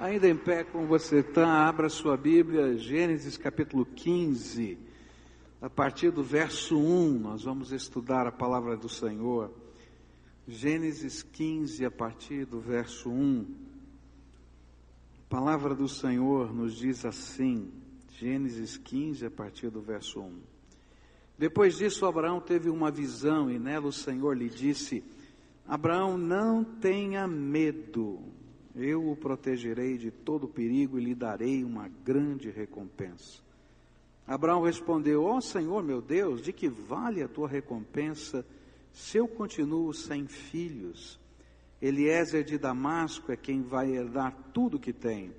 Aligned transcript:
Ainda 0.00 0.28
em 0.28 0.36
pé, 0.36 0.62
como 0.62 0.86
você 0.86 1.18
está, 1.18 1.66
abra 1.66 1.88
sua 1.88 2.16
Bíblia, 2.16 2.78
Gênesis 2.78 3.36
capítulo 3.36 3.84
15, 3.84 4.78
a 5.60 5.68
partir 5.68 6.12
do 6.12 6.22
verso 6.22 6.78
1, 6.78 7.18
nós 7.18 7.42
vamos 7.42 7.72
estudar 7.72 8.24
a 8.24 8.30
palavra 8.30 8.76
do 8.76 8.88
Senhor. 8.88 9.52
Gênesis 10.46 11.24
15, 11.24 11.84
a 11.84 11.90
partir 11.90 12.46
do 12.46 12.60
verso 12.60 13.10
1. 13.10 13.44
A 15.26 15.28
palavra 15.28 15.74
do 15.74 15.88
Senhor 15.88 16.54
nos 16.54 16.76
diz 16.76 17.04
assim, 17.04 17.68
Gênesis 18.20 18.76
15, 18.76 19.26
a 19.26 19.30
partir 19.32 19.68
do 19.68 19.80
verso 19.80 20.20
1. 20.20 20.40
Depois 21.36 21.76
disso, 21.76 22.06
Abraão 22.06 22.40
teve 22.40 22.70
uma 22.70 22.92
visão 22.92 23.50
e 23.50 23.58
nela 23.58 23.88
o 23.88 23.92
Senhor 23.92 24.36
lhe 24.36 24.48
disse: 24.48 25.02
Abraão, 25.66 26.16
não 26.16 26.62
tenha 26.62 27.26
medo 27.26 28.37
eu 28.74 29.10
o 29.10 29.16
protegerei 29.16 29.96
de 29.96 30.10
todo 30.10 30.48
perigo 30.48 30.98
e 30.98 31.04
lhe 31.04 31.14
darei 31.14 31.64
uma 31.64 31.88
grande 31.88 32.50
recompensa. 32.50 33.42
Abraão 34.26 34.62
respondeu: 34.62 35.24
Ó 35.24 35.36
oh, 35.36 35.40
Senhor 35.40 35.82
meu 35.82 36.02
Deus, 36.02 36.42
de 36.42 36.52
que 36.52 36.68
vale 36.68 37.22
a 37.22 37.28
tua 37.28 37.48
recompensa 37.48 38.44
se 38.92 39.16
eu 39.16 39.26
continuo 39.26 39.92
sem 39.94 40.26
filhos? 40.26 41.18
Eliezer 41.80 42.44
de 42.44 42.58
Damasco 42.58 43.30
é 43.32 43.36
quem 43.36 43.62
vai 43.62 43.90
herdar 43.90 44.36
tudo 44.52 44.80
que 44.80 44.92
tem. 44.92 45.32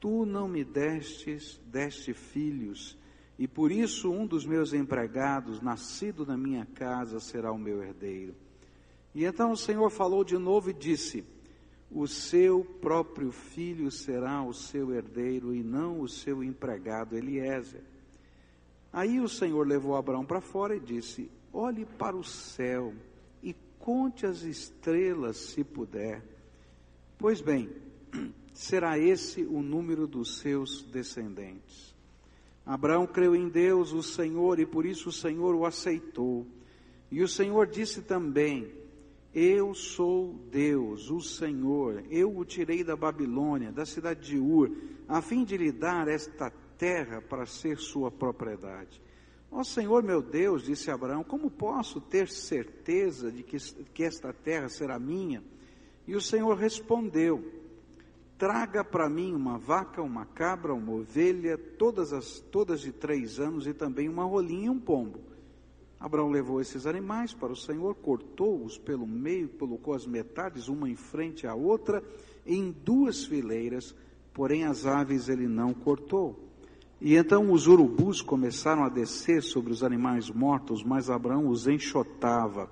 Tu 0.00 0.26
não 0.26 0.48
me 0.48 0.64
destes, 0.64 1.60
deste 1.66 2.12
filhos, 2.12 2.98
e 3.38 3.46
por 3.46 3.70
isso 3.70 4.10
um 4.10 4.26
dos 4.26 4.44
meus 4.44 4.72
empregados, 4.72 5.60
nascido 5.60 6.26
na 6.26 6.36
minha 6.36 6.66
casa, 6.66 7.20
será 7.20 7.52
o 7.52 7.58
meu 7.58 7.82
herdeiro. 7.82 8.34
E 9.14 9.24
então 9.24 9.52
o 9.52 9.56
Senhor 9.56 9.90
falou 9.90 10.24
de 10.24 10.38
novo 10.38 10.70
e 10.70 10.72
disse: 10.72 11.24
o 11.94 12.06
seu 12.06 12.64
próprio 12.80 13.30
filho 13.30 13.90
será 13.90 14.42
o 14.42 14.54
seu 14.54 14.92
herdeiro 14.92 15.54
e 15.54 15.62
não 15.62 16.00
o 16.00 16.08
seu 16.08 16.42
empregado 16.42 17.16
Eliezer. 17.16 17.82
Aí 18.92 19.20
o 19.20 19.28
Senhor 19.28 19.66
levou 19.66 19.96
Abraão 19.96 20.24
para 20.24 20.40
fora 20.40 20.76
e 20.76 20.80
disse: 20.80 21.30
Olhe 21.52 21.84
para 21.84 22.16
o 22.16 22.24
céu 22.24 22.94
e 23.42 23.54
conte 23.78 24.26
as 24.26 24.42
estrelas, 24.42 25.36
se 25.36 25.62
puder. 25.62 26.22
Pois 27.18 27.40
bem, 27.40 27.68
será 28.52 28.98
esse 28.98 29.42
o 29.42 29.62
número 29.62 30.06
dos 30.06 30.38
seus 30.38 30.82
descendentes. 30.84 31.94
Abraão 32.64 33.06
creu 33.06 33.34
em 33.34 33.48
Deus, 33.48 33.92
o 33.92 34.02
Senhor, 34.02 34.58
e 34.60 34.66
por 34.66 34.86
isso 34.86 35.08
o 35.08 35.12
Senhor 35.12 35.54
o 35.54 35.66
aceitou. 35.66 36.46
E 37.10 37.22
o 37.22 37.28
Senhor 37.28 37.66
disse 37.66 38.02
também: 38.02 38.81
eu 39.34 39.74
sou 39.74 40.34
Deus, 40.50 41.10
o 41.10 41.20
Senhor. 41.20 42.04
Eu 42.10 42.36
o 42.36 42.44
tirei 42.44 42.84
da 42.84 42.94
Babilônia, 42.94 43.72
da 43.72 43.86
cidade 43.86 44.20
de 44.28 44.38
Ur, 44.38 44.70
a 45.08 45.22
fim 45.22 45.44
de 45.44 45.56
lhe 45.56 45.72
dar 45.72 46.06
esta 46.06 46.50
terra 46.76 47.22
para 47.22 47.46
ser 47.46 47.78
sua 47.78 48.10
propriedade. 48.10 49.00
Ó 49.50 49.62
Senhor 49.62 50.02
meu 50.02 50.22
Deus, 50.22 50.64
disse 50.64 50.90
Abraão, 50.90 51.22
como 51.22 51.50
posso 51.50 52.00
ter 52.00 52.28
certeza 52.28 53.30
de 53.30 53.42
que, 53.42 53.56
que 53.92 54.04
esta 54.04 54.32
terra 54.32 54.68
será 54.68 54.98
minha? 54.98 55.42
E 56.06 56.14
o 56.14 56.20
Senhor 56.20 56.54
respondeu: 56.56 57.42
Traga 58.36 58.84
para 58.84 59.08
mim 59.08 59.34
uma 59.34 59.58
vaca, 59.58 60.02
uma 60.02 60.26
cabra, 60.26 60.74
uma 60.74 60.92
ovelha, 60.92 61.56
todas, 61.56 62.12
as, 62.12 62.40
todas 62.40 62.80
de 62.80 62.92
três 62.92 63.38
anos, 63.38 63.66
e 63.66 63.72
também 63.72 64.08
uma 64.08 64.24
rolinha 64.24 64.66
e 64.66 64.70
um 64.70 64.80
pombo 64.80 65.31
Abraão 66.02 66.30
levou 66.30 66.60
esses 66.60 66.84
animais 66.84 67.32
para 67.32 67.52
o 67.52 67.56
Senhor, 67.56 67.94
cortou-os 67.94 68.76
pelo 68.76 69.06
meio, 69.06 69.48
colocou 69.50 69.94
as 69.94 70.04
metades 70.04 70.66
uma 70.66 70.90
em 70.90 70.96
frente 70.96 71.46
à 71.46 71.54
outra, 71.54 72.02
em 72.44 72.72
duas 72.72 73.24
fileiras, 73.24 73.94
porém 74.34 74.64
as 74.64 74.84
aves 74.84 75.28
ele 75.28 75.46
não 75.46 75.72
cortou. 75.72 76.36
E 77.00 77.14
então 77.14 77.52
os 77.52 77.68
urubus 77.68 78.20
começaram 78.20 78.82
a 78.82 78.88
descer 78.88 79.44
sobre 79.44 79.72
os 79.72 79.84
animais 79.84 80.28
mortos, 80.28 80.82
mas 80.82 81.08
Abraão 81.08 81.46
os 81.46 81.68
enxotava. 81.68 82.68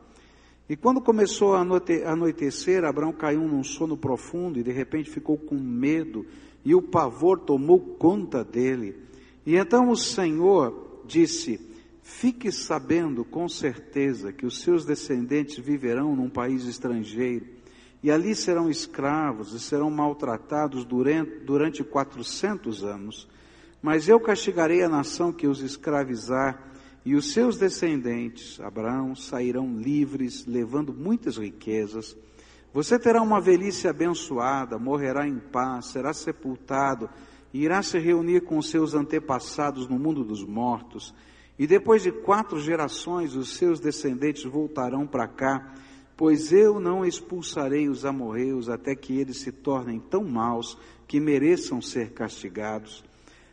E 0.69 0.75
quando 0.75 1.01
começou 1.01 1.55
a 1.55 1.61
anoitecer, 1.61 2.83
Abraão 2.83 3.13
caiu 3.13 3.47
num 3.47 3.63
sono 3.63 3.97
profundo 3.97 4.59
e 4.59 4.65
de 4.65 4.73
repente 4.73 5.09
ficou 5.09 5.39
com 5.39 5.55
medo, 5.55 6.27
e 6.65 6.75
o 6.75 6.83
pavor 6.83 7.39
tomou 7.39 7.79
conta 7.79 8.43
dele. 8.43 8.97
E 9.47 9.55
então 9.55 9.89
o 9.89 9.97
Senhor 9.97 11.05
disse: 11.07 11.70
Fique 12.03 12.51
sabendo 12.51 13.25
com 13.25 13.49
certeza 13.49 14.33
que 14.33 14.47
os 14.47 14.61
seus 14.61 14.85
descendentes 14.85 15.59
viverão 15.59 16.17
num 16.17 16.31
país 16.31 16.65
estrangeiro, 16.65 17.47
e 18.03 18.11
ali 18.11 18.35
serão 18.35 18.71
escravos 18.71 19.53
e 19.53 19.61
serão 19.61 19.91
maltratados 19.91 20.85
durante, 20.85 21.41
durante 21.45 21.85
400 21.85 22.83
anos. 22.83 23.29
Mas 23.83 24.09
eu 24.09 24.19
castigarei 24.19 24.83
a 24.83 24.89
nação 24.89 25.33
que 25.33 25.47
os 25.47 25.61
escravizar, 25.61 26.69
e 27.05 27.15
os 27.15 27.33
seus 27.33 27.57
descendentes, 27.57 28.61
Abraão, 28.61 29.15
sairão 29.15 29.79
livres, 29.79 30.45
levando 30.47 30.93
muitas 30.93 31.39
riquezas. 31.39 32.15
Você 32.75 32.99
terá 32.99 33.23
uma 33.23 33.41
velhice 33.41 33.89
abençoada, 33.89 34.79
morrerá 34.79 35.27
em 35.27 35.39
paz, 35.39 35.87
será 35.87 36.13
sepultado, 36.13 37.09
e 37.53 37.65
irá 37.65 37.83
se 37.83 37.99
reunir 37.99 38.43
com 38.43 38.61
seus 38.61 38.95
antepassados 38.95 39.89
no 39.89 39.99
mundo 39.99 40.23
dos 40.23 40.45
mortos 40.45 41.15
e 41.61 41.67
depois 41.67 42.03
de 42.03 42.11
quatro 42.11 42.59
gerações, 42.59 43.37
os 43.37 43.51
seus 43.51 43.79
descendentes 43.79 44.45
voltarão 44.45 45.07
para 45.07 45.29
cá, 45.29 45.75
pois 46.17 46.55
eu 46.55 46.81
não 46.81 47.05
expulsarei 47.05 47.87
os 47.87 48.07
amorreus 48.07 48.71
até 48.71 48.95
que 48.95 49.21
eles 49.21 49.43
se 49.43 49.53
tornem 49.53 50.01
tão 50.01 50.25
maus 50.25 50.79
que 51.07 51.21
mereçam 51.21 51.83
ser 51.83 52.13
castigados. 52.13 53.05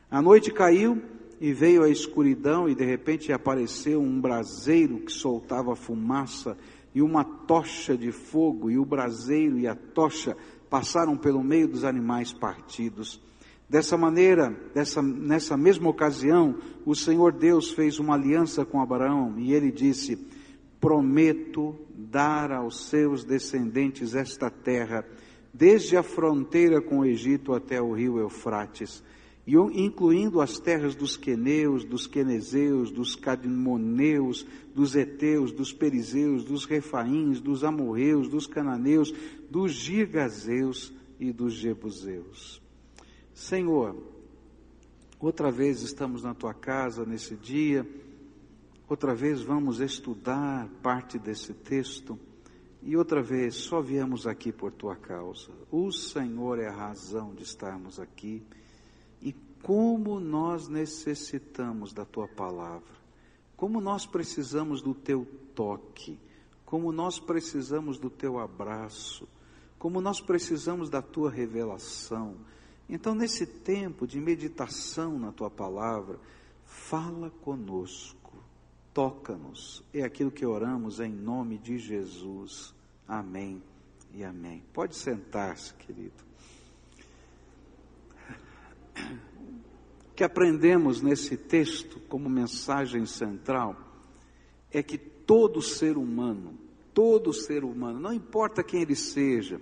A 0.09 0.22
noite 0.22 0.53
caiu 0.53 1.01
e 1.41 1.51
veio 1.51 1.84
a 1.84 1.90
escuridão, 1.90 2.69
e 2.69 2.73
de 2.73 2.85
repente 2.85 3.34
apareceu 3.34 4.00
um 4.00 4.22
braseiro 4.22 5.00
que 5.00 5.12
soltava 5.12 5.75
fumaça 5.75 6.57
e 6.96 7.01
uma 7.01 7.25
tocha 7.25 7.97
de 7.97 8.13
fogo, 8.13 8.72
e 8.72 8.78
o 8.79 8.85
braseiro 8.85 9.59
e 9.59 9.67
a 9.67 9.75
tocha 9.75 10.38
passaram 10.69 11.17
pelo 11.17 11.44
meio 11.44 11.67
dos 11.67 11.84
animais 11.84 12.31
partidos. 12.31 13.22
Dessa 13.69 13.97
maneira, 13.97 14.50
dessa, 14.73 15.01
nessa 15.01 15.57
mesma 15.57 15.89
ocasião, 15.89 16.57
o 16.85 16.95
Senhor 16.95 17.33
Deus 17.33 17.72
fez 17.72 18.00
uma 18.00 18.13
aliança 18.13 18.63
com 18.63 18.81
Abraão 18.81 19.38
e 19.38 19.53
ele 19.53 19.72
disse: 19.72 20.17
Prometo 20.79 21.75
dar 21.94 22.50
aos 22.53 22.88
seus 22.88 23.25
descendentes 23.25 24.16
esta 24.16 24.50
terra, 24.50 25.05
desde 25.53 25.97
a 25.97 26.03
fronteira 26.03 26.81
com 26.81 27.00
o 27.00 27.05
Egito 27.05 27.53
até 27.53 27.81
o 27.81 27.91
rio 27.91 28.17
Eufrates, 28.17 29.03
e 29.45 29.55
incluindo 29.55 30.39
as 30.39 30.59
terras 30.59 30.95
dos 30.95 31.17
queneus, 31.17 31.84
dos 31.84 32.07
quenezeus, 32.07 32.89
dos 32.89 33.17
cadmoneus, 33.17 34.45
dos 34.73 34.95
heteus, 34.95 35.51
dos 35.51 35.73
perizeus, 35.73 36.45
dos 36.45 36.63
refaíns, 36.63 37.41
dos 37.41 37.66
amorreus, 37.66 38.29
dos 38.29 38.47
cananeus, 38.47 39.13
dos 39.51 39.73
gigazeus 39.73 40.94
e 41.19 41.34
dos 41.34 41.53
jebuseus. 41.53 42.66
Senhor, 43.38 43.96
outra 45.20 45.52
vez 45.52 45.84
estamos 45.84 46.24
na 46.24 46.34
tua 46.34 46.56
casa 46.56 47.06
nesse 47.06 47.36
dia, 47.36 47.88
outra 48.90 49.14
vez 49.14 49.44
vamos 49.44 49.80
estudar 49.80 50.68
parte 50.81 51.20
desse 51.20 51.53
texto 51.53 52.18
e 52.81 52.97
outra 52.97 53.22
vez 53.22 53.53
só 53.53 53.80
viemos 53.80 54.26
aqui 54.26 54.52
por 54.52 54.72
tua 54.72 54.96
causa. 54.96 55.52
O 55.70 55.92
Senhor 55.92 56.58
é 56.58 56.68
a 56.68 56.76
razão 56.76 57.36
de 57.36 57.44
estarmos 57.44 58.00
aqui 58.00 58.42
e 59.22 59.34
como 59.62 60.20
nós 60.20 60.68
necessitamos 60.68 61.94
da 61.94 62.06
tua 62.06 62.28
palavra, 62.28 62.96
como 63.56 63.80
nós 63.80 64.03
precisamos 64.08 64.81
do 64.81 64.96
teu 64.96 65.28
toque, 65.53 66.20
como 66.66 66.92
nós 66.92 67.20
precisamos 67.20 68.00
do 68.00 68.09
teu 68.09 68.40
abraço, 68.40 69.30
como 69.78 70.02
nós 70.02 70.20
precisamos 70.20 70.90
da 70.90 71.03
tua 71.03 71.30
revelação 71.30 72.36
então, 72.90 73.14
nesse 73.14 73.46
tempo 73.46 74.08
de 74.08 74.20
meditação 74.20 75.20
na 75.20 75.32
tua 75.32 75.50
palavra, 75.50 76.20
fala 76.66 77.29
conosco, 77.29 78.34
toca-nos. 78.94 79.84
É 79.94 80.03
aquilo 80.03 80.32
que 80.32 80.46
oramos 80.46 81.00
em 81.02 81.11
nome 81.11 81.58
de 81.58 81.78
Jesus. 81.78 82.73
Amém 83.06 83.61
e 84.14 84.23
amém. 84.23 84.64
Pode 84.73 84.96
sentar-se, 84.96 85.73
querido. 85.73 86.26
O 90.09 90.16
que 90.16 90.23
aprendemos 90.23 91.02
nesse 91.02 91.35
texto 91.38 92.00
como 92.08 92.29
mensagem 92.29 93.06
central 93.06 93.76
é 94.72 94.82
que 94.82 94.97
todo 94.97 95.61
ser 95.61 95.97
humano, 95.97 96.58
todo 96.94 97.34
ser 97.34 97.64
humano, 97.64 98.00
não 98.00 98.14
importa 98.14 98.64
quem 98.64 98.82
ele 98.82 98.96
seja, 98.96 99.61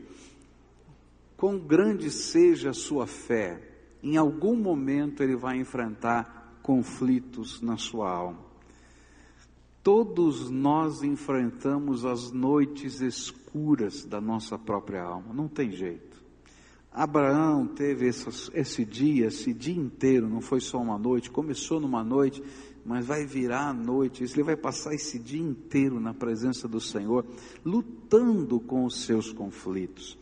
quão 1.38 1.60
grande 1.60 2.10
seja 2.10 2.70
a 2.70 2.74
sua 2.74 3.08
fé, 3.08 3.62
em 4.02 4.18
algum 4.18 4.56
momento 4.56 5.24
ele 5.24 5.36
vai 5.36 5.58
enfrentar 5.58 6.60
conflitos 6.62 7.62
na 7.62 7.78
sua 7.78 8.10
alma. 8.10 8.46
Todos 9.84 10.50
nós 10.50 11.04
enfrentamos 11.04 12.06
as 12.06 12.32
noites 12.32 13.02
escuras 13.02 14.04
da 14.04 14.20
nossa 14.20 14.58
própria 14.58 15.04
alma, 15.04 15.34
não 15.34 15.48
tem 15.48 15.72
jeito. 15.72 16.16
Abraão 16.92 17.68
teve 17.68 18.08
esse 18.08 18.86
dia, 18.86 19.28
esse 19.28 19.54
dia 19.54 19.76
inteiro, 19.76 20.30
não 20.30 20.40
foi 20.40 20.62
só 20.62 20.80
uma 20.80 20.98
noite, 20.98 21.30
começou 21.30 21.80
numa 21.80 22.04
noite, 22.04 22.42
mas 22.86 23.06
vai 23.06 23.26
virar 23.26 23.70
a 23.70 23.74
noite, 23.74 24.24
ele 24.24 24.44
vai 24.44 24.56
passar 24.56 24.94
esse 24.94 25.20
dia 25.20 25.42
inteiro 25.42 26.00
na 26.00 26.14
presença 26.14 26.68
do 26.68 26.80
Senhor, 26.80 27.26
lutando 27.66 28.60
com 28.60 28.86
os 28.86 29.04
seus 29.04 29.32
conflitos. 29.32 30.18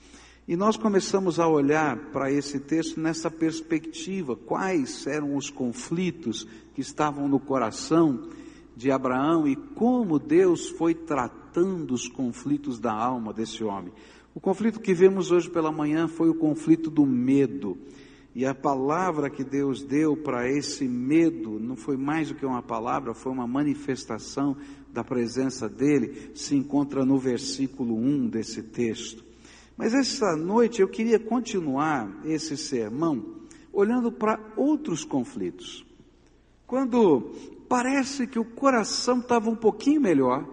E 0.45 0.57
nós 0.57 0.75
começamos 0.75 1.39
a 1.39 1.47
olhar 1.47 1.97
para 2.11 2.29
esse 2.29 2.59
texto 2.59 2.99
nessa 2.99 3.31
perspectiva, 3.31 4.35
quais 4.35 5.07
eram 5.07 5.37
os 5.37 5.49
conflitos 5.49 6.45
que 6.73 6.81
estavam 6.81 7.29
no 7.29 7.39
coração 7.39 8.27
de 8.75 8.91
Abraão 8.91 9.47
e 9.47 9.55
como 9.55 10.19
Deus 10.19 10.67
foi 10.67 10.93
tratando 10.93 11.93
os 11.93 12.09
conflitos 12.09 12.77
da 12.77 12.91
alma 12.91 13.31
desse 13.31 13.63
homem. 13.63 13.93
O 14.35 14.41
conflito 14.41 14.81
que 14.81 14.93
vemos 14.93 15.31
hoje 15.31 15.49
pela 15.49 15.71
manhã 15.71 16.09
foi 16.09 16.27
o 16.29 16.35
conflito 16.35 16.89
do 16.89 17.05
medo. 17.05 17.77
E 18.35 18.45
a 18.45 18.53
palavra 18.53 19.29
que 19.29 19.45
Deus 19.45 19.81
deu 19.81 20.17
para 20.17 20.49
esse 20.49 20.87
medo 20.87 21.57
não 21.57 21.77
foi 21.77 21.95
mais 21.95 22.29
do 22.29 22.35
que 22.35 22.45
uma 22.45 22.63
palavra, 22.63 23.13
foi 23.13 23.31
uma 23.31 23.47
manifestação 23.47 24.57
da 24.91 25.03
presença 25.05 25.69
dele, 25.69 26.31
se 26.33 26.53
encontra 26.55 27.05
no 27.05 27.17
versículo 27.17 27.95
1 27.95 28.27
desse 28.27 28.61
texto. 28.63 29.32
Mas 29.75 29.93
essa 29.93 30.35
noite 30.35 30.81
eu 30.81 30.87
queria 30.87 31.19
continuar 31.19 32.21
esse 32.25 32.55
sermão 32.55 33.43
olhando 33.71 34.11
para 34.11 34.39
outros 34.55 35.03
conflitos. 35.03 35.85
Quando 36.67 37.31
parece 37.67 38.27
que 38.27 38.37
o 38.37 38.45
coração 38.45 39.19
estava 39.19 39.49
um 39.49 39.55
pouquinho 39.55 39.99
melhor, 39.99 40.47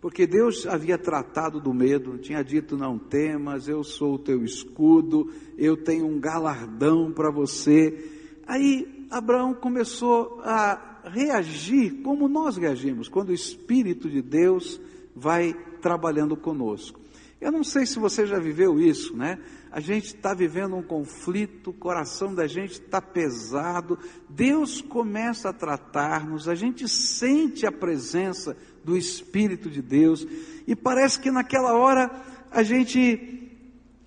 porque 0.00 0.26
Deus 0.26 0.66
havia 0.66 0.96
tratado 0.96 1.60
do 1.60 1.74
medo, 1.74 2.18
tinha 2.18 2.42
dito: 2.42 2.76
Não 2.76 2.98
temas, 2.98 3.68
eu 3.68 3.82
sou 3.84 4.14
o 4.14 4.18
teu 4.18 4.44
escudo, 4.44 5.30
eu 5.58 5.76
tenho 5.76 6.06
um 6.06 6.18
galardão 6.18 7.12
para 7.12 7.30
você. 7.30 8.12
Aí 8.46 9.06
Abraão 9.10 9.54
começou 9.54 10.40
a 10.42 11.00
reagir 11.04 12.02
como 12.02 12.28
nós 12.28 12.56
reagimos 12.56 13.08
quando 13.08 13.30
o 13.30 13.34
Espírito 13.34 14.08
de 14.08 14.22
Deus 14.22 14.80
vai 15.14 15.54
trabalhando 15.80 16.36
conosco. 16.36 17.00
Eu 17.40 17.52
não 17.52 17.62
sei 17.62 17.84
se 17.84 17.98
você 17.98 18.26
já 18.26 18.38
viveu 18.38 18.80
isso, 18.80 19.14
né? 19.14 19.38
A 19.70 19.78
gente 19.78 20.06
está 20.06 20.32
vivendo 20.32 20.74
um 20.74 20.82
conflito, 20.82 21.70
o 21.70 21.74
coração 21.74 22.34
da 22.34 22.46
gente 22.46 22.72
está 22.72 23.00
pesado, 23.00 23.98
Deus 24.28 24.80
começa 24.80 25.50
a 25.50 25.52
tratar-nos, 25.52 26.48
a 26.48 26.54
gente 26.54 26.88
sente 26.88 27.66
a 27.66 27.72
presença 27.72 28.56
do 28.82 28.96
Espírito 28.96 29.68
de 29.68 29.82
Deus, 29.82 30.26
e 30.66 30.74
parece 30.74 31.20
que 31.20 31.30
naquela 31.30 31.74
hora 31.74 32.10
a 32.50 32.62
gente 32.62 33.52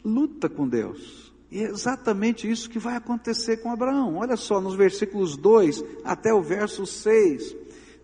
luta 0.03 0.49
com 0.49 0.67
Deus. 0.67 1.31
E 1.51 1.59
é 1.59 1.69
exatamente 1.69 2.49
isso 2.49 2.69
que 2.69 2.79
vai 2.79 2.95
acontecer 2.95 3.57
com 3.57 3.71
Abraão. 3.71 4.17
Olha 4.17 4.35
só, 4.35 4.61
nos 4.61 4.75
versículos 4.75 5.35
2 5.35 5.83
até 6.03 6.33
o 6.33 6.41
verso 6.41 6.85
6. 6.85 7.55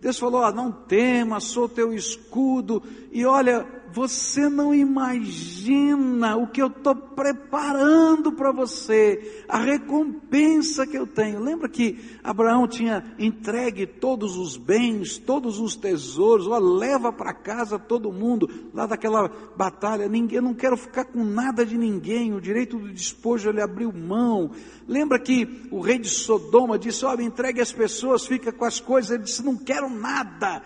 Deus 0.01 0.19
falou: 0.19 0.43
ah, 0.43 0.51
não 0.51 0.71
temas, 0.71 1.45
sou 1.45 1.69
teu 1.69 1.93
escudo, 1.93 2.83
e 3.11 3.25
olha, 3.25 3.65
você 3.95 4.49
não 4.49 4.75
imagina 4.75 6.35
o 6.35 6.47
que 6.47 6.61
eu 6.61 6.67
estou 6.67 6.93
preparando 6.93 8.29
para 8.33 8.51
você, 8.51 9.45
a 9.47 9.57
recompensa 9.57 10.85
que 10.85 10.97
eu 10.97 11.07
tenho. 11.07 11.39
Lembra 11.39 11.69
que 11.69 12.19
Abraão 12.21 12.67
tinha 12.67 13.15
entregue 13.17 13.87
todos 13.87 14.35
os 14.35 14.57
bens, 14.57 15.17
todos 15.17 15.61
os 15.61 15.77
tesouros, 15.77 16.45
ó, 16.45 16.57
leva 16.59 17.13
para 17.13 17.33
casa 17.33 17.79
todo 17.79 18.11
mundo, 18.11 18.49
lá 18.73 18.85
daquela 18.85 19.31
batalha, 19.55 20.09
ninguém, 20.09 20.35
eu 20.35 20.43
não 20.43 20.53
quero 20.53 20.75
ficar 20.75 21.05
com 21.05 21.23
nada 21.23 21.65
de 21.65 21.77
ninguém, 21.77 22.33
o 22.33 22.41
direito 22.41 22.77
do 22.77 22.91
despojo 22.91 23.47
ele 23.47 23.61
abriu 23.61 23.93
mão. 23.93 24.51
Lembra 24.85 25.17
que 25.17 25.69
o 25.71 25.79
rei 25.79 25.99
de 25.99 26.09
Sodoma 26.09 26.77
disse: 26.77 27.05
me 27.15 27.23
entregue 27.23 27.61
as 27.61 27.71
pessoas, 27.71 28.27
fica 28.27 28.51
com 28.51 28.65
as 28.65 28.81
coisas. 28.81 29.11
Ele 29.11 29.23
disse: 29.23 29.41
Não 29.41 29.55
quero 29.55 29.89
nada, 29.89 30.61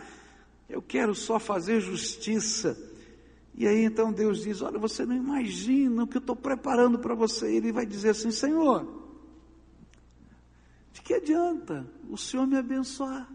eu 0.68 0.82
quero 0.82 1.14
só 1.14 1.38
fazer 1.38 1.80
justiça. 1.80 2.89
E 3.56 3.68
aí 3.68 3.84
então 3.84 4.12
Deus 4.12 4.44
diz: 4.44 4.62
Olha, 4.62 4.80
você 4.80 5.06
não 5.06 5.16
imagina 5.16 6.04
o 6.04 6.08
que 6.08 6.18
eu 6.18 6.22
estou 6.22 6.36
preparando 6.36 7.00
para 7.00 7.16
você. 7.16 7.52
E 7.52 7.58
ele 7.58 7.72
vai 7.72 7.86
dizer 7.86 8.10
assim: 8.10 8.32
Senhor, 8.32 8.88
de 10.94 11.02
que 11.02 11.14
adianta 11.14 11.86
o 12.10 12.18
Senhor 12.18 12.48
me 12.48 12.58
abençoar? 12.58 13.30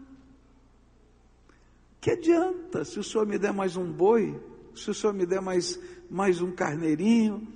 Que 2.01 2.11
adianta 2.11 2.85
se 2.85 2.99
o 2.99 3.03
Senhor 3.03 3.25
me 3.25 3.37
der 3.37 3.51
mais 3.51 3.75
um 3.75 3.91
boi, 3.91 4.39
se 4.75 4.91
o 4.91 4.93
Senhor 4.93 5.13
me 5.13 5.25
der 5.25 5.41
mais, 5.41 5.79
mais 6.09 6.39
um 6.41 6.51
carneirinho, 6.51 7.47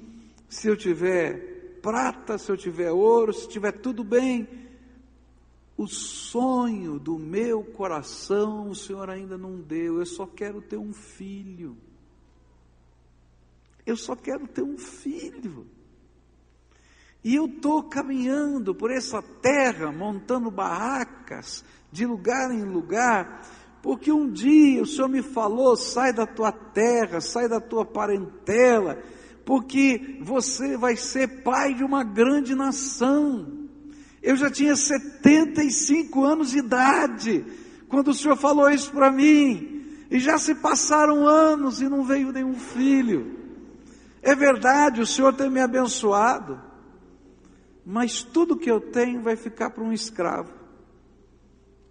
se 0.50 0.68
eu 0.68 0.76
tiver 0.76 1.78
prata, 1.82 2.38
se 2.38 2.52
eu 2.52 2.58
tiver 2.58 2.92
ouro, 2.92 3.34
se 3.34 3.48
tiver 3.48 3.72
tudo 3.74 4.04
bem. 4.04 4.48
O 5.78 5.88
sonho 5.88 7.00
do 7.00 7.18
meu 7.18 7.64
coração 7.64 8.70
o 8.70 8.76
Senhor 8.76 9.10
ainda 9.10 9.38
não 9.38 9.62
deu, 9.62 10.00
eu 10.00 10.06
só 10.06 10.26
quero 10.26 10.62
ter 10.62 10.78
um 10.78 10.92
filho. 10.92 11.78
Eu 13.90 13.98
só 13.98 14.16
quero 14.16 14.48
ter 14.48 14.62
um 14.62 14.78
filho. 14.78 15.66
E 17.24 17.34
eu 17.34 17.48
estou 17.48 17.82
caminhando 17.82 18.76
por 18.76 18.92
essa 18.92 19.20
terra, 19.20 19.92
montando 19.92 20.52
barracas, 20.52 21.66
de 21.92 22.06
lugar 22.06 22.52
em 22.52 22.62
lugar, 22.62 23.42
porque 23.82 24.12
um 24.12 24.30
dia 24.30 24.84
o 24.84 24.86
Senhor 24.86 25.10
me 25.10 25.24
falou: 25.24 25.76
sai 25.76 26.14
da 26.14 26.28
tua 26.28 26.52
terra, 26.52 27.20
sai 27.20 27.50
da 27.50 27.60
tua 27.60 27.84
parentela, 27.84 29.02
porque 29.44 30.20
você 30.22 30.78
vai 30.78 30.96
ser 30.96 31.42
pai 31.42 31.74
de 31.74 31.84
uma 31.84 32.04
grande 32.04 32.54
nação. 32.54 33.68
Eu 34.22 34.36
já 34.36 34.52
tinha 34.52 34.76
75 34.76 36.24
anos 36.24 36.52
de 36.52 36.60
idade, 36.60 37.44
quando 37.88 38.10
o 38.10 38.14
Senhor 38.14 38.38
falou 38.38 38.70
isso 38.70 38.92
para 38.92 39.12
mim, 39.12 39.84
e 40.12 40.20
já 40.20 40.38
se 40.38 40.54
passaram 40.54 41.28
anos 41.28 41.82
e 41.82 41.90
não 41.90 42.04
veio 42.04 42.32
nenhum 42.32 42.54
filho. 42.54 43.39
É 44.22 44.36
verdade, 44.36 45.02
o 45.02 45.06
Senhor 45.06 45.34
tem 45.34 45.50
me 45.50 45.62
abençoado, 45.62 46.62
mas 47.86 48.22
tudo 48.22 48.58
que 48.58 48.70
eu 48.70 48.80
tenho 48.80 49.22
vai 49.22 49.36
ficar 49.36 49.70
para 49.70 49.84
um 49.84 49.94
escravo, 49.94 50.54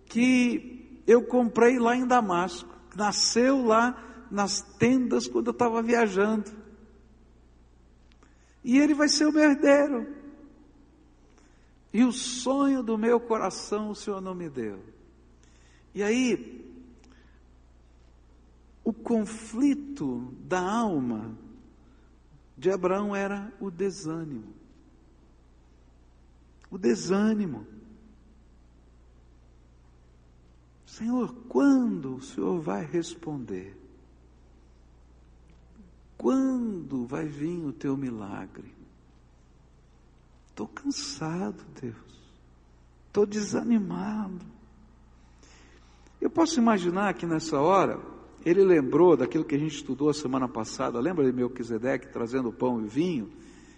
que 0.07 1.03
eu 1.07 1.25
comprei 1.25 1.79
lá 1.79 1.97
em 1.97 2.07
Damasco, 2.07 2.69
nasceu 2.95 3.65
lá 3.65 4.27
nas 4.31 4.61
tendas 4.79 5.27
quando 5.27 5.49
eu 5.49 5.53
estava 5.53 5.83
viajando, 5.83 6.51
e 8.63 8.79
ele 8.79 8.93
vai 8.93 9.09
ser 9.09 9.27
o 9.27 9.33
meu 9.33 9.43
herdeiro, 9.43 10.07
e 11.93 12.05
o 12.05 12.13
sonho 12.13 12.83
do 12.83 12.99
meu 12.99 13.19
coração 13.19 13.91
o 13.91 13.95
Senhor 13.95 14.21
não 14.21 14.35
me 14.35 14.51
deu. 14.51 14.79
E 15.95 16.03
aí, 16.03 16.69
o 18.85 18.93
conflito 18.93 20.33
da 20.43 20.61
alma, 20.61 21.37
de 22.59 22.71
Abraão 22.71 23.15
era 23.15 23.53
o 23.61 23.71
desânimo. 23.71 24.53
O 26.69 26.77
desânimo. 26.77 27.65
Senhor, 30.85 31.33
quando 31.49 32.17
o 32.17 32.21
Senhor 32.21 32.61
vai 32.61 32.85
responder? 32.85 33.79
Quando 36.17 37.07
vai 37.07 37.27
vir 37.27 37.65
o 37.65 37.73
teu 37.73 37.97
milagre? 37.97 38.75
Estou 40.49 40.67
cansado, 40.67 41.65
Deus. 41.81 41.95
Estou 43.07 43.25
desanimado. 43.25 44.45
Eu 46.21 46.29
posso 46.29 46.59
imaginar 46.59 47.15
que 47.15 47.25
nessa 47.25 47.61
hora, 47.61 48.18
ele 48.45 48.63
lembrou 48.63 49.17
daquilo 49.17 49.45
que 49.45 49.55
a 49.55 49.59
gente 49.59 49.77
estudou 49.77 50.09
a 50.09 50.15
semana 50.15 50.49
passada, 50.49 51.01
lembra 51.01 51.25
de 51.25 51.33
Melquisedeque 51.33 52.13
trazendo 52.13 52.53
pão 52.53 52.81
e 52.81 52.87
vinho? 52.87 53.31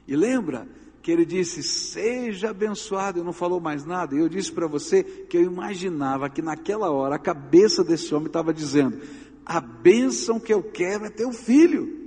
E 0.06 0.14
lembra 0.14 0.68
que 1.02 1.10
ele 1.10 1.24
disse: 1.24 1.62
Seja 1.62 2.50
abençoado, 2.50 3.20
e 3.20 3.22
não 3.22 3.32
falou 3.32 3.60
mais 3.60 3.84
nada. 3.84 4.14
E 4.14 4.18
eu 4.18 4.28
disse 4.28 4.52
para 4.52 4.66
você 4.66 5.02
que 5.02 5.36
eu 5.36 5.42
imaginava 5.42 6.28
que 6.28 6.42
naquela 6.42 6.90
hora 6.90 7.16
a 7.16 7.18
cabeça 7.18 7.82
desse 7.82 8.14
homem 8.14 8.26
estava 8.26 8.52
dizendo: 8.52 9.00
A 9.44 9.60
bênção 9.60 10.38
que 10.38 10.52
eu 10.52 10.62
quero 10.62 11.04
é 11.04 11.10
ter 11.10 11.26
um 11.26 11.32
filho. 11.32 11.98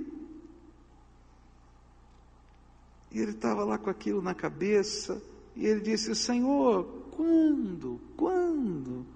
E 3.10 3.20
ele 3.20 3.30
estava 3.30 3.64
lá 3.64 3.78
com 3.78 3.90
aquilo 3.90 4.20
na 4.20 4.34
cabeça, 4.34 5.22
e 5.56 5.66
ele 5.66 5.80
disse: 5.80 6.14
Senhor, 6.14 6.84
quando? 7.12 8.00
Quando? 8.16 9.06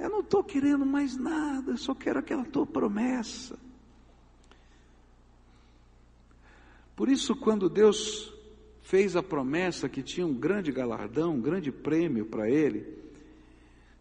Eu 0.00 0.08
não 0.08 0.20
estou 0.20 0.42
querendo 0.42 0.86
mais 0.86 1.14
nada, 1.14 1.72
eu 1.72 1.76
só 1.76 1.94
quero 1.94 2.18
aquela 2.18 2.44
tua 2.46 2.66
promessa. 2.66 3.58
Por 6.96 7.10
isso, 7.10 7.36
quando 7.36 7.68
Deus 7.68 8.32
fez 8.80 9.14
a 9.14 9.22
promessa 9.22 9.90
que 9.90 10.02
tinha 10.02 10.26
um 10.26 10.32
grande 10.32 10.72
galardão, 10.72 11.34
um 11.34 11.40
grande 11.40 11.70
prêmio 11.70 12.24
para 12.24 12.48
ele, 12.48 12.98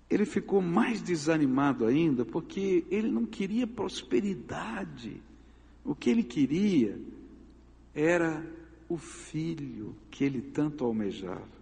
ele 0.10 0.25
ficou 0.25 0.62
mais 0.62 1.01
desanimado 1.01 1.86
ainda, 1.86 2.24
porque 2.24 2.86
ele 2.89 3.12
não 3.12 3.25
queria 3.25 3.68
prosperidade. 3.68 5.22
O 5.84 5.94
que 5.94 6.10
ele 6.10 6.24
queria 6.24 6.98
era 7.94 8.41
o 8.88 8.98
filho 8.98 9.96
que 10.10 10.24
ele 10.24 10.41
tanto 10.41 10.86
almejava. 10.86 11.60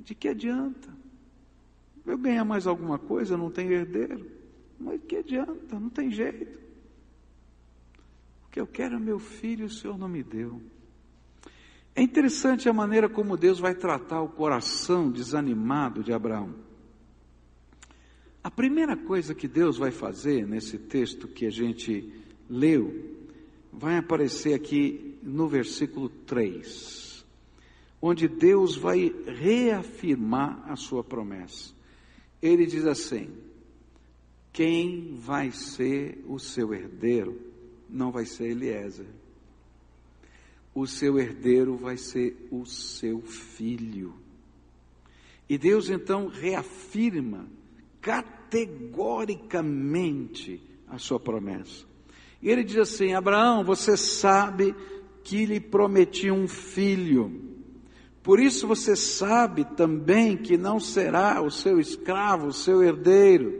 De 0.00 0.14
que 0.14 0.28
adianta? 0.28 1.05
Eu 2.06 2.16
ganhar 2.16 2.44
mais 2.44 2.66
alguma 2.66 2.98
coisa, 2.98 3.36
não 3.36 3.50
tenho 3.50 3.72
herdeiro. 3.72 4.30
Mas 4.78 5.00
que 5.02 5.16
adianta? 5.16 5.78
Não 5.78 5.90
tem 5.90 6.10
jeito. 6.10 6.58
O 8.46 8.50
que 8.50 8.60
eu 8.60 8.66
quero 8.66 8.96
é 8.96 8.98
meu 8.98 9.18
filho, 9.18 9.66
o 9.66 9.70
Senhor 9.70 9.98
não 9.98 10.08
me 10.08 10.22
deu. 10.22 10.62
É 11.94 12.02
interessante 12.02 12.68
a 12.68 12.72
maneira 12.72 13.08
como 13.08 13.36
Deus 13.36 13.58
vai 13.58 13.74
tratar 13.74 14.20
o 14.20 14.28
coração 14.28 15.10
desanimado 15.10 16.04
de 16.04 16.12
Abraão. 16.12 16.54
A 18.44 18.50
primeira 18.50 18.96
coisa 18.96 19.34
que 19.34 19.48
Deus 19.48 19.76
vai 19.76 19.90
fazer 19.90 20.46
nesse 20.46 20.78
texto 20.78 21.26
que 21.26 21.46
a 21.46 21.50
gente 21.50 22.12
leu, 22.48 23.16
vai 23.72 23.96
aparecer 23.98 24.54
aqui 24.54 25.18
no 25.22 25.48
versículo 25.48 26.08
3, 26.08 27.26
onde 28.00 28.28
Deus 28.28 28.76
vai 28.76 29.12
reafirmar 29.26 30.70
a 30.70 30.76
sua 30.76 31.02
promessa. 31.02 31.75
Ele 32.42 32.66
diz 32.66 32.84
assim: 32.86 33.30
quem 34.52 35.16
vai 35.18 35.50
ser 35.50 36.22
o 36.26 36.38
seu 36.38 36.72
herdeiro 36.72 37.38
não 37.90 38.10
vai 38.10 38.24
ser 38.24 38.50
Eliezer. 38.50 39.08
O 40.74 40.86
seu 40.86 41.18
herdeiro 41.18 41.76
vai 41.76 41.98
ser 41.98 42.48
o 42.50 42.64
seu 42.64 43.20
filho. 43.20 44.14
E 45.48 45.56
Deus 45.58 45.90
então 45.90 46.28
reafirma 46.28 47.46
categoricamente 48.00 50.62
a 50.88 50.98
sua 50.98 51.20
promessa. 51.20 51.84
E 52.40 52.48
ele 52.48 52.64
diz 52.64 52.78
assim: 52.78 53.12
Abraão, 53.12 53.62
você 53.62 53.94
sabe 53.96 54.74
que 55.22 55.44
lhe 55.44 55.60
prometi 55.60 56.30
um 56.30 56.48
filho. 56.48 57.45
Por 58.26 58.40
isso 58.40 58.66
você 58.66 58.96
sabe 58.96 59.64
também 59.76 60.36
que 60.36 60.56
não 60.56 60.80
será 60.80 61.40
o 61.40 61.48
seu 61.48 61.78
escravo, 61.78 62.48
o 62.48 62.52
seu 62.52 62.82
herdeiro. 62.82 63.54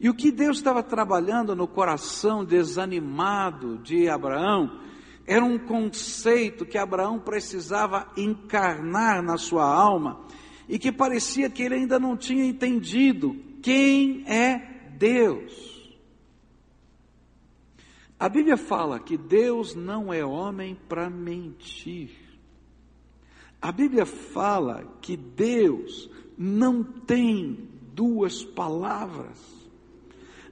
E 0.00 0.08
o 0.08 0.14
que 0.14 0.32
Deus 0.32 0.56
estava 0.56 0.82
trabalhando 0.82 1.54
no 1.54 1.68
coração 1.68 2.42
desanimado 2.42 3.76
de 3.76 4.08
Abraão 4.08 4.80
era 5.26 5.44
um 5.44 5.58
conceito 5.58 6.64
que 6.64 6.78
Abraão 6.78 7.18
precisava 7.18 8.10
encarnar 8.16 9.22
na 9.22 9.36
sua 9.36 9.66
alma 9.66 10.24
e 10.66 10.78
que 10.78 10.90
parecia 10.90 11.50
que 11.50 11.62
ele 11.62 11.74
ainda 11.74 12.00
não 12.00 12.16
tinha 12.16 12.46
entendido 12.46 13.36
quem 13.60 14.24
é 14.26 14.88
Deus. 14.96 16.00
A 18.18 18.26
Bíblia 18.26 18.56
fala 18.56 18.98
que 18.98 19.18
Deus 19.18 19.74
não 19.74 20.10
é 20.10 20.24
homem 20.24 20.74
para 20.88 21.10
mentir. 21.10 22.21
A 23.62 23.70
Bíblia 23.70 24.04
fala 24.04 24.84
que 25.00 25.16
Deus 25.16 26.10
não 26.36 26.82
tem 26.82 27.68
duas 27.94 28.42
palavras. 28.42 29.38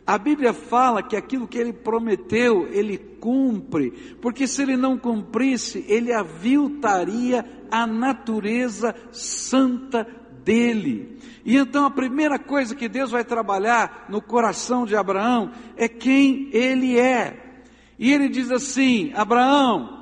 A 0.07 0.17
Bíblia 0.17 0.53
fala 0.53 1.03
que 1.03 1.17
aquilo 1.17 1.49
que 1.49 1.59
ele 1.59 1.73
prometeu, 1.73 2.69
ele 2.73 2.97
cumpre, 2.97 3.91
porque 4.23 4.47
se 4.47 4.63
ele 4.63 4.77
não 4.77 4.97
cumprisse, 4.97 5.85
ele 5.89 6.13
aviltaria 6.13 7.45
a 7.69 7.85
natureza 7.85 8.95
santa 9.11 10.07
dele. 10.45 11.19
E 11.45 11.57
então 11.57 11.85
a 11.85 11.91
primeira 11.91 12.39
coisa 12.39 12.77
que 12.77 12.89
Deus 12.89 13.11
vai 13.11 13.25
trabalhar 13.25 14.07
no 14.09 14.23
coração 14.23 14.87
de 14.87 14.95
Abraão 14.95 15.51
é 15.77 15.89
quem 15.89 16.49
ele 16.53 16.99
é. 16.99 17.63
E 17.99 18.13
ele 18.13 18.29
diz 18.29 18.51
assim: 18.51 19.13
Abraão, 19.15 20.00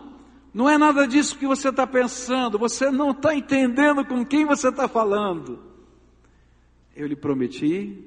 não 0.53 0.69
é 0.69 0.79
nada 0.79 1.07
disso 1.07 1.39
que 1.39 1.47
você 1.47 1.69
está 1.69 1.87
pensando, 1.87 2.59
você 2.59 2.91
não 2.91 3.11
está 3.11 3.35
entendendo 3.35 4.05
com 4.05 4.25
quem 4.25 4.45
você 4.45 4.69
está 4.69 4.89
falando. 4.89 5.61
Eu 6.97 7.07
lhe 7.07 7.17
prometi 7.17 8.05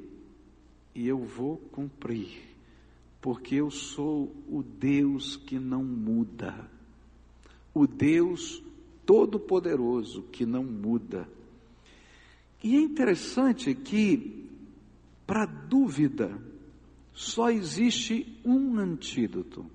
e 0.94 1.08
eu 1.08 1.20
vou 1.20 1.58
cumprir, 1.72 2.42
porque 3.22 3.56
eu 3.56 3.70
sou 3.70 4.36
o 4.50 4.64
Deus 4.64 5.38
que 5.38 5.60
não 5.60 5.84
muda, 5.84 6.70
o 7.74 7.88
Deus 7.88 8.62
Todo-Poderoso 9.06 10.24
que 10.24 10.46
não 10.46 10.64
muda. 10.64 11.28
E 12.64 12.76
é 12.76 12.80
interessante 12.80 13.74
que, 13.74 14.46
para 15.26 15.46
dúvida, 15.46 16.38
só 17.14 17.50
existe 17.50 18.40
um 18.44 18.78
antídoto 18.78 19.66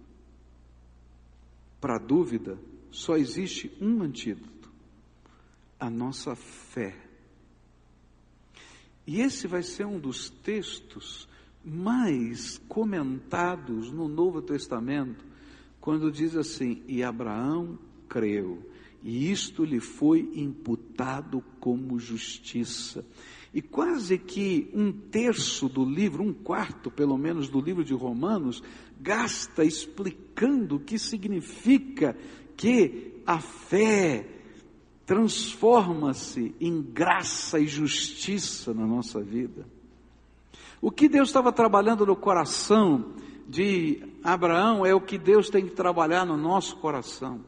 para 1.86 1.94
a 1.94 2.00
dúvida, 2.00 2.58
só 2.90 3.16
existe 3.16 3.70
um 3.80 4.02
antídoto: 4.02 4.68
a 5.78 5.88
nossa 5.88 6.34
fé. 6.34 6.96
E 9.06 9.20
esse 9.20 9.46
vai 9.46 9.62
ser 9.62 9.86
um 9.86 10.00
dos 10.00 10.28
textos 10.28 11.28
mais 11.64 12.58
comentados 12.66 13.92
no 13.92 14.08
Novo 14.08 14.42
Testamento, 14.42 15.24
quando 15.80 16.10
diz 16.10 16.34
assim: 16.34 16.82
E 16.88 17.04
Abraão 17.04 17.78
creu, 18.08 18.68
e 19.00 19.30
isto 19.30 19.64
lhe 19.64 19.78
foi 19.78 20.28
imputado 20.34 21.40
como 21.60 22.00
justiça. 22.00 23.06
E 23.54 23.62
quase 23.62 24.18
que 24.18 24.68
um 24.74 24.90
terço 24.92 25.68
do 25.68 25.84
livro, 25.84 26.24
um 26.24 26.34
quarto 26.34 26.90
pelo 26.90 27.16
menos 27.16 27.48
do 27.48 27.60
livro 27.60 27.84
de 27.84 27.94
Romanos, 27.94 28.60
gasta 29.00 29.64
explicando 29.64 30.76
o 30.76 30.80
que 30.80 30.98
significa 30.98 32.16
que 32.56 33.22
a 33.26 33.40
fé 33.40 34.26
transforma-se 35.04 36.54
em 36.60 36.82
graça 36.82 37.60
e 37.60 37.66
justiça 37.66 38.74
na 38.74 38.86
nossa 38.86 39.20
vida. 39.20 39.66
O 40.80 40.90
que 40.90 41.08
Deus 41.08 41.28
estava 41.28 41.52
trabalhando 41.52 42.04
no 42.04 42.16
coração 42.16 43.14
de 43.48 44.02
Abraão 44.22 44.84
é 44.84 44.94
o 44.94 45.00
que 45.00 45.16
Deus 45.16 45.48
tem 45.48 45.64
que 45.64 45.74
trabalhar 45.74 46.26
no 46.26 46.36
nosso 46.36 46.76
coração. 46.76 47.40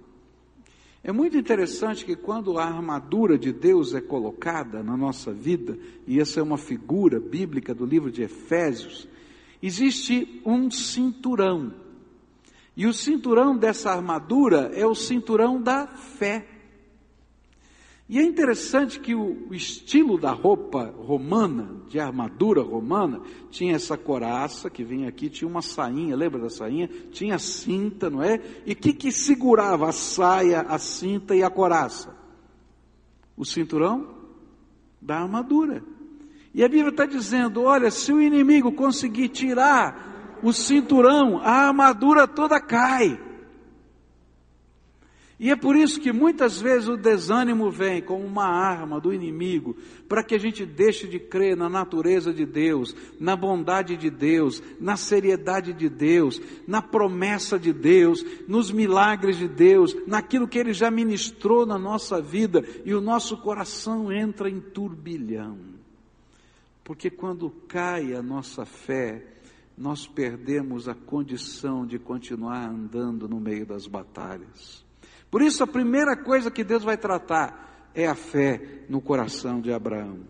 É 1.03 1.13
muito 1.13 1.37
interessante 1.37 2.05
que 2.05 2.17
quando 2.17 2.59
a 2.59 2.65
armadura 2.65 3.39
de 3.39 3.53
Deus 3.53 3.95
é 3.95 4.01
colocada 4.01 4.83
na 4.83 4.97
nossa 4.97 5.33
vida, 5.33 5.79
e 6.07 6.21
essa 6.21 6.41
é 6.41 6.43
uma 6.43 6.59
figura 6.59 7.21
bíblica 7.21 7.75
do 7.75 7.85
livro 7.85 8.11
de 8.11 8.23
Efésios, 8.23 9.09
existe 9.63 10.41
um 10.45 10.71
cinturão. 10.71 11.73
E 12.77 12.87
o 12.87 12.93
cinturão 12.93 13.57
dessa 13.57 13.91
armadura 13.91 14.71
é 14.75 14.87
o 14.87 14.95
cinturão 14.95 15.61
da 15.61 15.87
fé. 15.87 16.47
E 18.09 18.19
é 18.19 18.23
interessante 18.23 18.99
que 19.01 19.15
o, 19.15 19.53
estilo 19.53 20.17
da 20.17 20.31
roupa 20.31 20.95
romana, 20.97 21.83
de 21.89 22.01
armadura 22.01 22.63
romana, 22.63 23.21
tinha 23.51 23.75
essa 23.75 23.99
coraça 23.99 24.71
que 24.71 24.83
vem 24.83 25.07
aqui, 25.07 25.29
tinha 25.29 25.47
uma 25.47 25.61
sainha, 25.61 26.17
lembra 26.17 26.41
da 26.41 26.49
sainha? 26.49 26.89
Tinha 27.11 27.39
cinta, 27.39 28.09
não 28.09 28.23
é? 28.23 28.41
E 28.65 28.73
o 28.73 28.77
que, 28.77 28.95
que 28.95 29.13
segurava 29.13 29.89
a 29.89 29.93
saia, 29.93 30.63
a 30.63 30.79
cinta 30.79 31.37
e 31.37 31.43
a 31.43 31.51
coraça? 31.51 32.17
O 33.37 33.45
cinturão 33.45 34.09
da 35.03 35.21
armadura. 35.21 35.85
E 36.55 36.65
a 36.65 36.69
Bíblia 36.69 36.91
está 36.91 37.07
dizendo: 37.07 37.63
olha, 37.63 37.91
se 37.91 38.13
o 38.13 38.21
inimigo 38.21 38.73
conseguir 38.73 39.29
tirar 39.29 40.39
o 40.43 40.53
cinturão, 40.53 41.39
a 41.39 41.69
armadura 41.69 42.27
toda 42.27 42.61
cai. 42.61 43.29
E 45.41 45.53
é 45.53 45.57
por 45.57 45.77
isso 45.77 46.01
que 46.01 46.13
muitas 46.13 46.61
vezes 46.61 46.89
o 46.89 46.97
desânimo 46.97 47.71
vem 47.71 48.03
como 48.03 48.25
uma 48.25 48.47
arma 48.47 49.01
do 49.01 49.15
inimigo, 49.15 49.77
para 50.09 50.25
que 50.25 50.35
a 50.35 50.39
gente 50.39 50.67
deixe 50.67 51.07
de 51.07 51.21
crer 51.21 51.57
na 51.57 51.69
natureza 51.69 52.33
de 52.35 52.45
Deus, 52.45 52.95
na 53.21 53.37
bondade 53.37 53.97
de 53.97 54.11
Deus, 54.11 54.61
na 54.81 54.97
seriedade 54.97 55.73
de 55.73 55.89
Deus, 55.89 56.43
na 56.67 56.83
promessa 56.83 57.57
de 57.57 57.73
Deus, 57.73 58.25
nos 58.49 58.73
milagres 58.73 59.37
de 59.37 59.47
Deus, 59.47 59.97
naquilo 60.09 60.49
que 60.49 60.59
Ele 60.59 60.73
já 60.73 60.91
ministrou 60.91 61.65
na 61.65 61.79
nossa 61.79 62.21
vida, 62.21 62.65
e 62.85 62.93
o 62.93 63.01
nosso 63.01 63.37
coração 63.37 64.11
entra 64.11 64.51
em 64.51 64.59
turbilhão. 64.59 65.78
Porque 66.89 67.11
quando 67.11 67.51
cai 67.69 68.15
a 68.15 68.23
nossa 68.23 68.65
fé, 68.65 69.23
nós 69.77 70.07
perdemos 70.07 70.89
a 70.89 70.95
condição 70.95 71.87
de 71.87 71.99
continuar 71.99 72.67
andando 72.67 73.29
no 73.29 73.39
meio 73.39 73.67
das 73.67 73.87
batalhas. 73.87 74.83
Por 75.31 75.43
isso, 75.43 75.63
a 75.63 75.67
primeira 75.67 76.17
coisa 76.17 76.51
que 76.51 76.65
Deus 76.65 76.83
vai 76.83 76.97
tratar 76.97 77.91
é 77.95 78.07
a 78.07 78.15
fé 78.15 78.87
no 78.89 79.03
coração 79.03 79.61
de 79.61 79.71
Abraão. 79.71 80.21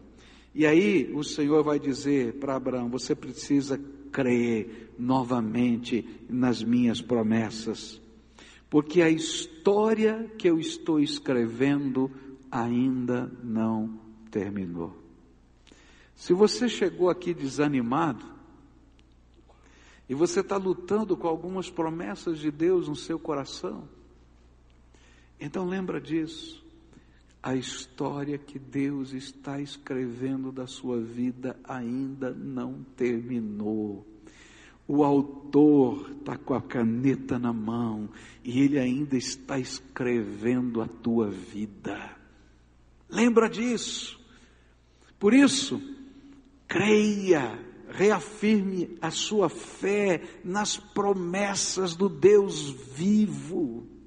E 0.53 0.67
aí 0.67 1.13
o 1.15 1.23
Senhor 1.23 1.63
vai 1.63 1.79
dizer 1.79 2.41
para 2.41 2.57
Abraão: 2.57 2.89
você 2.89 3.15
precisa 3.15 3.79
crer 4.11 4.95
novamente 4.99 6.05
nas 6.29 6.61
minhas 6.61 7.01
promessas, 7.01 8.03
porque 8.69 9.01
a 9.01 9.09
história 9.09 10.29
que 10.37 10.51
eu 10.51 10.59
estou 10.59 10.99
escrevendo 10.99 12.11
ainda 12.51 13.31
não 13.45 13.97
terminou. 14.29 15.08
Se 16.19 16.35
você 16.35 16.69
chegou 16.69 17.09
aqui 17.09 17.33
desanimado, 17.33 18.25
e 20.09 20.15
você 20.15 20.41
está 20.41 20.57
lutando 20.57 21.17
com 21.17 21.29
algumas 21.29 21.71
promessas 21.71 22.41
de 22.41 22.51
Deus 22.51 22.89
no 22.89 22.97
seu 22.97 23.21
coração, 23.21 23.89
Então 25.41 25.65
lembra 25.65 26.01
disso. 26.01 26.67
A 27.41 27.55
história 27.55 28.37
que 28.37 28.59
Deus 28.59 29.13
está 29.13 29.61
escrevendo 29.61 30.51
da 30.51 30.67
sua 30.67 31.01
vida 31.01 31.57
ainda 31.63 32.35
não 32.35 32.85
terminou. 32.97 34.05
O 34.89 35.05
autor 35.05 36.11
está 36.19 36.37
com 36.37 36.55
a 36.55 36.61
caneta 36.61 37.39
na 37.39 37.53
mão 37.53 38.09
e 38.43 38.61
ele 38.61 38.77
ainda 38.77 39.17
está 39.17 39.57
escrevendo 39.57 40.83
a 40.83 40.89
tua 40.89 41.31
vida. 41.31 42.17
Lembra 43.09 43.49
disso. 43.49 44.19
Por 45.17 45.33
isso, 45.33 45.81
creia, 46.69 47.59
reafirme 47.89 48.97
a 49.01 49.11
sua 49.11 49.49
fé 49.49 50.23
nas 50.45 50.77
promessas 50.77 51.97
do 51.97 52.09
Deus 52.09 52.71
vivo 52.95 53.99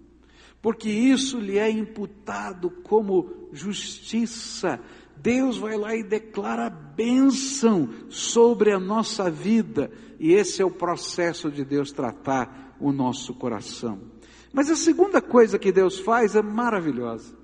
porque 0.61 0.89
isso 0.89 1.39
lhe 1.39 1.57
é 1.57 1.69
imputado 1.69 2.69
como 2.69 3.47
justiça. 3.51 4.79
Deus 5.17 5.57
vai 5.57 5.75
lá 5.75 5.95
e 5.95 6.03
declara 6.03 6.69
bênção 6.69 7.89
sobre 8.09 8.71
a 8.71 8.79
nossa 8.79 9.29
vida, 9.29 9.91
e 10.19 10.33
esse 10.33 10.61
é 10.61 10.65
o 10.65 10.71
processo 10.71 11.49
de 11.49 11.65
Deus 11.65 11.91
tratar 11.91 12.75
o 12.79 12.91
nosso 12.91 13.33
coração. 13.33 13.99
Mas 14.53 14.69
a 14.69 14.75
segunda 14.75 15.21
coisa 15.21 15.57
que 15.57 15.71
Deus 15.71 15.99
faz 15.99 16.35
é 16.35 16.41
maravilhosa. 16.41 17.35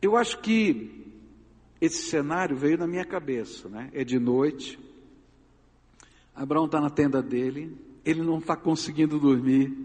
Eu 0.00 0.16
acho 0.16 0.38
que 0.40 1.01
esse 1.82 2.04
cenário 2.04 2.56
veio 2.56 2.78
na 2.78 2.86
minha 2.86 3.04
cabeça, 3.04 3.68
né? 3.68 3.90
É 3.92 4.04
de 4.04 4.16
noite, 4.16 4.78
Abraão 6.32 6.66
está 6.66 6.80
na 6.80 6.88
tenda 6.88 7.20
dele, 7.20 7.76
ele 8.04 8.22
não 8.22 8.38
está 8.38 8.54
conseguindo 8.54 9.18
dormir, 9.18 9.76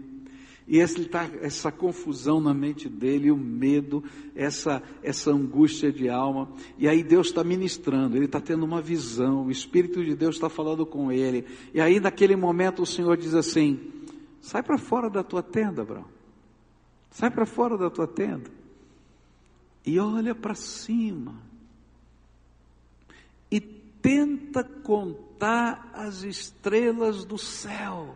e 0.68 0.78
tá, 1.06 1.28
essa 1.40 1.72
confusão 1.72 2.40
na 2.40 2.54
mente 2.54 2.88
dele, 2.88 3.32
o 3.32 3.36
medo, 3.36 4.04
essa, 4.36 4.80
essa 5.02 5.32
angústia 5.32 5.90
de 5.90 6.08
alma. 6.08 6.48
E 6.76 6.86
aí 6.86 7.02
Deus 7.02 7.28
está 7.28 7.42
ministrando, 7.42 8.16
ele 8.16 8.26
está 8.26 8.40
tendo 8.40 8.64
uma 8.64 8.80
visão, 8.80 9.46
o 9.46 9.50
Espírito 9.50 10.04
de 10.04 10.14
Deus 10.14 10.36
está 10.36 10.48
falando 10.48 10.86
com 10.86 11.10
ele. 11.10 11.46
E 11.74 11.80
aí 11.80 11.98
naquele 11.98 12.36
momento 12.36 12.82
o 12.82 12.86
Senhor 12.86 13.16
diz 13.16 13.34
assim: 13.34 13.80
sai 14.40 14.62
para 14.62 14.78
fora 14.78 15.10
da 15.10 15.24
tua 15.24 15.42
tenda, 15.42 15.82
Abraão. 15.82 16.06
Sai 17.10 17.30
para 17.30 17.46
fora 17.46 17.76
da 17.76 17.90
tua 17.90 18.06
tenda. 18.06 18.50
E 19.84 19.98
olha 19.98 20.34
para 20.34 20.54
cima. 20.54 21.47
E 23.50 23.60
tenta 23.60 24.62
contar 24.62 25.90
as 25.92 26.22
estrelas 26.22 27.24
do 27.24 27.38
céu. 27.38 28.14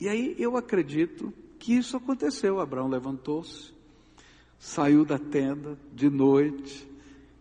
E 0.00 0.08
aí 0.08 0.36
eu 0.38 0.56
acredito 0.56 1.32
que 1.58 1.74
isso 1.74 1.96
aconteceu. 1.96 2.60
Abraão 2.60 2.88
levantou-se, 2.88 3.72
saiu 4.58 5.04
da 5.04 5.18
tenda 5.18 5.78
de 5.92 6.08
noite. 6.08 6.88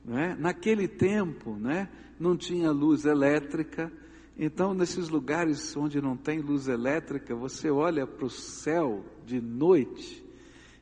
Né? 0.03 0.35
Naquele 0.39 0.87
tempo, 0.87 1.55
né, 1.55 1.89
não 2.19 2.35
tinha 2.35 2.71
luz 2.71 3.05
elétrica. 3.05 3.91
Então, 4.37 4.73
nesses 4.73 5.09
lugares 5.09 5.75
onde 5.75 6.01
não 6.01 6.15
tem 6.15 6.39
luz 6.39 6.67
elétrica, 6.67 7.35
você 7.35 7.69
olha 7.69 8.05
para 8.05 8.25
o 8.25 8.29
céu 8.29 9.03
de 9.25 9.41
noite 9.41 10.26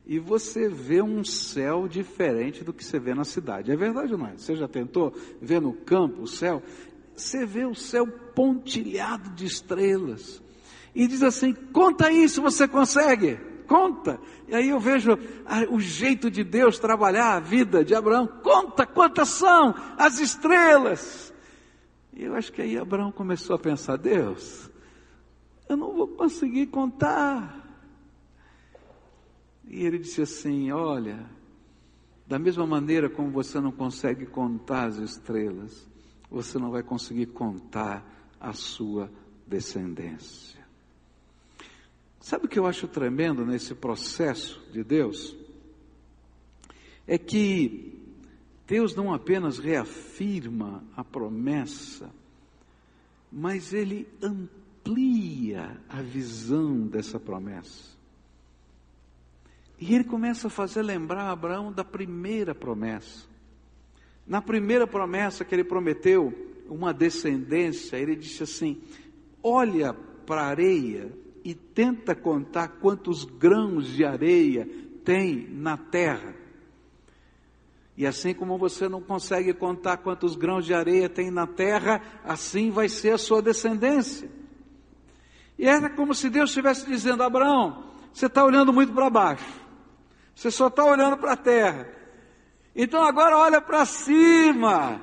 e 0.06 0.20
você 0.20 0.68
vê 0.68 1.02
um 1.02 1.24
céu 1.24 1.88
diferente 1.88 2.62
do 2.62 2.72
que 2.72 2.84
você 2.84 2.98
vê 2.98 3.12
na 3.12 3.24
cidade. 3.24 3.72
É 3.72 3.76
verdade 3.76 4.12
ou 4.12 4.18
não 4.18 4.28
é? 4.28 4.36
Você 4.36 4.54
já 4.54 4.68
tentou 4.68 5.12
ver 5.42 5.60
no 5.60 5.72
campo 5.72 6.22
o 6.22 6.28
céu? 6.28 6.62
Você 7.14 7.44
vê 7.44 7.64
o 7.64 7.74
céu 7.74 8.06
pontilhado 8.06 9.30
de 9.30 9.44
estrelas 9.46 10.40
e 10.94 11.06
diz 11.06 11.22
assim: 11.22 11.52
conta 11.52 12.10
isso, 12.10 12.40
você 12.40 12.68
consegue? 12.68 13.38
Conta. 13.66 14.20
E 14.46 14.54
aí 14.54 14.68
eu 14.68 14.78
vejo 14.78 15.18
o 15.70 15.80
jeito 15.80 16.30
de 16.30 16.44
Deus 16.44 16.78
trabalhar 16.78 17.34
a 17.34 17.40
vida 17.40 17.84
de 17.84 17.94
Abraão. 17.94 18.26
Conta 18.26 18.86
quantas 18.86 19.28
são 19.28 19.74
as 19.98 20.20
estrelas. 20.20 21.34
E 22.14 22.22
eu 22.24 22.34
acho 22.34 22.52
que 22.52 22.62
aí 22.62 22.78
Abraão 22.78 23.10
começou 23.10 23.56
a 23.56 23.58
pensar: 23.58 23.96
Deus, 23.96 24.70
eu 25.68 25.76
não 25.76 25.92
vou 25.92 26.06
conseguir 26.06 26.66
contar. 26.68 27.65
E 29.66 29.84
ele 29.84 29.98
disse 29.98 30.22
assim: 30.22 30.70
Olha, 30.70 31.28
da 32.26 32.38
mesma 32.38 32.66
maneira 32.66 33.10
como 33.10 33.30
você 33.30 33.60
não 33.60 33.72
consegue 33.72 34.26
contar 34.26 34.86
as 34.86 34.96
estrelas, 34.96 35.86
você 36.30 36.58
não 36.58 36.70
vai 36.70 36.82
conseguir 36.82 37.26
contar 37.26 38.04
a 38.40 38.52
sua 38.52 39.10
descendência. 39.46 40.64
Sabe 42.20 42.46
o 42.46 42.48
que 42.48 42.58
eu 42.58 42.66
acho 42.66 42.88
tremendo 42.88 43.46
nesse 43.46 43.74
processo 43.74 44.60
de 44.72 44.82
Deus? 44.82 45.36
É 47.06 47.16
que 47.16 47.96
Deus 48.66 48.96
não 48.96 49.14
apenas 49.14 49.58
reafirma 49.58 50.82
a 50.96 51.04
promessa, 51.04 52.10
mas 53.30 53.72
Ele 53.72 54.08
amplia 54.20 55.80
a 55.88 56.02
visão 56.02 56.86
dessa 56.88 57.20
promessa. 57.20 57.95
E 59.78 59.94
Ele 59.94 60.04
começa 60.04 60.46
a 60.46 60.50
fazer 60.50 60.82
lembrar 60.82 61.30
Abraão 61.30 61.72
da 61.72 61.84
primeira 61.84 62.54
promessa. 62.54 63.26
Na 64.26 64.40
primeira 64.40 64.86
promessa 64.86 65.44
que 65.44 65.54
Ele 65.54 65.64
prometeu, 65.64 66.32
uma 66.68 66.92
descendência, 66.92 67.96
Ele 67.96 68.16
disse 68.16 68.42
assim: 68.42 68.80
Olha 69.42 69.94
para 70.26 70.42
a 70.42 70.46
areia 70.46 71.12
e 71.44 71.54
tenta 71.54 72.14
contar 72.14 72.68
quantos 72.80 73.24
grãos 73.24 73.86
de 73.88 74.04
areia 74.04 74.68
tem 75.04 75.48
na 75.48 75.76
terra. 75.76 76.34
E 77.96 78.06
assim 78.06 78.34
como 78.34 78.58
você 78.58 78.88
não 78.88 79.00
consegue 79.00 79.54
contar 79.54 79.98
quantos 79.98 80.36
grãos 80.36 80.66
de 80.66 80.74
areia 80.74 81.08
tem 81.08 81.30
na 81.30 81.46
terra, 81.46 82.02
assim 82.24 82.70
vai 82.70 82.88
ser 82.88 83.12
a 83.12 83.18
sua 83.18 83.40
descendência. 83.40 84.28
E 85.58 85.66
era 85.66 85.88
como 85.88 86.14
se 86.14 86.28
Deus 86.28 86.50
estivesse 86.50 86.86
dizendo: 86.86 87.22
Abraão, 87.22 87.84
você 88.12 88.26
está 88.26 88.44
olhando 88.44 88.72
muito 88.72 88.92
para 88.92 89.08
baixo, 89.08 89.65
você 90.36 90.50
só 90.50 90.66
está 90.66 90.84
olhando 90.84 91.16
para 91.16 91.32
a 91.32 91.36
terra. 91.36 91.88
Então 92.74 93.02
agora 93.02 93.38
olha 93.38 93.58
para 93.58 93.86
cima. 93.86 95.00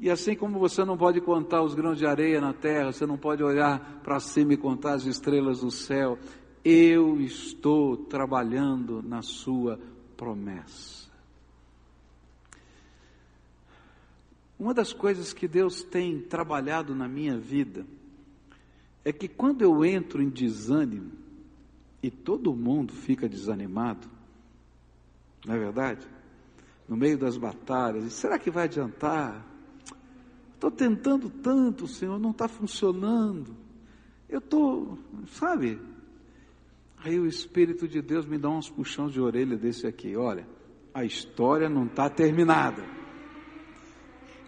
E 0.00 0.10
assim 0.10 0.34
como 0.34 0.58
você 0.58 0.84
não 0.84 0.98
pode 0.98 1.20
contar 1.20 1.62
os 1.62 1.76
grãos 1.76 1.96
de 1.96 2.04
areia 2.04 2.40
na 2.40 2.52
terra, 2.52 2.92
você 2.92 3.06
não 3.06 3.16
pode 3.16 3.44
olhar 3.44 4.00
para 4.02 4.18
cima 4.18 4.52
e 4.52 4.56
contar 4.56 4.94
as 4.94 5.04
estrelas 5.04 5.60
do 5.60 5.70
céu, 5.70 6.18
eu 6.64 7.20
estou 7.20 7.96
trabalhando 7.96 9.00
na 9.00 9.22
sua 9.22 9.78
promessa. 10.16 11.08
Uma 14.58 14.74
das 14.74 14.92
coisas 14.92 15.32
que 15.32 15.46
Deus 15.46 15.84
tem 15.84 16.20
trabalhado 16.20 16.96
na 16.96 17.06
minha 17.06 17.38
vida 17.38 17.86
é 19.04 19.12
que 19.12 19.28
quando 19.28 19.62
eu 19.62 19.84
entro 19.84 20.20
em 20.20 20.28
desânimo, 20.28 21.23
e 22.04 22.10
todo 22.10 22.54
mundo 22.54 22.92
fica 22.92 23.26
desanimado, 23.26 24.06
não 25.46 25.54
é 25.54 25.58
verdade? 25.58 26.06
No 26.86 26.98
meio 26.98 27.16
das 27.16 27.38
batalhas, 27.38 28.12
será 28.12 28.38
que 28.38 28.50
vai 28.50 28.64
adiantar? 28.64 29.42
Estou 30.52 30.70
tentando 30.70 31.30
tanto, 31.30 31.86
Senhor, 31.88 32.18
não 32.18 32.32
está 32.32 32.46
funcionando. 32.46 33.56
Eu 34.28 34.38
estou, 34.38 34.98
sabe? 35.28 35.80
Aí 36.98 37.18
o 37.18 37.26
Espírito 37.26 37.88
de 37.88 38.02
Deus 38.02 38.26
me 38.26 38.36
dá 38.36 38.50
uns 38.50 38.68
puxões 38.68 39.10
de 39.10 39.20
orelha 39.22 39.56
desse 39.56 39.86
aqui. 39.86 40.14
Olha, 40.14 40.46
a 40.92 41.06
história 41.06 41.70
não 41.70 41.86
está 41.86 42.10
terminada. 42.10 42.84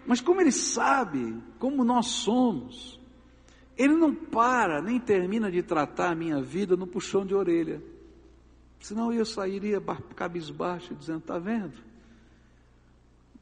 Mas 0.05 0.21
como 0.21 0.41
Ele 0.41 0.51
sabe 0.51 1.41
como 1.57 1.83
nós 1.83 2.05
somos, 2.05 2.96
Ele 3.77 3.95
não 3.95 4.13
para 4.13 4.81
nem 4.81 4.99
termina 4.99 5.51
de 5.51 5.61
tratar 5.61 6.11
a 6.11 6.15
minha 6.15 6.41
vida 6.41 6.75
no 6.75 6.87
puxão 6.87 7.25
de 7.25 7.35
orelha. 7.35 7.81
Senão 8.79 9.13
eu 9.13 9.25
sairia 9.25 9.79
cabisbaixo 10.15 10.95
dizendo: 10.95 11.19
está 11.19 11.37
vendo? 11.37 11.87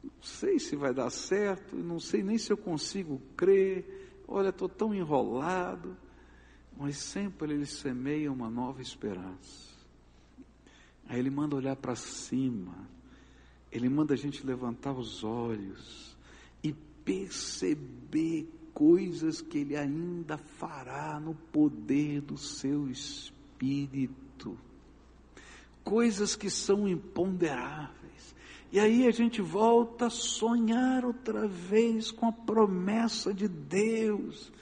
não 0.06 0.22
sei 0.22 0.58
se 0.58 0.76
vai 0.76 0.94
dar 0.94 1.10
certo, 1.10 1.76
não 1.76 1.98
sei 1.98 2.22
nem 2.22 2.38
se 2.38 2.52
eu 2.52 2.56
consigo 2.56 3.20
crer, 3.36 4.22
olha, 4.26 4.48
estou 4.48 4.68
tão 4.68 4.94
enrolado, 4.94 5.96
mas 6.76 6.96
sempre 6.96 7.52
ele 7.52 7.66
semeia 7.66 8.32
uma 8.32 8.48
nova 8.48 8.80
esperança. 8.80 9.74
Aí 11.08 11.18
ele 11.18 11.30
manda 11.30 11.56
olhar 11.56 11.76
para 11.76 11.94
cima, 11.94 12.88
ele 13.70 13.88
manda 13.88 14.14
a 14.14 14.16
gente 14.16 14.44
levantar 14.44 14.92
os 14.92 15.22
olhos 15.22 16.16
e 16.62 16.72
perceber 16.72 18.48
coisas 18.76 19.40
que 19.40 19.58
ele 19.58 19.74
ainda 19.74 20.36
fará 20.36 21.18
no 21.18 21.34
poder 21.34 22.20
do 22.20 22.36
seu 22.36 22.90
espírito, 22.90 24.56
coisas 25.82 26.36
que 26.36 26.50
são 26.50 26.86
imponderáveis 26.86 27.96
e 28.76 28.80
aí 28.80 29.06
a 29.06 29.10
gente 29.10 29.40
volta 29.40 30.06
a 30.06 30.10
sonhar 30.10 31.04
outra 31.04 31.46
vez 31.46 32.10
com 32.10 32.26
a 32.26 32.32
promessa 32.32 33.32
de 33.32 33.48
Deus. 33.48 34.52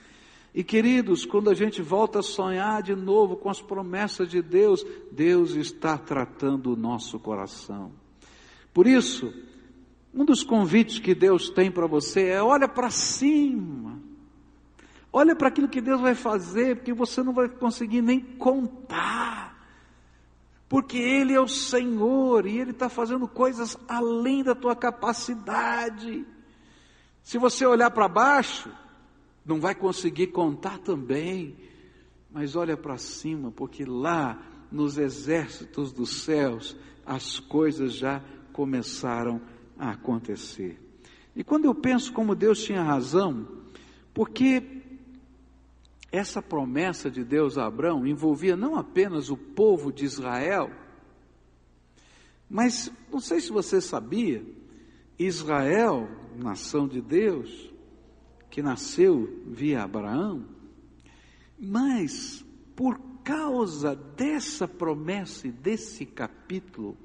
E 0.55 0.62
queridos, 0.62 1.24
quando 1.24 1.50
a 1.50 1.55
gente 1.55 1.83
volta 1.83 2.20
a 2.20 2.22
sonhar 2.22 2.83
de 2.83 2.94
novo 2.94 3.35
com 3.35 3.50
as 3.50 3.61
promessas 3.61 4.29
de 4.29 4.40
Deus, 4.40 4.87
Deus 5.11 5.57
está 5.57 5.98
tratando 5.98 6.72
o 6.72 6.77
nosso 6.77 7.18
coração. 7.18 7.90
Por 8.72 8.87
isso, 8.87 9.35
um 10.14 10.24
dos 10.24 10.44
convites 10.44 11.00
que 11.00 11.12
Deus 11.14 11.50
tem 11.50 11.70
para 11.70 11.88
você 11.88 12.29
é 12.29 12.42
olha 12.42 12.68
para 12.68 12.90
cima. 12.90 14.00
Olha 15.16 15.37
para 15.37 15.46
aquilo 15.46 15.68
que 15.68 15.81
Deus 15.81 16.00
vai 16.00 16.16
fazer, 16.16 16.74
porque 16.74 16.92
você 16.92 17.22
não 17.22 17.33
vai 17.33 17.48
conseguir 17.48 18.03
nem 18.03 18.18
contar. 18.18 19.64
Porque 20.68 20.98
Ele 20.98 21.33
é 21.33 21.40
o 21.40 21.46
Senhor 21.46 22.46
e 22.46 22.59
Ele 22.59 22.72
está 22.72 22.88
fazendo 22.88 23.29
coisas 23.29 23.79
além 23.87 24.42
da 24.42 24.57
tua 24.57 24.74
capacidade. 24.74 26.27
Se 27.22 27.38
você 27.38 27.64
olhar 27.64 27.92
para 27.92 28.09
baixo, 28.09 28.68
não 29.46 29.61
vai 29.61 29.72
conseguir 29.72 30.27
contar 30.33 30.79
também, 30.79 31.57
mas 32.29 32.57
olha 32.57 32.77
para 32.77 32.98
cima, 32.98 33.53
porque 33.53 33.85
lá 33.85 34.42
nos 34.68 34.98
exércitos 34.98 35.92
dos 35.92 36.24
céus 36.24 36.77
as 37.07 37.38
coisas 37.38 37.94
já 37.94 38.20
começaram 38.53 39.40
a 39.79 39.90
acontecer. 39.90 40.77
E 41.37 41.44
quando 41.44 41.66
eu 41.66 41.74
penso 41.74 42.12
como 42.12 42.35
Deus 42.35 42.64
tinha 42.64 42.83
razão, 42.83 43.46
porque 44.12 44.83
essa 46.14 46.40
promessa 46.40 47.11
de 47.11 47.24
Deus 47.24 47.59
a 47.59 47.66
Abraão 47.66 48.07
envolvia 48.07 48.57
não 48.57 48.77
apenas 48.77 49.31
o 49.31 49.37
povo 49.37 49.92
de 49.92 50.05
Israel, 50.05 50.70
mas 52.48 52.92
não 53.11 53.18
sei 53.18 53.40
se 53.40 53.50
você 53.50 53.81
sabia, 53.81 54.44
Israel, 55.18 56.09
nação 56.37 56.87
de 56.87 57.00
Deus, 57.00 57.68
que 58.48 58.62
nasceu 58.62 59.42
via 59.44 59.83
Abraão, 59.83 60.44
mas 61.59 62.44
por 62.77 63.00
causa 63.24 63.96
dessa 63.96 64.68
promessa 64.68 65.48
e 65.48 65.50
desse 65.50 66.07
capítulo, 66.07 66.96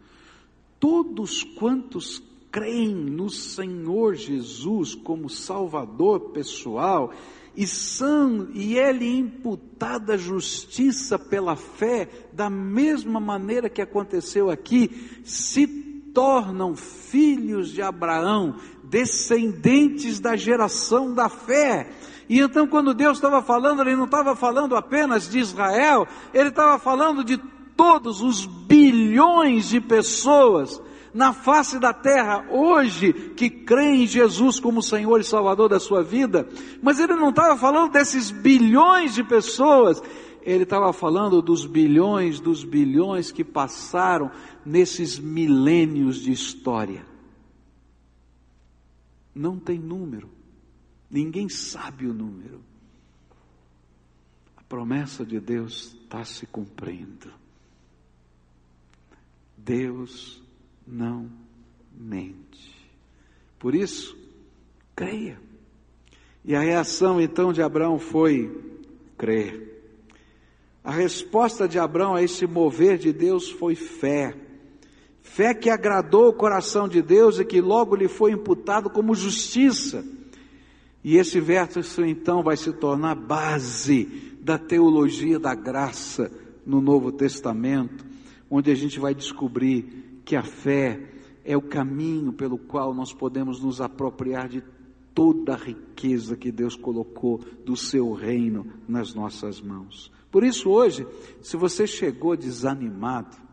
todos 0.79 1.43
quantos 1.43 2.21
creem 2.51 2.93
no 2.93 3.29
Senhor 3.29 4.13
Jesus 4.13 4.93
como 4.93 5.29
Salvador 5.29 6.31
pessoal 6.31 7.11
e 7.55 7.67
são 7.67 8.49
e 8.53 8.77
é 8.77 8.91
lhe 8.91 9.17
imputada 9.17 10.17
justiça 10.17 11.17
pela 11.17 11.55
fé, 11.55 12.07
da 12.31 12.49
mesma 12.49 13.19
maneira 13.19 13.69
que 13.69 13.81
aconteceu 13.81 14.49
aqui, 14.49 15.21
se 15.23 15.67
tornam 16.13 16.75
filhos 16.75 17.69
de 17.69 17.81
Abraão, 17.81 18.55
descendentes 18.83 20.19
da 20.19 20.35
geração 20.35 21.13
da 21.13 21.29
fé. 21.29 21.91
E 22.27 22.39
então, 22.39 22.67
quando 22.67 22.93
Deus 22.93 23.17
estava 23.17 23.41
falando, 23.41 23.81
Ele 23.81 23.95
não 23.95 24.05
estava 24.05 24.35
falando 24.35 24.75
apenas 24.75 25.29
de 25.29 25.39
Israel, 25.39 26.07
Ele 26.33 26.49
estava 26.49 26.77
falando 26.77 27.23
de 27.23 27.37
todos 27.75 28.21
os 28.21 28.45
bilhões 28.45 29.69
de 29.69 29.79
pessoas 29.79 30.81
na 31.19 31.33
face 31.33 31.77
da 31.77 31.93
terra 31.93 32.45
hoje 32.49 33.13
que 33.35 33.49
creem 33.49 34.03
em 34.03 34.07
Jesus 34.07 34.59
como 34.59 34.81
Senhor 34.81 35.19
e 35.19 35.23
Salvador 35.23 35.69
da 35.69 35.79
sua 35.79 36.01
vida. 36.01 36.47
Mas 36.81 36.99
Ele 36.99 37.13
não 37.13 37.29
estava 37.29 37.55
falando 37.57 37.91
desses 37.91 38.31
bilhões 38.31 39.13
de 39.13 39.23
pessoas, 39.23 40.01
Ele 40.41 40.63
estava 40.63 40.91
falando 40.91 41.41
dos 41.41 41.65
bilhões, 41.65 42.39
dos 42.39 42.63
bilhões 42.63 43.31
que 43.31 43.43
passaram 43.43 44.31
nesses 44.65 45.19
milênios 45.19 46.21
de 46.21 46.31
história 46.31 47.09
não 49.39 49.57
tem 49.57 49.79
número. 49.79 50.29
Ninguém 51.09 51.47
sabe 51.47 52.05
o 52.05 52.13
número. 52.13 52.61
A 54.57 54.61
promessa 54.63 55.25
de 55.25 55.39
Deus 55.39 55.95
está 56.03 56.25
se 56.25 56.45
cumprindo. 56.45 57.31
Deus 59.57 60.43
não 60.89 61.29
mente. 61.97 62.75
Por 63.59 63.75
isso, 63.75 64.17
creia. 64.95 65.39
E 66.43 66.55
a 66.55 66.61
reação 66.61 67.19
então 67.21 67.53
de 67.53 67.61
Abraão 67.61 67.99
foi 67.99 68.49
crer. 69.17 69.69
A 70.83 70.91
resposta 70.91 71.67
de 71.67 71.77
Abraão 71.77 72.15
a 72.15 72.23
esse 72.23 72.47
mover 72.47 72.97
de 72.97 73.11
Deus 73.11 73.49
foi 73.49 73.75
fé. 73.75 74.35
Fé 75.21 75.53
que 75.53 75.69
agradou 75.69 76.29
o 76.29 76.33
coração 76.33 76.87
de 76.87 77.01
Deus 77.01 77.37
e 77.37 77.45
que 77.45 77.61
logo 77.61 77.95
lhe 77.95 78.07
foi 78.07 78.31
imputado 78.31 78.89
como 78.89 79.13
justiça. 79.13 80.03
E 81.03 81.17
esse 81.17 81.39
verso 81.39 82.03
então 82.03 82.41
vai 82.41 82.57
se 82.57 82.73
tornar 82.73 83.15
base 83.15 84.05
da 84.41 84.57
teologia 84.57 85.37
da 85.37 85.53
graça 85.53 86.31
no 86.65 86.81
Novo 86.81 87.11
Testamento, 87.11 88.05
onde 88.49 88.71
a 88.71 88.75
gente 88.75 88.99
vai 88.99 89.13
descobrir 89.13 90.08
que 90.29 90.35
a 90.35 90.43
fé 90.43 91.09
é 91.43 91.57
o 91.57 91.61
caminho 91.61 92.31
pelo 92.31 92.59
qual 92.59 92.93
nós 92.93 93.11
podemos 93.11 93.59
nos 93.59 93.81
apropriar 93.81 94.47
de 94.47 94.63
toda 95.13 95.55
a 95.55 95.57
riqueza 95.57 96.37
que 96.37 96.51
Deus 96.51 96.75
colocou 96.75 97.39
do 97.65 97.75
seu 97.75 98.13
reino 98.13 98.65
nas 98.87 99.15
nossas 99.15 99.59
mãos. 99.59 100.11
Por 100.29 100.43
isso 100.43 100.69
hoje, 100.69 101.07
se 101.41 101.57
você 101.57 101.87
chegou 101.87 102.37
desanimado, 102.37 103.49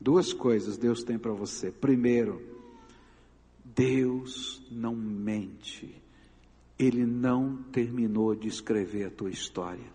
Duas 0.00 0.32
coisas 0.32 0.78
Deus 0.78 1.04
tem 1.04 1.18
para 1.18 1.32
você. 1.32 1.70
Primeiro, 1.70 2.40
Deus 3.62 4.62
não 4.70 4.96
mente. 4.96 5.94
Ele 6.78 7.04
não 7.04 7.62
terminou 7.64 8.34
de 8.34 8.48
escrever 8.48 9.04
a 9.04 9.10
tua 9.10 9.28
história. 9.28 9.92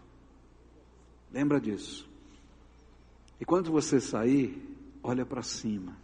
Lembra 1.33 1.59
disso. 1.59 2.07
E 3.41 3.45
quando 3.45 3.71
você 3.71 3.99
sair, 3.99 4.61
olha 5.01 5.25
para 5.25 5.41
cima. 5.41 5.97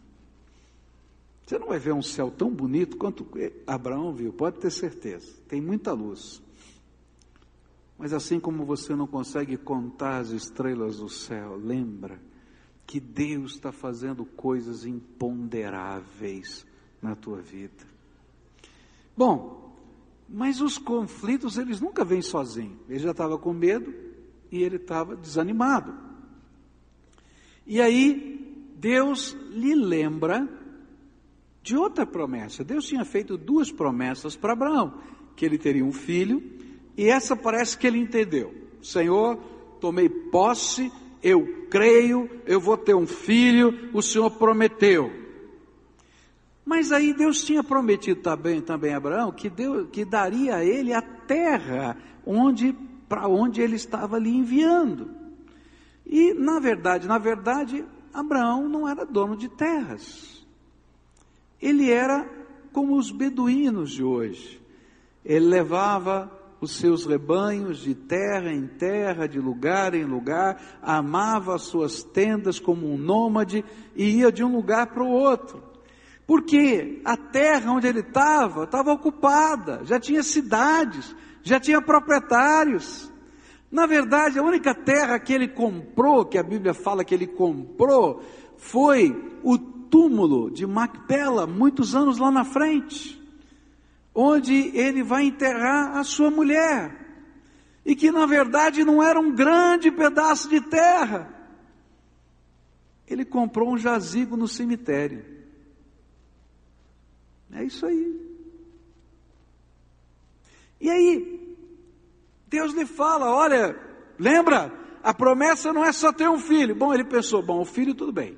Você 1.46 1.60
não 1.60 1.68
vai 1.68 1.80
ver 1.80 1.94
um 1.94 2.02
céu 2.02 2.32
tão 2.32 2.50
bonito 2.50 2.98
quanto 2.98 3.28
Abraão 3.68 4.14
viu, 4.14 4.32
pode 4.32 4.60
ter 4.60 4.72
certeza. 4.72 5.34
Tem 5.48 5.60
muita 5.60 5.92
luz. 5.92 6.42
Mas 7.98 8.14
assim 8.14 8.40
como 8.40 8.66
você 8.66 8.96
não 8.96 9.06
consegue 9.06 9.58
contar 9.58 10.20
as 10.20 10.30
estrelas 10.30 10.98
do 10.98 11.10
céu, 11.10 11.56
lembra 11.56 12.20
que 12.88 13.00
Deus 13.00 13.54
está 13.54 13.72
fazendo 13.72 14.26
coisas 14.26 14.86
imponderáveis 14.86 16.66
na 17.02 17.16
tua 17.16 17.42
vida. 17.42 17.86
Bom, 19.16 19.78
mas 20.28 20.62
os 20.62 20.78
conflitos 20.78 21.58
eles 21.58 21.80
nunca 21.80 22.04
vêm 22.04 22.22
sozinhos. 22.22 22.80
Ele 22.90 23.00
já 23.00 23.12
estava 23.12 23.38
com 23.38 23.54
medo 23.54 23.94
e 24.52 24.64
ele 24.64 24.78
estava 24.78 25.16
desanimado. 25.16 25.94
E 27.68 27.80
aí 27.80 28.74
Deus 28.78 29.34
lhe 29.52 29.76
lembra 29.76 30.50
de 31.62 31.76
outra 31.76 32.06
promessa. 32.06 32.64
Deus 32.64 32.86
tinha 32.86 33.06
feito 33.06 33.38
duas 33.38 33.72
promessas 33.72 34.36
para 34.36 34.54
Abraão, 34.54 34.94
que 35.36 35.46
ele 35.46 35.58
teria 35.58 35.86
um 35.86 35.94
filho, 35.94 36.42
e 36.98 37.08
essa 37.08 37.36
parece 37.36 37.78
que 37.78 37.88
ele 37.88 38.00
entendeu. 38.00 38.54
Senhor, 38.82 39.38
tomei 39.80 40.10
posse 40.10 40.92
eu 41.22 41.68
creio, 41.70 42.30
eu 42.46 42.60
vou 42.60 42.78
ter 42.78 42.96
um 42.96 43.06
filho, 43.06 43.90
o 43.94 44.02
Senhor 44.02 44.32
prometeu. 44.32 45.12
Mas 46.66 46.92
aí 46.92 47.14
Deus 47.14 47.44
tinha 47.44 47.64
prometido 47.64 48.22
também, 48.22 48.62
também 48.62 48.94
a 48.94 48.98
Abraão 48.98 49.32
que, 49.32 49.50
Deus, 49.50 49.90
que 49.92 50.04
daria 50.04 50.56
a 50.56 50.66
ele 50.66 50.94
a 50.94 51.02
terra 51.02 51.98
onde 52.26 52.76
para 53.08 53.28
onde 53.28 53.62
ele 53.62 53.76
estava 53.76 54.18
lhe 54.18 54.30
enviando. 54.30 55.12
E 56.06 56.34
na 56.34 56.60
verdade, 56.60 57.08
na 57.08 57.18
verdade, 57.18 57.86
Abraão 58.14 58.70
não 58.70 58.88
era 58.88 59.06
dono 59.06 59.36
de 59.36 59.50
terras. 59.50 60.41
Ele 61.62 61.92
era 61.92 62.28
como 62.74 62.98
os 62.98 63.12
beduínos 63.12 63.92
de 63.92 64.04
hoje. 64.04 64.62
Ele 65.24 65.46
levava 65.46 66.32
os 66.62 66.78
seus 66.78 67.06
rebanhos 67.06 67.80
de 67.80 67.96
terra 67.96 68.52
em 68.52 68.68
terra, 68.68 69.28
de 69.28 69.40
lugar 69.40 69.96
em 69.96 70.06
lugar, 70.06 70.62
amava 70.82 71.56
as 71.56 71.64
suas 71.64 72.04
tendas 72.04 72.60
como 72.60 72.88
um 72.92 72.98
nômade 72.98 73.66
e 73.96 74.20
ia 74.20 74.32
de 74.32 74.44
um 74.44 74.56
lugar 74.56 74.88
para 74.88 75.04
o 75.04 75.10
outro. 75.10 75.64
Porque 76.28 77.02
a 77.04 77.18
terra 77.18 77.72
onde 77.72 77.88
ele 77.88 78.02
estava 78.02 78.64
estava 78.64 78.94
ocupada, 78.94 79.82
já 79.84 80.00
tinha 80.00 80.22
cidades, 80.22 81.16
já 81.42 81.60
tinha 81.60 81.82
proprietários. 81.82 83.12
Na 83.72 83.88
verdade, 83.88 84.38
a 84.38 84.44
única 84.44 84.76
terra 84.76 85.20
que 85.20 85.34
ele 85.34 85.48
comprou, 85.48 86.26
que 86.26 86.38
a 86.38 86.44
Bíblia 86.44 86.74
fala 86.74 87.04
que 87.04 87.16
ele 87.16 87.28
comprou, 87.28 88.22
foi 88.58 89.40
o 89.44 89.58
túmulo 89.92 90.50
de 90.50 90.66
Macpela, 90.66 91.46
muitos 91.46 91.94
anos 91.94 92.18
lá 92.18 92.32
na 92.32 92.44
frente 92.44 93.22
onde 94.14 94.54
ele 94.78 95.04
vai 95.04 95.24
enterrar 95.24 95.98
a 95.98 96.04
sua 96.04 96.30
mulher, 96.30 96.98
e 97.86 97.96
que 97.96 98.12
na 98.12 98.26
verdade 98.26 98.84
não 98.84 99.02
era 99.02 99.20
um 99.20 99.34
grande 99.34 99.90
pedaço 99.90 100.50
de 100.50 100.62
terra. 100.62 101.34
Ele 103.08 103.26
comprou 103.26 103.74
um 103.74 103.78
jazigo 103.78 104.38
no 104.38 104.48
cemitério. 104.48 105.26
É 107.52 107.64
isso 107.64 107.86
aí. 107.86 108.32
E 110.80 110.90
aí, 110.90 111.58
Deus 112.48 112.74
lhe 112.74 112.86
fala: 112.86 113.34
olha, 113.34 113.78
lembra, 114.18 114.72
a 115.04 115.14
promessa 115.14 115.74
não 115.74 115.84
é 115.84 115.92
só 115.92 116.14
ter 116.14 116.30
um 116.30 116.40
filho. 116.40 116.76
Bom, 116.76 116.94
ele 116.94 117.04
pensou: 117.04 117.42
bom, 117.42 117.60
o 117.60 117.66
filho 117.66 117.94
tudo 117.94 118.14
bem. 118.14 118.38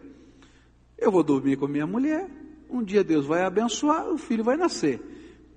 Eu 1.03 1.11
vou 1.11 1.21
dormir 1.21 1.57
com 1.57 1.67
minha 1.67 1.85
mulher, 1.85 2.29
um 2.69 2.81
dia 2.81 3.03
Deus 3.03 3.25
vai 3.25 3.41
abençoar, 3.41 4.07
o 4.07 4.17
filho 4.17 4.41
vai 4.41 4.55
nascer. 4.55 5.01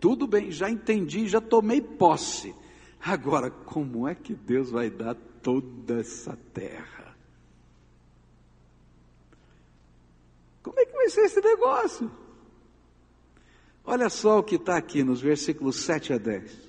Tudo 0.00 0.26
bem, 0.26 0.50
já 0.50 0.68
entendi, 0.68 1.28
já 1.28 1.40
tomei 1.40 1.80
posse. 1.80 2.52
Agora, 3.00 3.48
como 3.48 4.08
é 4.08 4.14
que 4.16 4.34
Deus 4.34 4.72
vai 4.72 4.90
dar 4.90 5.14
toda 5.14 6.00
essa 6.00 6.36
terra? 6.52 7.16
Como 10.64 10.80
é 10.80 10.84
que 10.84 10.92
vai 10.92 11.08
ser 11.10 11.20
esse 11.20 11.40
negócio? 11.40 12.10
Olha 13.84 14.10
só 14.10 14.40
o 14.40 14.42
que 14.42 14.56
está 14.56 14.76
aqui 14.76 15.04
nos 15.04 15.20
versículos 15.20 15.76
7 15.76 16.12
a 16.12 16.18
10. 16.18 16.66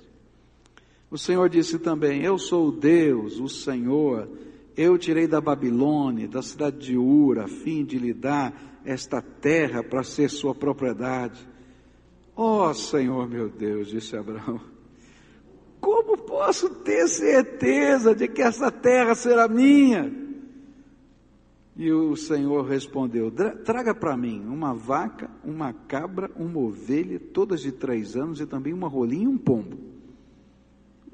O 1.10 1.18
Senhor 1.18 1.48
disse 1.48 1.80
também: 1.80 2.22
Eu 2.22 2.38
sou 2.38 2.68
o 2.68 2.72
Deus, 2.72 3.40
o 3.40 3.48
Senhor. 3.48 4.28
Eu 4.78 4.96
tirei 4.96 5.26
da 5.26 5.40
Babilônia, 5.40 6.28
da 6.28 6.40
cidade 6.40 6.78
de 6.78 6.96
Ura, 6.96 7.46
a 7.46 7.48
fim 7.48 7.84
de 7.84 7.98
lhe 7.98 8.14
dar 8.14 8.80
esta 8.84 9.20
terra 9.20 9.82
para 9.82 10.04
ser 10.04 10.30
sua 10.30 10.54
propriedade. 10.54 11.44
Ó 12.36 12.70
oh, 12.70 12.74
Senhor 12.74 13.28
meu 13.28 13.48
Deus, 13.48 13.88
disse 13.88 14.16
Abraão, 14.16 14.60
como 15.80 16.16
posso 16.16 16.70
ter 16.70 17.08
certeza 17.08 18.14
de 18.14 18.28
que 18.28 18.40
essa 18.40 18.70
terra 18.70 19.16
será 19.16 19.48
minha? 19.48 20.12
E 21.76 21.90
o 21.90 22.14
Senhor 22.14 22.64
respondeu: 22.64 23.32
Traga 23.64 23.92
para 23.92 24.16
mim 24.16 24.44
uma 24.46 24.72
vaca, 24.74 25.28
uma 25.44 25.72
cabra, 25.72 26.30
uma 26.36 26.60
ovelha, 26.60 27.18
todas 27.18 27.60
de 27.60 27.72
três 27.72 28.14
anos, 28.14 28.40
e 28.40 28.46
também 28.46 28.72
uma 28.72 28.88
rolinha 28.88 29.24
e 29.24 29.28
um 29.28 29.38
pombo. 29.38 29.97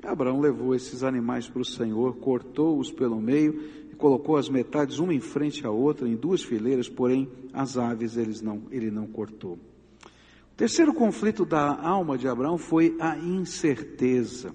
Abraão 0.06 0.40
levou 0.40 0.74
esses 0.74 1.02
animais 1.02 1.48
para 1.48 1.62
o 1.62 1.64
Senhor, 1.64 2.16
cortou-os 2.16 2.90
pelo 2.90 3.20
meio 3.20 3.60
e 3.90 3.96
colocou 3.96 4.36
as 4.36 4.48
metades 4.48 4.98
uma 4.98 5.14
em 5.14 5.20
frente 5.20 5.66
à 5.66 5.70
outra, 5.70 6.08
em 6.08 6.16
duas 6.16 6.42
fileiras, 6.42 6.88
porém 6.88 7.28
as 7.52 7.76
aves 7.76 8.16
eles 8.16 8.40
não, 8.40 8.62
ele 8.70 8.90
não 8.90 9.06
cortou. 9.06 9.54
O 9.54 10.56
terceiro 10.56 10.94
conflito 10.94 11.44
da 11.44 11.80
alma 11.80 12.16
de 12.16 12.28
Abraão 12.28 12.56
foi 12.56 12.96
a 13.00 13.16
incerteza. 13.18 14.54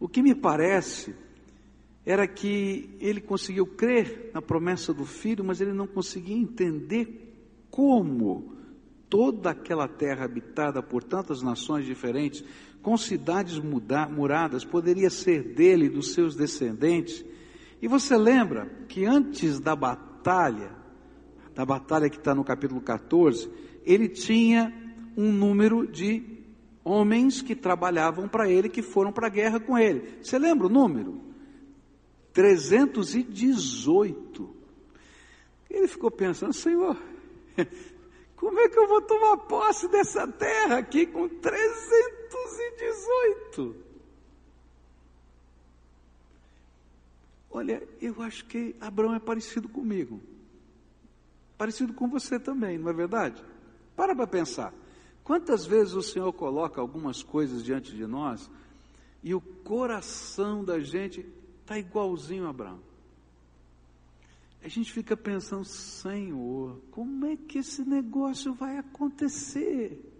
O 0.00 0.08
que 0.08 0.22
me 0.22 0.34
parece 0.34 1.14
era 2.04 2.26
que 2.26 2.96
ele 2.98 3.20
conseguiu 3.20 3.66
crer 3.66 4.30
na 4.34 4.42
promessa 4.42 4.92
do 4.92 5.04
filho, 5.04 5.44
mas 5.44 5.60
ele 5.60 5.72
não 5.72 5.86
conseguia 5.86 6.36
entender 6.36 7.32
como 7.70 8.52
toda 9.08 9.50
aquela 9.50 9.86
terra 9.86 10.24
habitada 10.24 10.82
por 10.82 11.04
tantas 11.04 11.42
nações 11.42 11.84
diferentes, 11.84 12.42
com 12.82 12.96
cidades 12.96 13.58
muda, 13.58 14.08
muradas, 14.08 14.64
poderia 14.64 15.08
ser 15.08 15.54
dele 15.54 15.86
e 15.86 15.90
dos 15.90 16.12
seus 16.12 16.34
descendentes. 16.34 17.24
E 17.80 17.86
você 17.86 18.16
lembra 18.16 18.68
que 18.88 19.04
antes 19.04 19.60
da 19.60 19.76
batalha, 19.76 20.72
da 21.54 21.64
batalha 21.64 22.10
que 22.10 22.16
está 22.16 22.34
no 22.34 22.44
capítulo 22.44 22.80
14, 22.80 23.48
ele 23.84 24.08
tinha 24.08 24.74
um 25.16 25.30
número 25.30 25.86
de 25.86 26.24
homens 26.84 27.40
que 27.40 27.54
trabalhavam 27.54 28.28
para 28.28 28.50
ele, 28.50 28.68
que 28.68 28.82
foram 28.82 29.12
para 29.12 29.28
a 29.28 29.30
guerra 29.30 29.60
com 29.60 29.78
ele. 29.78 30.18
Você 30.20 30.36
lembra 30.38 30.66
o 30.66 30.70
número? 30.70 31.20
318. 32.32 34.56
Ele 35.70 35.86
ficou 35.86 36.10
pensando, 36.10 36.52
Senhor, 36.52 37.00
como 38.36 38.58
é 38.58 38.68
que 38.68 38.78
eu 38.78 38.88
vou 38.88 39.02
tomar 39.02 39.36
posse 39.38 39.88
dessa 39.88 40.26
terra 40.26 40.78
aqui 40.78 41.06
com 41.06 41.28
318? 41.28 42.21
Olha, 47.50 47.86
eu 48.00 48.22
acho 48.22 48.46
que 48.46 48.74
Abraão 48.80 49.14
é 49.14 49.20
parecido 49.20 49.68
comigo. 49.68 50.20
Parecido 51.58 51.92
com 51.92 52.08
você 52.08 52.40
também, 52.40 52.78
não 52.78 52.90
é 52.90 52.92
verdade? 52.92 53.44
Para 53.94 54.16
para 54.16 54.26
pensar. 54.26 54.72
Quantas 55.22 55.64
vezes 55.64 55.94
o 55.94 56.02
Senhor 56.02 56.32
coloca 56.32 56.80
algumas 56.80 57.22
coisas 57.22 57.62
diante 57.62 57.94
de 57.94 58.06
nós 58.06 58.50
e 59.22 59.34
o 59.34 59.40
coração 59.40 60.64
da 60.64 60.80
gente 60.80 61.24
está 61.60 61.78
igualzinho 61.78 62.46
a 62.46 62.50
Abraão? 62.50 62.80
A 64.64 64.68
gente 64.68 64.92
fica 64.92 65.16
pensando, 65.16 65.64
Senhor, 65.64 66.80
como 66.90 67.26
é 67.26 67.36
que 67.36 67.58
esse 67.58 67.82
negócio 67.84 68.54
vai 68.54 68.78
acontecer? 68.78 70.11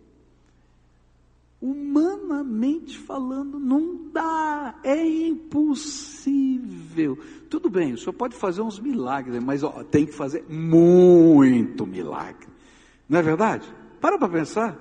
Humanamente 1.63 2.99
falando, 2.99 3.61
não 3.61 4.11
dá, 4.13 4.75
é 4.83 5.07
impossível. 5.07 7.17
Tudo 7.49 7.71
bem, 7.71 7.93
o 7.93 7.99
senhor 7.99 8.15
pode 8.15 8.35
fazer 8.35 8.63
uns 8.63 8.81
milagres, 8.81 9.41
mas 9.41 9.63
ó, 9.63 9.85
tem 9.85 10.05
que 10.05 10.13
fazer 10.13 10.45
muito 10.49 11.87
milagre. 11.87 12.49
Não 13.09 13.21
é 13.21 13.23
verdade? 13.23 13.73
Para 14.01 14.19
para 14.19 14.29
pensar. 14.29 14.77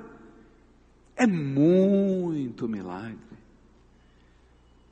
É 1.15 1.27
muito 1.27 2.67
milagre. 2.67 3.19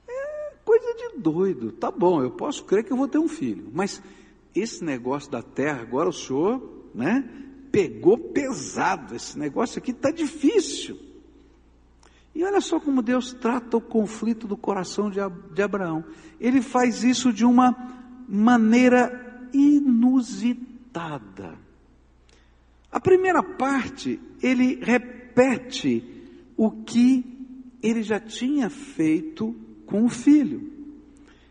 É 0.08 0.54
coisa 0.64 0.94
de 0.94 1.18
doido. 1.18 1.72
Tá 1.72 1.90
bom, 1.90 2.22
eu 2.22 2.30
posso 2.30 2.66
crer 2.66 2.84
que 2.84 2.94
eu 2.94 2.98
vou 2.98 3.08
ter 3.08 3.18
um 3.18 3.28
filho, 3.28 3.68
mas 3.74 4.00
esse 4.54 4.84
negócio 4.84 5.32
da 5.32 5.42
terra, 5.42 5.82
agora 5.82 6.10
o 6.10 6.14
senhor, 6.14 6.62
né, 6.94 7.28
pegou 7.72 8.16
pesado. 8.16 9.16
Esse 9.16 9.40
negócio 9.40 9.80
aqui 9.80 9.90
está 9.90 10.12
difícil. 10.12 11.09
E 12.40 12.44
olha 12.46 12.62
só 12.62 12.80
como 12.80 13.02
Deus 13.02 13.34
trata 13.34 13.76
o 13.76 13.82
conflito 13.82 14.48
do 14.48 14.56
coração 14.56 15.12
de, 15.12 15.20
de 15.54 15.62
Abraão. 15.62 16.06
Ele 16.40 16.62
faz 16.62 17.04
isso 17.04 17.34
de 17.34 17.44
uma 17.44 17.76
maneira 18.30 19.50
inusitada. 19.52 21.58
A 22.90 22.98
primeira 22.98 23.44
parte, 23.44 24.18
ele 24.42 24.80
repete 24.82 26.02
o 26.56 26.72
que 26.72 27.26
ele 27.84 28.04
já 28.04 28.22
tinha 28.22 28.70
feito 28.70 29.54
com 29.86 30.06
o 30.06 30.10
filho. 30.10 30.72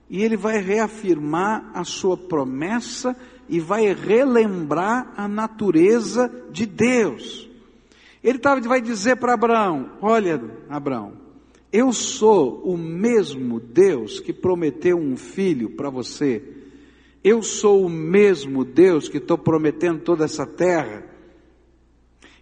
E 0.08 0.22
ele 0.22 0.38
vai 0.38 0.56
reafirmar 0.56 1.70
a 1.74 1.84
sua 1.84 2.16
promessa 2.16 3.14
e 3.46 3.60
vai 3.60 3.92
relembrar 3.92 5.12
a 5.14 5.28
natureza 5.28 6.32
de 6.50 6.64
Deus. 6.64 7.46
Ele 8.22 8.38
vai 8.66 8.80
dizer 8.80 9.16
para 9.16 9.34
Abraão: 9.34 9.90
Olha, 10.00 10.40
Abraão, 10.68 11.12
eu 11.72 11.92
sou 11.92 12.62
o 12.64 12.76
mesmo 12.76 13.60
Deus 13.60 14.20
que 14.20 14.32
prometeu 14.32 14.96
um 14.96 15.16
filho 15.16 15.70
para 15.70 15.90
você. 15.90 16.42
Eu 17.22 17.42
sou 17.42 17.84
o 17.84 17.90
mesmo 17.90 18.64
Deus 18.64 19.08
que 19.08 19.18
estou 19.18 19.36
prometendo 19.36 20.00
toda 20.00 20.24
essa 20.24 20.46
terra. 20.46 21.04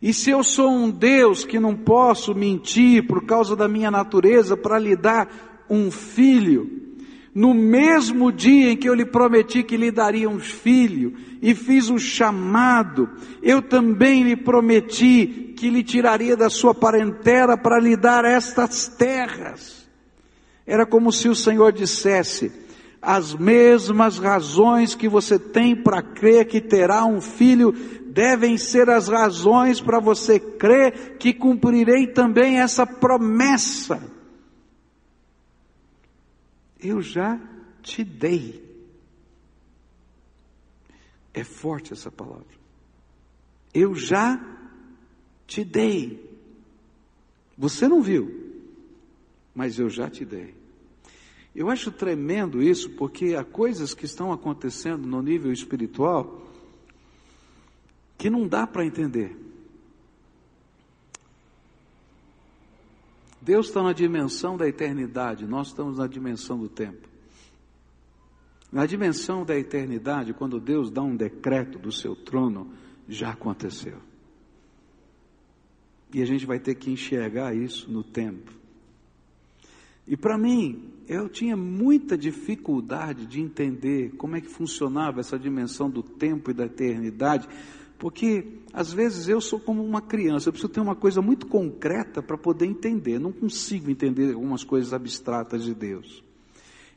E 0.01 0.13
se 0.13 0.31
eu 0.31 0.45
sou 0.45 0.71
um 0.71 0.91
Deus 0.91 1.45
que 1.45 1.59
não 1.59 1.75
posso 1.75 2.35
mentir 2.35 3.07
por 3.07 3.25
causa 3.25 3.57
da 3.57 3.67
minha 3.67 3.91
natureza 3.91 4.57
para 4.57 4.79
lhe 4.79 4.95
dar 4.95 5.65
um 5.69 5.91
filho, 5.91 6.86
no 7.37 7.53
mesmo 7.53 8.33
dia 8.33 8.73
em 8.73 8.77
que 8.79 8.89
eu 8.89 8.95
lhe 8.95 9.05
prometi 9.05 9.63
que 9.63 9.77
lhe 9.77 9.91
daria 9.91 10.27
um 10.27 10.41
filho 10.41 11.13
e 11.43 11.55
fiz 11.55 11.91
o 11.91 11.99
chamado, 11.99 13.11
eu 13.43 13.61
também 13.61 14.23
lhe 14.23 14.35
prometi 14.35 15.53
que 15.55 15.69
lhe 15.69 15.83
tiraria 15.83 16.35
da 16.35 16.49
sua 16.49 16.75
parentela 16.75 17.55
para 17.55 17.79
lhe 17.79 17.95
dar 17.95 18.25
estas 18.25 18.89
terras. 18.89 19.87
Era 20.67 20.87
como 20.87 21.13
se 21.13 21.29
o 21.29 21.35
Senhor 21.35 21.73
dissesse: 21.73 22.51
as 23.03 23.35
mesmas 23.35 24.19
razões 24.19 24.95
que 24.95 25.07
você 25.07 25.39
tem 25.39 25.77
para 25.77 26.01
crer 26.01 26.47
que 26.47 26.59
terá 26.59 27.05
um 27.05 27.21
filho 27.21 27.71
devem 28.07 28.57
ser 28.57 28.89
as 28.89 29.09
razões 29.09 29.79
para 29.79 30.01
você 30.01 30.41
crer 30.41 31.19
que 31.19 31.35
cumprirei 31.35 32.07
também 32.07 32.61
essa 32.61 32.87
promessa. 32.87 34.16
Eu 36.81 37.01
já 37.01 37.41
te 37.83 38.05
dei. 38.05 38.65
É 41.33 41.45
forte 41.45 41.93
essa 41.93 42.11
palavra. 42.11 42.47
Eu 43.73 43.95
já 43.95 44.41
te 45.47 45.65
dei. 45.65 46.25
Você 47.57 47.89
não 47.89 48.03
viu, 48.03 48.55
mas 49.55 49.79
eu 49.79 49.89
já 49.89 50.11
te 50.11 50.25
dei. 50.25 50.55
Eu 51.55 51.71
acho 51.71 51.91
tremendo 51.91 52.63
isso, 52.63 52.91
porque 52.91 53.35
há 53.35 53.43
coisas 53.43 53.95
que 53.95 54.05
estão 54.05 54.31
acontecendo 54.31 55.07
no 55.07 55.23
nível 55.23 55.51
espiritual 55.53 56.47
que 58.19 58.29
não 58.29 58.47
dá 58.47 58.67
para 58.67 58.85
entender. 58.85 59.46
Deus 63.47 63.69
está 63.69 63.81
na 63.81 63.93
dimensão 63.93 64.57
da 64.57 64.67
eternidade, 64.67 65.47
nós 65.47 65.69
estamos 65.69 65.99
na 65.99 66.09
dimensão 66.09 66.59
do 66.59 66.69
tempo. 66.69 67.09
Na 68.73 68.85
dimensão 68.87 69.45
da 69.45 69.57
eternidade, 69.57 70.35
quando 70.35 70.59
Deus 70.59 70.91
dá 70.91 71.01
um 71.01 71.15
decreto 71.15 71.79
do 71.79 71.93
seu 71.93 72.17
trono, 72.17 72.73
já 73.09 73.31
aconteceu. 73.31 73.99
E 76.13 76.21
a 76.21 76.27
gente 76.27 76.45
vai 76.45 76.59
ter 76.59 76.75
que 76.75 76.91
enxergar 76.91 77.55
isso 77.55 77.89
no 77.89 78.03
tempo. 78.03 78.51
E 80.09 80.17
para 80.17 80.37
mim, 80.37 80.91
eu 81.07 81.29
tinha 81.29 81.57
muita 81.57 82.19
dificuldade 82.19 83.27
de 83.27 83.41
entender 83.41 84.11
como 84.17 84.35
é 84.35 84.41
que 84.41 84.49
funcionava 84.49 85.21
essa 85.21 85.39
dimensão 85.39 85.89
do 85.89 86.03
tempo 86.03 86.51
e 86.51 86.55
da 86.55 86.67
eternidade, 86.67 87.49
porque 87.99 88.61
às 88.73 88.93
vezes 88.93 89.29
eu 89.29 89.41
sou 89.41 89.59
como 89.59 89.85
uma 89.85 90.03
criança, 90.03 90.49
eu 90.49 90.53
preciso 90.53 90.73
ter 90.73 90.81
uma 90.81 90.95
coisa 90.95 91.23
muito 91.23 91.47
concreta 91.47 92.23
para 92.23 92.37
poder 92.37 92.67
entender, 92.67 93.19
não 93.19 93.33
consigo 93.33 93.91
entender 93.91 94.35
algumas 94.35 94.63
coisas 94.63 94.93
abstratas 94.93 95.65
de 95.65 95.75
Deus. 95.75 96.23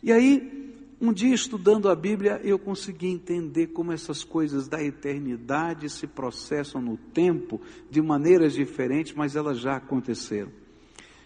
E 0.04 0.12
aí, 0.12 0.74
um 1.02 1.14
dia 1.14 1.34
estudando 1.34 1.90
a 1.90 1.96
Bíblia, 1.96 2.42
eu 2.44 2.60
consegui 2.60 3.08
entender 3.08 3.68
como 3.68 3.94
essas 3.94 4.24
coisas 4.24 4.68
da 4.68 4.84
eternidade 4.84 5.90
se 5.90 6.06
processam 6.06 6.82
no 6.82 6.98
tempo 6.98 7.62
de 7.90 8.02
maneiras 8.02 8.54
diferentes, 8.54 9.14
mas 9.14 9.36
elas 9.36 9.60
já 9.60 9.78
aconteceram. 9.78 10.52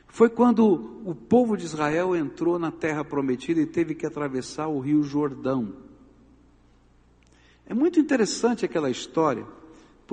Foi 0.07 0.29
quando 0.29 1.01
o 1.03 1.15
povo 1.15 1.57
de 1.57 1.65
Israel 1.65 2.15
entrou 2.15 2.59
na 2.59 2.71
terra 2.71 3.03
prometida 3.03 3.59
e 3.59 3.65
teve 3.65 3.95
que 3.95 4.05
atravessar 4.05 4.67
o 4.67 4.79
rio 4.79 5.01
Jordão. 5.01 5.73
É 7.65 7.73
muito 7.73 7.99
interessante 7.99 8.63
aquela 8.63 8.91
história, 8.91 9.43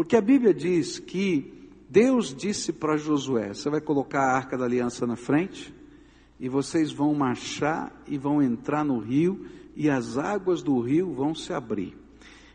porque 0.01 0.17
a 0.17 0.21
Bíblia 0.23 0.55
diz 0.55 0.99
que 0.99 1.69
Deus 1.87 2.35
disse 2.35 2.73
para 2.73 2.97
Josué: 2.97 3.53
Você 3.53 3.69
vai 3.69 3.83
colocar 3.83 4.23
a 4.23 4.35
arca 4.35 4.57
da 4.57 4.65
aliança 4.65 5.07
na 5.07 5.15
frente, 5.15 5.75
e 6.41 6.49
vocês 6.49 6.91
vão 6.91 7.13
marchar 7.13 7.95
e 8.09 8.17
vão 8.17 8.41
entrar 8.41 8.83
no 8.83 8.99
rio, 8.99 9.45
e 9.77 9.91
as 9.91 10.17
águas 10.17 10.63
do 10.63 10.81
rio 10.81 11.13
vão 11.13 11.35
se 11.35 11.53
abrir. 11.53 11.95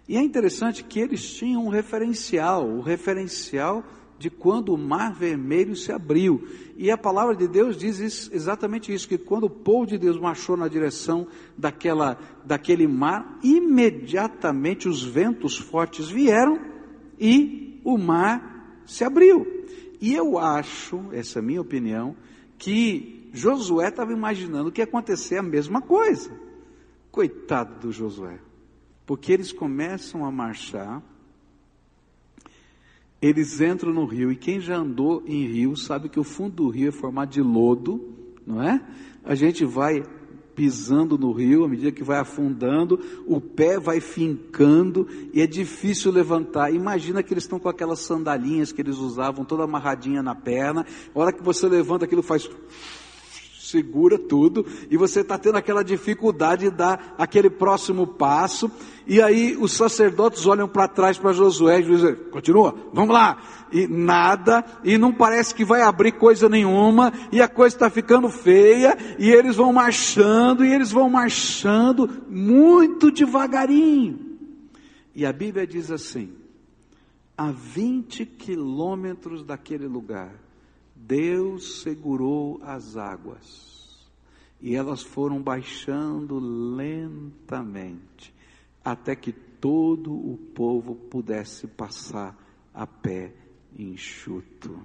E 0.10 0.18
é 0.18 0.24
interessante 0.24 0.84
que 0.84 1.00
eles 1.00 1.36
tinham 1.36 1.64
um 1.64 1.70
referencial, 1.70 2.68
o 2.68 2.82
referencial 2.82 3.84
de 4.18 4.32
quando 4.32 4.74
o 4.74 4.78
mar 4.78 5.14
vermelho 5.14 5.76
se 5.76 5.92
abriu. 5.92 6.48
E 6.76 6.90
a 6.90 6.98
palavra 6.98 7.36
de 7.36 7.48
Deus 7.48 7.78
diz 7.78 8.00
isso, 8.00 8.34
exatamente 8.34 8.92
isso, 8.92 9.08
que 9.08 9.20
quando 9.20 9.44
o 9.44 9.52
povo 9.52 9.86
de 9.86 10.00
Deus 10.00 10.20
marchou 10.20 10.58
na 10.58 10.68
direção 10.68 11.28
daquela, 11.56 12.18
daquele 12.44 12.88
mar, 12.88 13.38
imediatamente 13.44 14.90
os 14.90 15.04
ventos 15.04 15.56
fortes 15.60 16.10
vieram 16.10 16.74
e 17.20 17.82
o 17.84 17.98
mar 17.98 18.82
se 18.86 19.04
abriu. 19.04 19.66
E 20.02 20.14
eu 20.14 20.38
acho, 20.38 21.04
essa 21.12 21.40
é 21.40 21.42
a 21.42 21.46
minha 21.46 21.62
opinião, 21.62 22.16
que 22.58 23.30
Josué 23.34 23.90
estava 23.90 24.14
imaginando 24.14 24.72
que 24.72 24.82
ia 24.82 24.86
acontecer 24.86 25.38
a 25.38 25.44
mesma 25.44 25.82
coisa. 25.82 26.32
Coitado 27.12 27.80
do 27.80 27.92
Josué. 27.92 28.40
Porque 29.06 29.32
eles 29.32 29.52
começam 29.52 30.26
a 30.26 30.32
marchar, 30.32 31.02
eles 33.22 33.60
entram 33.62 33.94
no 33.94 34.06
rio, 34.06 34.32
e 34.32 34.36
quem 34.36 34.60
já 34.60 34.78
andou 34.78 35.24
em 35.26 35.46
rio 35.46 35.76
sabe 35.76 36.10
que 36.10 36.20
o 36.20 36.24
fundo 36.24 36.56
do 36.56 36.70
rio 36.70 36.90
é 36.90 36.92
formado 36.92 37.30
de 37.30 37.42
lodo, 37.42 38.14
não 38.46 38.62
é? 38.62 38.82
A 39.24 39.34
gente 39.34 39.66
vai 39.66 40.04
pisando 40.56 41.18
no 41.18 41.32
rio, 41.32 41.66
à 41.66 41.68
medida 41.68 41.92
que 41.92 42.04
vai 42.04 42.18
afundando, 42.18 43.00
o 43.28 43.42
pé 43.42 43.78
vai 43.80 44.00
fincando 44.00 45.08
e 45.34 45.42
é 45.42 45.48
difícil 45.48 46.12
levantar. 46.12 46.74
Imagina 46.74 47.22
que 47.22 47.34
eles 47.34 47.44
estão 47.44 47.60
com 47.60 47.70
aquelas 47.70 48.00
sandalinhas 48.00 48.72
que 48.72 48.82
eles 48.82 48.98
usavam, 48.98 49.44
toda 49.44 49.64
amarradinha 49.64 50.24
na 50.24 50.34
perna. 50.34 50.86
A 51.14 51.20
hora 51.20 51.34
que 51.34 51.44
você 51.44 51.68
levanta, 51.68 52.06
aquilo 52.06 52.24
faz 52.24 52.50
segura 53.76 54.18
tudo, 54.18 54.66
e 54.90 54.96
você 54.96 55.20
está 55.20 55.38
tendo 55.38 55.58
aquela 55.58 55.84
dificuldade 55.84 56.70
de 56.70 56.76
dar 56.76 57.14
aquele 57.18 57.50
próximo 57.50 58.08
passo, 58.08 58.72
e 59.06 59.22
aí 59.22 59.58
os 59.60 59.74
sacerdotes 59.74 60.46
olham 60.46 60.68
para 60.68 60.88
trás 60.88 61.18
para 61.18 61.34
Josué 61.34 61.82
e 61.82 61.84
dizem, 61.84 62.16
continua, 62.32 62.74
vamos 62.94 63.14
lá, 63.14 63.38
e 63.74 63.86
nada, 63.86 64.64
e 64.84 64.98
não 64.98 65.12
parece 65.12 65.54
que 65.54 65.66
vai 65.66 65.82
abrir 65.82 66.14
coisa 66.14 66.48
nenhuma, 66.48 67.12
e 67.34 67.42
a 67.42 67.50
coisa 67.50 67.76
está 67.76 67.90
ficando 67.90 68.30
feia, 68.30 68.98
e 69.20 69.30
eles 69.30 69.58
vão 69.58 69.74
marchando, 69.74 70.64
e 70.64 70.72
eles 70.72 70.92
vão 70.92 71.10
marchando 71.10 72.24
muito 72.30 73.12
devagarinho. 73.12 74.38
E 75.14 75.26
a 75.26 75.34
Bíblia 75.34 75.68
diz 75.68 75.92
assim, 75.92 76.32
a 77.38 77.52
20 77.52 78.26
quilômetros 78.26 79.44
daquele 79.44 79.88
lugar, 79.88 80.45
Deus 81.08 81.82
segurou 81.82 82.60
as 82.64 82.98
águas 82.98 84.10
e 84.60 84.76
elas 84.76 85.04
foram 85.04 85.40
baixando 85.40 86.40
lentamente 86.40 88.34
até 88.84 89.16
que 89.16 89.32
todo 89.32 90.12
o 90.12 90.36
povo 90.56 90.96
pudesse 90.96 91.68
passar 91.68 92.36
a 92.74 92.88
pé 92.88 93.34
enxuto. 93.78 94.82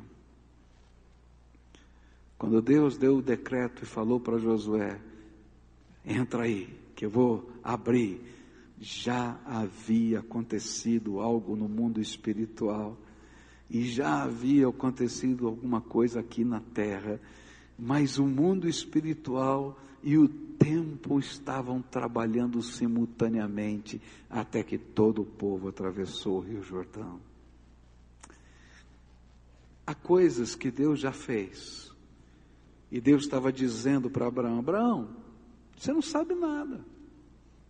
Quando 2.36 2.60
Deus 2.60 2.98
deu 2.98 3.16
o 3.16 3.22
decreto 3.22 3.84
e 3.84 3.86
falou 3.86 4.20
para 4.20 4.38
Josué: 4.38 5.00
entra 6.04 6.42
aí, 6.42 6.68
que 6.94 7.06
eu 7.06 7.10
vou 7.10 7.50
abrir, 7.62 8.20
já 8.78 9.40
havia 9.46 10.20
acontecido 10.20 11.20
algo 11.20 11.56
no 11.56 11.68
mundo 11.68 11.98
espiritual 11.98 12.96
e 13.70 13.84
já 13.84 14.24
havia 14.24 14.68
acontecido 14.68 15.46
alguma 15.46 15.80
coisa 15.80 16.20
aqui 16.20 16.44
na 16.44 16.60
terra, 16.60 17.20
mas 17.78 18.18
o 18.18 18.26
mundo 18.26 18.68
espiritual 18.68 19.78
e 20.02 20.18
o 20.18 20.28
tempo 20.28 21.18
estavam 21.18 21.80
trabalhando 21.80 22.60
simultaneamente 22.62 24.00
até 24.28 24.62
que 24.62 24.76
todo 24.76 25.22
o 25.22 25.26
povo 25.26 25.68
atravessou 25.68 26.38
o 26.38 26.40
Rio 26.40 26.62
Jordão. 26.62 27.20
Há 29.86 29.94
coisas 29.94 30.54
que 30.54 30.70
Deus 30.70 31.00
já 31.00 31.12
fez. 31.12 31.90
E 32.90 33.00
Deus 33.00 33.22
estava 33.22 33.52
dizendo 33.52 34.10
para 34.10 34.26
Abraão: 34.26 34.58
Abraão, 34.58 35.08
você 35.76 35.92
não 35.92 36.02
sabe 36.02 36.34
nada. 36.34 36.84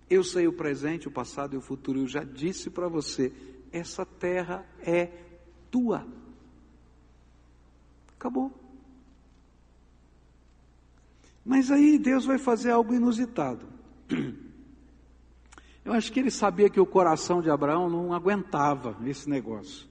Eu 0.08 0.24
sei 0.24 0.46
o 0.46 0.52
presente, 0.52 1.08
o 1.08 1.10
passado 1.10 1.54
e 1.54 1.58
o 1.58 1.62
futuro. 1.62 2.00
Eu 2.00 2.08
já 2.08 2.24
disse 2.24 2.70
para 2.70 2.88
você: 2.88 3.32
essa 3.70 4.04
terra 4.04 4.66
é 4.80 5.29
tua. 5.70 6.06
Acabou. 8.18 8.52
Mas 11.44 11.70
aí 11.70 11.98
Deus 11.98 12.24
vai 12.24 12.38
fazer 12.38 12.70
algo 12.70 12.94
inusitado. 12.94 13.66
Eu 15.84 15.94
acho 15.94 16.12
que 16.12 16.20
ele 16.20 16.30
sabia 16.30 16.68
que 16.68 16.78
o 16.78 16.86
coração 16.86 17.40
de 17.40 17.50
Abraão 17.50 17.88
não 17.88 18.12
aguentava 18.12 18.96
esse 19.06 19.28
negócio. 19.28 19.88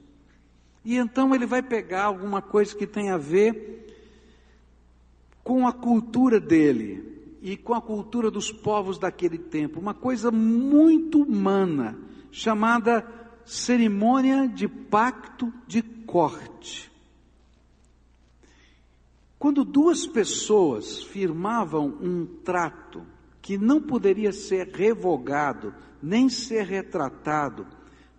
E 0.85 0.95
então 0.95 1.33
ele 1.33 1.45
vai 1.45 1.61
pegar 1.61 2.03
alguma 2.03 2.41
coisa 2.41 2.75
que 2.75 2.87
tem 2.87 3.09
a 3.09 3.17
ver 3.17 3.87
com 5.43 5.67
a 5.67 5.73
cultura 5.73 6.39
dele 6.39 7.37
e 7.41 7.57
com 7.57 7.73
a 7.73 7.81
cultura 7.81 8.29
dos 8.29 8.51
povos 8.51 8.99
daquele 8.99 9.37
tempo, 9.37 9.79
uma 9.79 9.93
coisa 9.93 10.29
muito 10.29 11.23
humana, 11.23 11.97
chamada 12.31 13.01
cerimônia 13.45 14.47
de 14.47 14.67
pacto 14.67 15.53
de 15.67 15.81
corte. 15.81 16.91
Quando 19.37 19.63
duas 19.63 20.05
pessoas 20.05 21.01
firmavam 21.01 21.97
um 22.01 22.25
trato 22.25 23.05
que 23.41 23.57
não 23.57 23.81
poderia 23.81 24.33
ser 24.33 24.67
revogado, 24.67 25.73
nem 26.03 26.27
ser 26.27 26.65
retratado, 26.65 27.65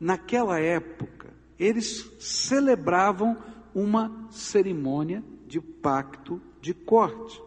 naquela 0.00 0.59
época, 0.59 1.28
eles 1.59 2.11
celebravam 2.18 3.37
uma 3.74 4.28
cerimônia 4.30 5.22
de 5.46 5.61
pacto 5.61 6.40
de 6.61 6.72
corte. 6.72 7.40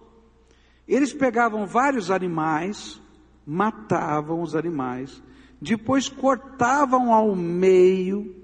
Eles 0.87 1.11
pegavam 1.11 1.65
vários 1.65 2.11
animais, 2.11 3.01
matavam 3.45 4.41
os 4.41 4.55
animais, 4.55 5.21
depois 5.63 6.09
cortavam 6.09 7.13
ao 7.13 7.35
meio, 7.35 8.35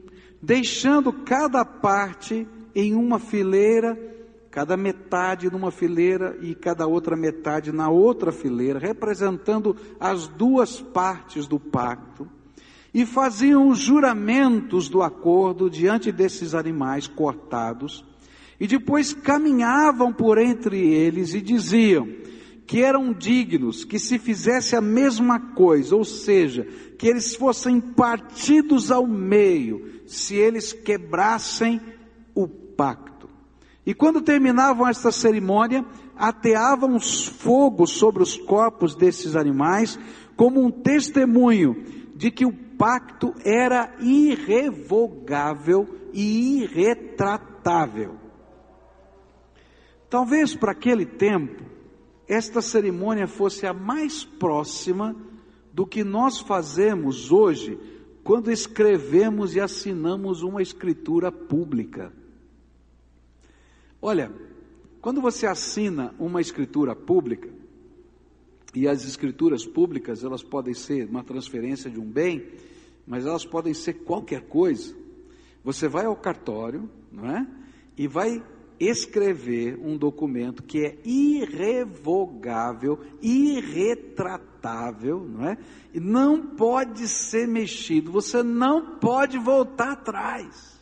deixando 0.42 1.12
cada 1.12 1.66
parte 1.66 2.48
em 2.74 2.96
uma 2.96 3.20
fileira, 3.20 4.00
cada 4.50 4.78
metade 4.78 5.52
numa 5.52 5.70
fileira 5.70 6.38
e 6.42 6.56
cada 6.56 6.88
outra 6.88 7.16
metade 7.16 7.72
na 7.72 7.90
outra 7.90 8.32
fileira, 8.32 8.80
representando 8.80 9.76
as 10.00 10.28
duas 10.28 10.80
partes 10.80 11.46
do 11.46 11.60
pacto, 11.60 12.26
e 12.94 13.06
faziam 13.06 13.67
os 13.67 13.80
juramentos 13.80 14.88
do 14.88 15.04
acordo 15.04 15.70
diante 15.70 16.12
desses 16.12 16.56
animais 16.56 17.06
cortados, 17.06 18.06
e 18.60 18.65
depois 18.65 19.13
caminhavam 19.13 20.12
por 20.12 20.38
entre 20.38 20.80
eles 20.80 21.34
e 21.34 21.42
diziam: 21.42 22.08
que 22.70 22.84
eram 22.84 23.12
dignos, 23.12 23.84
que 23.84 23.98
se 23.98 24.20
fizesse 24.20 24.76
a 24.76 24.82
mesma 24.82 25.40
coisa, 25.40 25.96
ou 25.96 26.06
seja, 26.06 26.67
que 27.00 27.08
eles 27.08 27.33
fossem 27.33 27.79
partidos 27.79 28.91
ao 28.91 29.08
meio, 29.08 30.02
se 30.06 30.35
eles 30.35 30.73
quebrassem 30.73 31.79
o 32.35 32.45
pacto. 32.45 33.29
E 33.85 33.93
quando 33.93 34.21
terminavam 34.21 34.85
esta 34.85 35.10
cerimônia, 35.10 35.85
ateavam 36.17 36.97
os 36.97 37.31
sobre 37.87 38.21
os 38.21 38.35
corpos 38.35 38.95
desses 38.95 39.37
animais, 39.37 39.97
como 40.35 40.62
um 40.62 40.69
testemunho 40.69 41.85
de 42.17 42.29
que 42.29 42.45
o 42.45 42.52
pacto 42.52 43.33
era 43.45 43.95
irrevogável 44.02 45.87
e 46.12 46.63
irretratável. 46.63 48.17
Talvez 50.10 50.54
para 50.54 50.73
aquele 50.73 51.06
tempo, 51.06 51.63
esta 52.27 52.62
cerimônia 52.62 53.25
fosse 53.25 53.65
a 53.65 53.73
mais 53.73 54.25
próxima 54.25 55.15
do 55.74 55.86
que 55.86 56.04
nós 56.04 56.40
fazemos 56.40 57.32
hoje 57.32 57.80
quando 58.24 58.52
escrevemos 58.52 59.56
e 59.56 59.60
assinamos 59.60 60.44
uma 60.44 60.62
escritura 60.62 61.32
pública. 61.32 62.12
Olha, 64.02 64.32
quando 65.02 65.22
você 65.22 65.48
assina 65.48 66.13
uma 66.20 66.42
escritura 66.42 66.96
pública, 66.96 67.50
e 68.74 68.88
as 68.88 69.04
escrituras 69.04 69.65
públicas, 69.65 70.24
elas 70.24 70.44
podem 70.44 70.74
ser 70.74 71.08
uma 71.10 71.24
transferência 71.24 71.90
de 71.90 72.00
um 72.00 72.06
bem, 72.06 72.48
mas 73.06 73.26
elas 73.26 73.46
podem 73.46 73.74
ser 73.74 73.94
qualquer 74.04 74.42
coisa. 74.42 74.96
Você 75.63 75.88
vai 75.88 76.06
ao 76.06 76.15
cartório, 76.15 76.90
não 77.12 77.26
é? 77.26 77.48
E 77.98 78.08
vai 78.08 78.44
escrever 78.80 79.77
um 79.82 79.98
documento 79.98 80.63
que 80.63 80.86
é 80.86 80.98
irrevogável, 81.04 83.00
irretratável, 83.21 85.19
não 85.27 85.46
é? 85.46 85.58
E 85.94 86.00
não 86.00 86.42
pode 86.56 87.08
ser 87.08 87.48
mexido, 87.48 88.12
você 88.12 88.42
não 88.42 88.98
pode 88.98 89.38
voltar 89.38 89.92
atrás. 89.92 90.80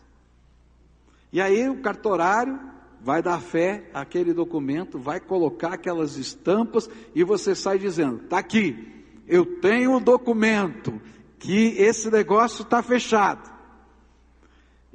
E 1.31 1.41
aí 1.41 1.67
o 1.67 1.81
cartorário 1.81 2.59
vai 3.01 3.21
dar 3.21 3.41
fé 3.41 3.89
àquele 3.93 4.33
documento, 4.33 4.99
vai 4.99 5.19
colocar 5.19 5.73
aquelas 5.73 6.17
estampas 6.17 6.89
e 7.15 7.23
você 7.23 7.55
sai 7.55 7.79
dizendo: 7.79 8.23
está 8.23 8.37
aqui, 8.37 9.05
eu 9.27 9.59
tenho 9.59 9.95
o 9.95 9.99
documento 9.99 11.01
que 11.39 11.75
esse 11.77 12.09
negócio 12.11 12.63
está 12.63 12.81
fechado. 12.81 13.56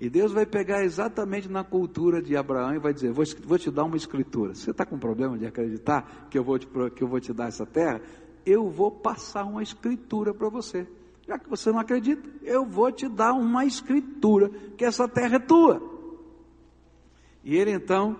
E 0.02 0.10
Deus 0.10 0.32
vai 0.32 0.44
pegar 0.44 0.82
exatamente 0.82 1.48
na 1.48 1.62
cultura 1.62 2.20
de 2.20 2.36
Abraão 2.36 2.74
e 2.74 2.78
vai 2.80 2.92
dizer: 2.92 3.12
Vou, 3.12 3.24
vou 3.44 3.56
te 3.56 3.70
dar 3.70 3.84
uma 3.84 3.96
escritura. 3.96 4.52
Você 4.52 4.72
está 4.72 4.84
com 4.84 4.98
problema 4.98 5.38
de 5.38 5.46
acreditar 5.46 6.26
que 6.28 6.36
eu, 6.36 6.42
vou 6.42 6.58
te, 6.58 6.66
que 6.96 7.04
eu 7.04 7.06
vou 7.06 7.20
te 7.20 7.32
dar 7.32 7.46
essa 7.46 7.64
terra? 7.64 8.02
Eu 8.44 8.68
vou 8.68 8.90
passar 8.90 9.44
uma 9.44 9.62
escritura 9.62 10.34
para 10.34 10.48
você. 10.48 10.88
Já 11.24 11.38
que 11.38 11.48
você 11.48 11.70
não 11.70 11.78
acredita, 11.78 12.28
eu 12.42 12.66
vou 12.66 12.90
te 12.90 13.08
dar 13.08 13.32
uma 13.32 13.64
escritura 13.64 14.48
que 14.76 14.84
essa 14.84 15.06
terra 15.06 15.36
é 15.36 15.38
tua. 15.38 15.80
E 17.44 17.54
ele 17.54 17.70
então, 17.70 18.18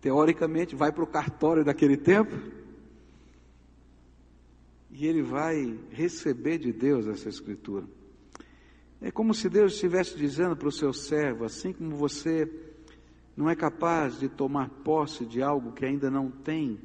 teoricamente, 0.00 0.74
vai 0.74 0.90
para 0.90 1.04
o 1.04 1.06
cartório 1.06 1.66
daquele 1.66 1.98
tempo 1.98 2.34
e 4.90 5.06
ele 5.06 5.20
vai 5.20 5.78
receber 5.90 6.56
de 6.56 6.72
Deus 6.72 7.06
essa 7.06 7.28
escritura. 7.28 7.84
É 9.00 9.10
como 9.10 9.32
se 9.32 9.48
Deus 9.48 9.74
estivesse 9.74 10.16
dizendo 10.16 10.56
para 10.56 10.68
o 10.68 10.72
seu 10.72 10.92
servo, 10.92 11.44
assim 11.44 11.72
como 11.72 11.94
você 11.96 12.50
não 13.36 13.48
é 13.48 13.54
capaz 13.54 14.18
de 14.18 14.28
tomar 14.28 14.68
posse 14.68 15.24
de 15.24 15.40
algo 15.40 15.72
que 15.72 15.84
ainda 15.84 16.10
não 16.10 16.30
tem, 16.30 16.78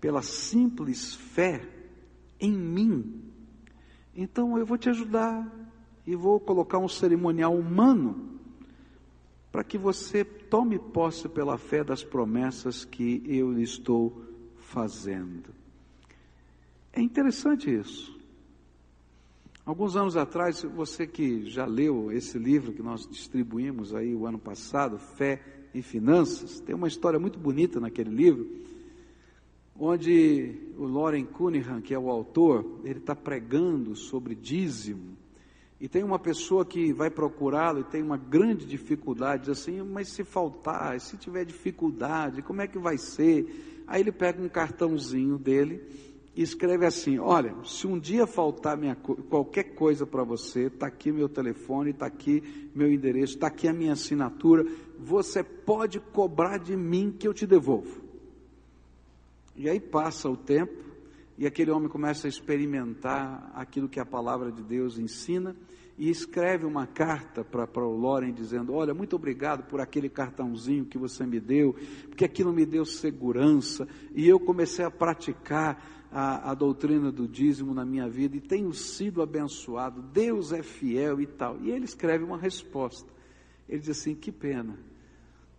pela 0.00 0.22
simples 0.22 1.14
fé 1.14 1.68
em 2.40 2.52
mim, 2.52 3.28
então 4.20 4.58
eu 4.58 4.66
vou 4.66 4.76
te 4.76 4.88
ajudar 4.88 5.46
e 6.04 6.16
vou 6.16 6.40
colocar 6.40 6.78
um 6.78 6.88
cerimonial 6.88 7.54
humano 7.54 8.40
para 9.52 9.62
que 9.62 9.78
você 9.78 10.24
tome 10.24 10.76
posse 10.76 11.28
pela 11.28 11.56
fé 11.56 11.84
das 11.84 12.02
promessas 12.02 12.84
que 12.84 13.22
eu 13.26 13.52
lhe 13.52 13.62
estou 13.62 14.24
fazendo. 14.56 15.54
É 16.92 17.00
interessante 17.00 17.72
isso. 17.72 18.17
Alguns 19.68 19.96
anos 19.96 20.16
atrás, 20.16 20.62
você 20.62 21.06
que 21.06 21.44
já 21.44 21.66
leu 21.66 22.10
esse 22.10 22.38
livro 22.38 22.72
que 22.72 22.80
nós 22.82 23.06
distribuímos 23.06 23.94
aí 23.94 24.14
o 24.14 24.26
ano 24.26 24.38
passado, 24.38 24.98
Fé 24.98 25.42
e 25.74 25.82
Finanças, 25.82 26.58
tem 26.58 26.74
uma 26.74 26.88
história 26.88 27.20
muito 27.20 27.38
bonita 27.38 27.78
naquele 27.78 28.08
livro, 28.08 28.48
onde 29.78 30.54
o 30.78 30.86
Loren 30.86 31.26
Cunningham, 31.26 31.82
que 31.82 31.92
é 31.92 31.98
o 31.98 32.08
autor, 32.08 32.80
ele 32.82 32.98
está 32.98 33.14
pregando 33.14 33.94
sobre 33.94 34.34
dízimo, 34.34 35.18
e 35.78 35.86
tem 35.86 36.02
uma 36.02 36.18
pessoa 36.18 36.64
que 36.64 36.90
vai 36.94 37.10
procurá-lo 37.10 37.80
e 37.80 37.84
tem 37.84 38.02
uma 38.02 38.16
grande 38.16 38.64
dificuldade, 38.64 39.42
diz 39.42 39.60
assim, 39.60 39.82
mas 39.82 40.08
se 40.08 40.24
faltar, 40.24 40.98
se 40.98 41.18
tiver 41.18 41.44
dificuldade, 41.44 42.40
como 42.40 42.62
é 42.62 42.66
que 42.66 42.78
vai 42.78 42.96
ser? 42.96 43.84
Aí 43.86 44.00
ele 44.00 44.12
pega 44.12 44.42
um 44.42 44.48
cartãozinho 44.48 45.36
dele 45.36 45.82
e 46.38 46.42
escreve 46.42 46.86
assim: 46.86 47.18
Olha, 47.18 47.52
se 47.64 47.84
um 47.84 47.98
dia 47.98 48.24
faltar 48.24 48.76
minha, 48.76 48.94
qualquer 48.94 49.74
coisa 49.74 50.06
para 50.06 50.22
você, 50.22 50.66
está 50.66 50.86
aqui 50.86 51.10
meu 51.10 51.28
telefone, 51.28 51.90
está 51.90 52.06
aqui 52.06 52.70
meu 52.72 52.92
endereço, 52.92 53.34
está 53.34 53.48
aqui 53.48 53.66
a 53.66 53.72
minha 53.72 53.94
assinatura, 53.94 54.64
você 54.96 55.42
pode 55.42 55.98
cobrar 55.98 56.58
de 56.58 56.76
mim 56.76 57.10
que 57.10 57.26
eu 57.26 57.34
te 57.34 57.44
devolvo. 57.44 58.00
E 59.56 59.68
aí 59.68 59.80
passa 59.80 60.30
o 60.30 60.36
tempo 60.36 60.80
e 61.36 61.44
aquele 61.44 61.72
homem 61.72 61.88
começa 61.88 62.28
a 62.28 62.30
experimentar 62.30 63.50
aquilo 63.52 63.88
que 63.88 63.98
a 63.98 64.06
palavra 64.06 64.52
de 64.52 64.62
Deus 64.62 64.96
ensina 64.96 65.56
e 65.98 66.08
escreve 66.08 66.64
uma 66.64 66.86
carta 66.86 67.42
para 67.42 67.84
o 67.84 67.98
Loren 67.98 68.32
dizendo: 68.32 68.74
Olha, 68.74 68.94
muito 68.94 69.16
obrigado 69.16 69.64
por 69.64 69.80
aquele 69.80 70.08
cartãozinho 70.08 70.84
que 70.84 70.98
você 70.98 71.26
me 71.26 71.40
deu, 71.40 71.74
porque 72.08 72.24
aquilo 72.24 72.52
me 72.52 72.64
deu 72.64 72.84
segurança 72.84 73.88
e 74.14 74.28
eu 74.28 74.38
comecei 74.38 74.84
a 74.84 74.90
praticar 74.90 75.97
a, 76.10 76.50
a 76.50 76.54
doutrina 76.54 77.12
do 77.12 77.28
dízimo 77.28 77.74
na 77.74 77.84
minha 77.84 78.08
vida 78.08 78.36
e 78.36 78.40
tenho 78.40 78.72
sido 78.72 79.20
abençoado, 79.20 80.00
Deus 80.00 80.52
é 80.52 80.62
fiel 80.62 81.20
e 81.20 81.26
tal. 81.26 81.58
E 81.60 81.70
ele 81.70 81.84
escreve 81.84 82.24
uma 82.24 82.38
resposta. 82.38 83.08
Ele 83.68 83.80
diz 83.80 83.90
assim: 83.90 84.14
Que 84.14 84.32
pena 84.32 84.78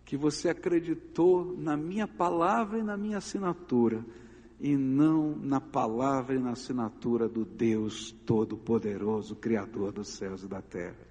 que 0.04 0.16
você 0.16 0.48
acreditou 0.48 1.56
na 1.56 1.76
minha 1.76 2.08
palavra 2.08 2.78
e 2.78 2.82
na 2.82 2.96
minha 2.96 3.18
assinatura, 3.18 4.04
e 4.58 4.76
não 4.76 5.36
na 5.36 5.60
palavra 5.60 6.34
e 6.34 6.38
na 6.38 6.50
assinatura 6.50 7.28
do 7.28 7.44
Deus 7.44 8.10
Todo-Poderoso, 8.26 9.36
Criador 9.36 9.92
dos 9.92 10.08
céus 10.08 10.42
e 10.42 10.48
da 10.48 10.60
terra. 10.60 11.10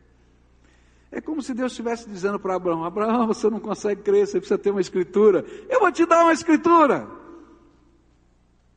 É 1.12 1.20
como 1.20 1.42
se 1.42 1.54
Deus 1.54 1.72
estivesse 1.72 2.10
dizendo 2.10 2.40
para 2.40 2.56
Abraão: 2.56 2.84
Abraão, 2.84 3.28
você 3.28 3.50
não 3.50 3.60
consegue 3.60 4.02
crer, 4.02 4.28
você 4.28 4.38
precisa 4.38 4.60
ter 4.60 4.72
uma 4.72 4.82
escritura. 4.82 5.46
Eu 5.70 5.80
vou 5.80 5.92
te 5.92 6.06
dar 6.06 6.24
uma 6.24 6.34
escritura. 6.34 7.19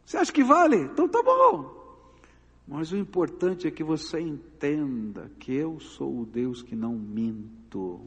Você 0.04 0.16
acha 0.16 0.32
que 0.32 0.44
vale? 0.44 0.76
Então 0.76 1.08
tá 1.08 1.22
bom. 1.22 1.82
Mas 2.66 2.92
o 2.92 2.96
importante 2.96 3.66
é 3.66 3.70
que 3.70 3.82
você 3.82 4.20
entenda 4.20 5.30
que 5.38 5.52
eu 5.52 5.80
sou 5.80 6.20
o 6.20 6.26
Deus 6.26 6.62
que 6.62 6.76
não 6.76 6.94
minto, 6.94 8.00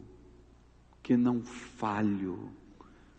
que 1.04 1.18
não 1.18 1.41
falho. 1.43 2.50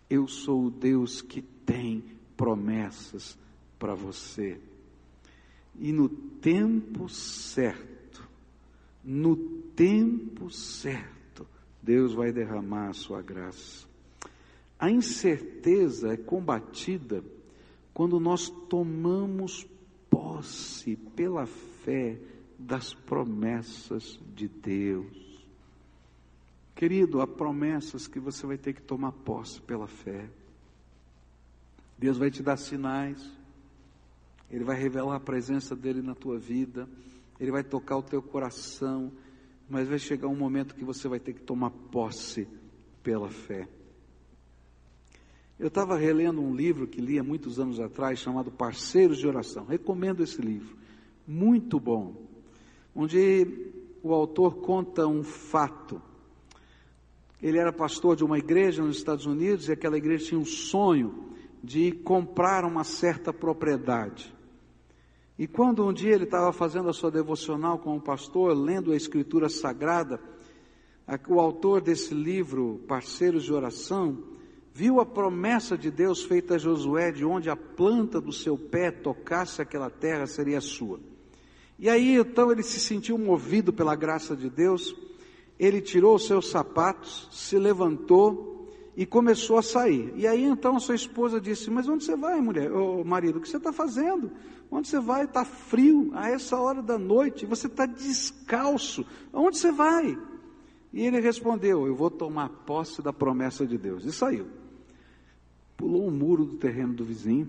Eu 0.08 0.26
sou 0.26 0.66
o 0.66 0.70
Deus 0.70 1.20
que 1.20 1.42
tem 1.42 2.04
promessas 2.36 3.36
para 3.78 3.94
você. 3.94 4.58
E 5.78 5.92
no 5.92 6.08
tempo 6.08 7.08
certo, 7.08 8.26
no 9.04 9.36
tempo 9.36 10.50
certo, 10.50 11.46
Deus 11.82 12.14
vai 12.14 12.32
derramar 12.32 12.88
a 12.88 12.94
sua 12.94 13.20
graça. 13.20 13.86
A 14.78 14.90
incerteza 14.90 16.12
é 16.12 16.16
combatida 16.16 17.22
quando 17.96 18.20
nós 18.20 18.50
tomamos 18.68 19.66
posse 20.10 20.96
pela 20.96 21.46
fé 21.46 22.20
das 22.58 22.92
promessas 22.92 24.20
de 24.34 24.46
Deus. 24.48 25.42
Querido, 26.74 27.22
há 27.22 27.26
promessas 27.26 28.06
que 28.06 28.20
você 28.20 28.46
vai 28.46 28.58
ter 28.58 28.74
que 28.74 28.82
tomar 28.82 29.12
posse 29.12 29.62
pela 29.62 29.86
fé. 29.86 30.28
Deus 31.96 32.18
vai 32.18 32.30
te 32.30 32.42
dar 32.42 32.58
sinais, 32.58 33.32
Ele 34.50 34.62
vai 34.62 34.78
revelar 34.78 35.16
a 35.16 35.20
presença 35.20 35.74
dEle 35.74 36.02
na 36.02 36.14
tua 36.14 36.38
vida, 36.38 36.86
Ele 37.40 37.50
vai 37.50 37.64
tocar 37.64 37.96
o 37.96 38.02
teu 38.02 38.20
coração, 38.20 39.10
mas 39.70 39.88
vai 39.88 39.98
chegar 39.98 40.28
um 40.28 40.36
momento 40.36 40.74
que 40.74 40.84
você 40.84 41.08
vai 41.08 41.18
ter 41.18 41.32
que 41.32 41.40
tomar 41.40 41.70
posse 41.70 42.46
pela 43.02 43.30
fé. 43.30 43.66
Eu 45.58 45.68
estava 45.68 45.96
relendo 45.96 46.42
um 46.42 46.54
livro 46.54 46.86
que 46.86 47.00
li 47.00 47.18
há 47.18 47.22
muitos 47.22 47.58
anos 47.58 47.80
atrás, 47.80 48.18
chamado 48.18 48.50
Parceiros 48.50 49.16
de 49.16 49.26
Oração. 49.26 49.64
Recomendo 49.64 50.22
esse 50.22 50.40
livro. 50.40 50.76
Muito 51.26 51.80
bom. 51.80 52.14
Onde 52.94 53.72
o 54.02 54.12
autor 54.12 54.56
conta 54.56 55.06
um 55.06 55.22
fato. 55.22 56.00
Ele 57.42 57.58
era 57.58 57.72
pastor 57.72 58.16
de 58.16 58.24
uma 58.24 58.38
igreja 58.38 58.82
nos 58.82 58.98
Estados 58.98 59.24
Unidos 59.24 59.68
e 59.68 59.72
aquela 59.72 59.96
igreja 59.96 60.26
tinha 60.26 60.40
um 60.40 60.44
sonho 60.44 61.30
de 61.64 61.90
comprar 61.90 62.64
uma 62.64 62.84
certa 62.84 63.32
propriedade. 63.32 64.34
E 65.38 65.46
quando 65.46 65.86
um 65.86 65.92
dia 65.92 66.14
ele 66.14 66.24
estava 66.24 66.52
fazendo 66.52 66.90
a 66.90 66.92
sua 66.92 67.10
devocional 67.10 67.78
com 67.78 67.96
o 67.96 68.00
pastor, 68.00 68.54
lendo 68.54 68.92
a 68.92 68.96
Escritura 68.96 69.48
Sagrada, 69.48 70.20
o 71.28 71.40
autor 71.40 71.80
desse 71.80 72.14
livro, 72.14 72.82
Parceiros 72.86 73.44
de 73.44 73.52
Oração, 73.52 74.35
viu 74.76 75.00
a 75.00 75.06
promessa 75.06 75.76
de 75.78 75.90
Deus 75.90 76.22
feita 76.22 76.56
a 76.56 76.58
Josué, 76.58 77.10
de 77.10 77.24
onde 77.24 77.48
a 77.48 77.56
planta 77.56 78.20
do 78.20 78.30
seu 78.30 78.58
pé 78.58 78.90
tocasse 78.90 79.62
aquela 79.62 79.88
terra 79.88 80.26
seria 80.26 80.60
sua. 80.60 81.00
E 81.78 81.88
aí 81.88 82.14
então 82.14 82.52
ele 82.52 82.62
se 82.62 82.78
sentiu 82.78 83.16
movido 83.16 83.72
pela 83.72 83.96
graça 83.96 84.36
de 84.36 84.50
Deus, 84.50 84.94
ele 85.58 85.80
tirou 85.80 86.14
os 86.14 86.26
seus 86.26 86.50
sapatos, 86.50 87.26
se 87.32 87.58
levantou 87.58 88.70
e 88.94 89.06
começou 89.06 89.56
a 89.56 89.62
sair. 89.62 90.12
E 90.14 90.26
aí 90.26 90.44
então 90.44 90.78
sua 90.78 90.94
esposa 90.94 91.40
disse: 91.40 91.70
Mas 91.70 91.88
onde 91.88 92.04
você 92.04 92.14
vai, 92.14 92.38
mulher? 92.42 92.70
Ô, 92.70 93.02
marido, 93.02 93.38
o 93.38 93.40
que 93.40 93.48
você 93.48 93.56
está 93.56 93.72
fazendo? 93.72 94.30
Onde 94.70 94.88
você 94.88 95.00
vai? 95.00 95.24
Está 95.24 95.46
frio 95.46 96.10
a 96.12 96.28
essa 96.28 96.54
hora 96.60 96.82
da 96.82 96.98
noite, 96.98 97.46
você 97.46 97.66
está 97.66 97.86
descalço. 97.86 99.06
Onde 99.32 99.56
você 99.56 99.72
vai? 99.72 100.18
E 100.92 101.06
ele 101.06 101.18
respondeu: 101.18 101.86
Eu 101.86 101.96
vou 101.96 102.10
tomar 102.10 102.50
posse 102.66 103.00
da 103.00 103.12
promessa 103.12 103.66
de 103.66 103.78
Deus. 103.78 104.04
E 104.04 104.12
saiu. 104.12 104.55
Pulou 105.76 106.08
um 106.08 106.10
muro 106.10 106.44
do 106.44 106.56
terreno 106.56 106.94
do 106.94 107.04
vizinho, 107.04 107.48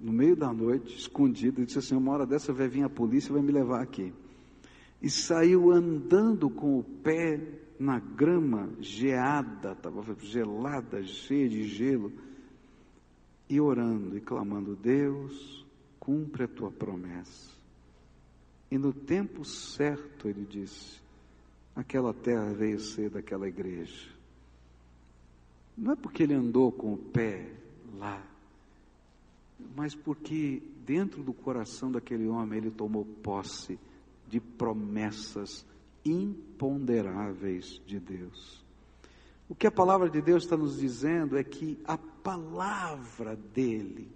no 0.00 0.12
meio 0.12 0.36
da 0.36 0.52
noite, 0.52 0.96
escondido, 0.96 1.60
e 1.60 1.66
disse 1.66 1.78
assim: 1.78 1.96
Uma 1.96 2.12
hora 2.12 2.26
dessa 2.26 2.52
vai 2.52 2.68
vir 2.68 2.82
a 2.82 2.88
polícia 2.88 3.30
e 3.30 3.32
vai 3.32 3.42
me 3.42 3.52
levar 3.52 3.82
aqui. 3.82 4.12
E 5.00 5.08
saiu 5.08 5.70
andando 5.70 6.50
com 6.50 6.78
o 6.78 6.84
pé 6.84 7.40
na 7.78 7.98
grama 7.98 8.70
geada, 8.78 9.72
estava 9.72 10.02
gelada, 10.20 11.02
cheia 11.02 11.48
de 11.48 11.64
gelo, 11.64 12.12
e 13.48 13.60
orando 13.60 14.16
e 14.16 14.20
clamando: 14.20 14.76
Deus, 14.76 15.66
cumpre 15.98 16.44
a 16.44 16.48
tua 16.48 16.70
promessa. 16.70 17.58
E 18.70 18.78
no 18.78 18.92
tempo 18.92 19.44
certo, 19.44 20.28
ele 20.28 20.44
disse: 20.44 21.00
aquela 21.74 22.12
terra 22.12 22.52
veio 22.52 22.78
ser 22.78 23.10
daquela 23.10 23.48
igreja. 23.48 24.19
Não 25.76 25.92
é 25.92 25.96
porque 25.96 26.22
ele 26.22 26.34
andou 26.34 26.70
com 26.70 26.94
o 26.94 26.98
pé 26.98 27.52
lá, 27.98 28.22
mas 29.76 29.94
porque 29.94 30.62
dentro 30.84 31.22
do 31.22 31.32
coração 31.32 31.90
daquele 31.90 32.26
homem 32.26 32.58
ele 32.58 32.70
tomou 32.70 33.04
posse 33.04 33.78
de 34.28 34.40
promessas 34.40 35.64
imponderáveis 36.04 37.80
de 37.86 37.98
Deus. 37.98 38.64
O 39.48 39.54
que 39.54 39.66
a 39.66 39.70
palavra 39.70 40.08
de 40.08 40.22
Deus 40.22 40.44
está 40.44 40.56
nos 40.56 40.78
dizendo 40.78 41.36
é 41.36 41.42
que 41.42 41.78
a 41.84 41.98
palavra 41.98 43.36
dele, 43.36 44.08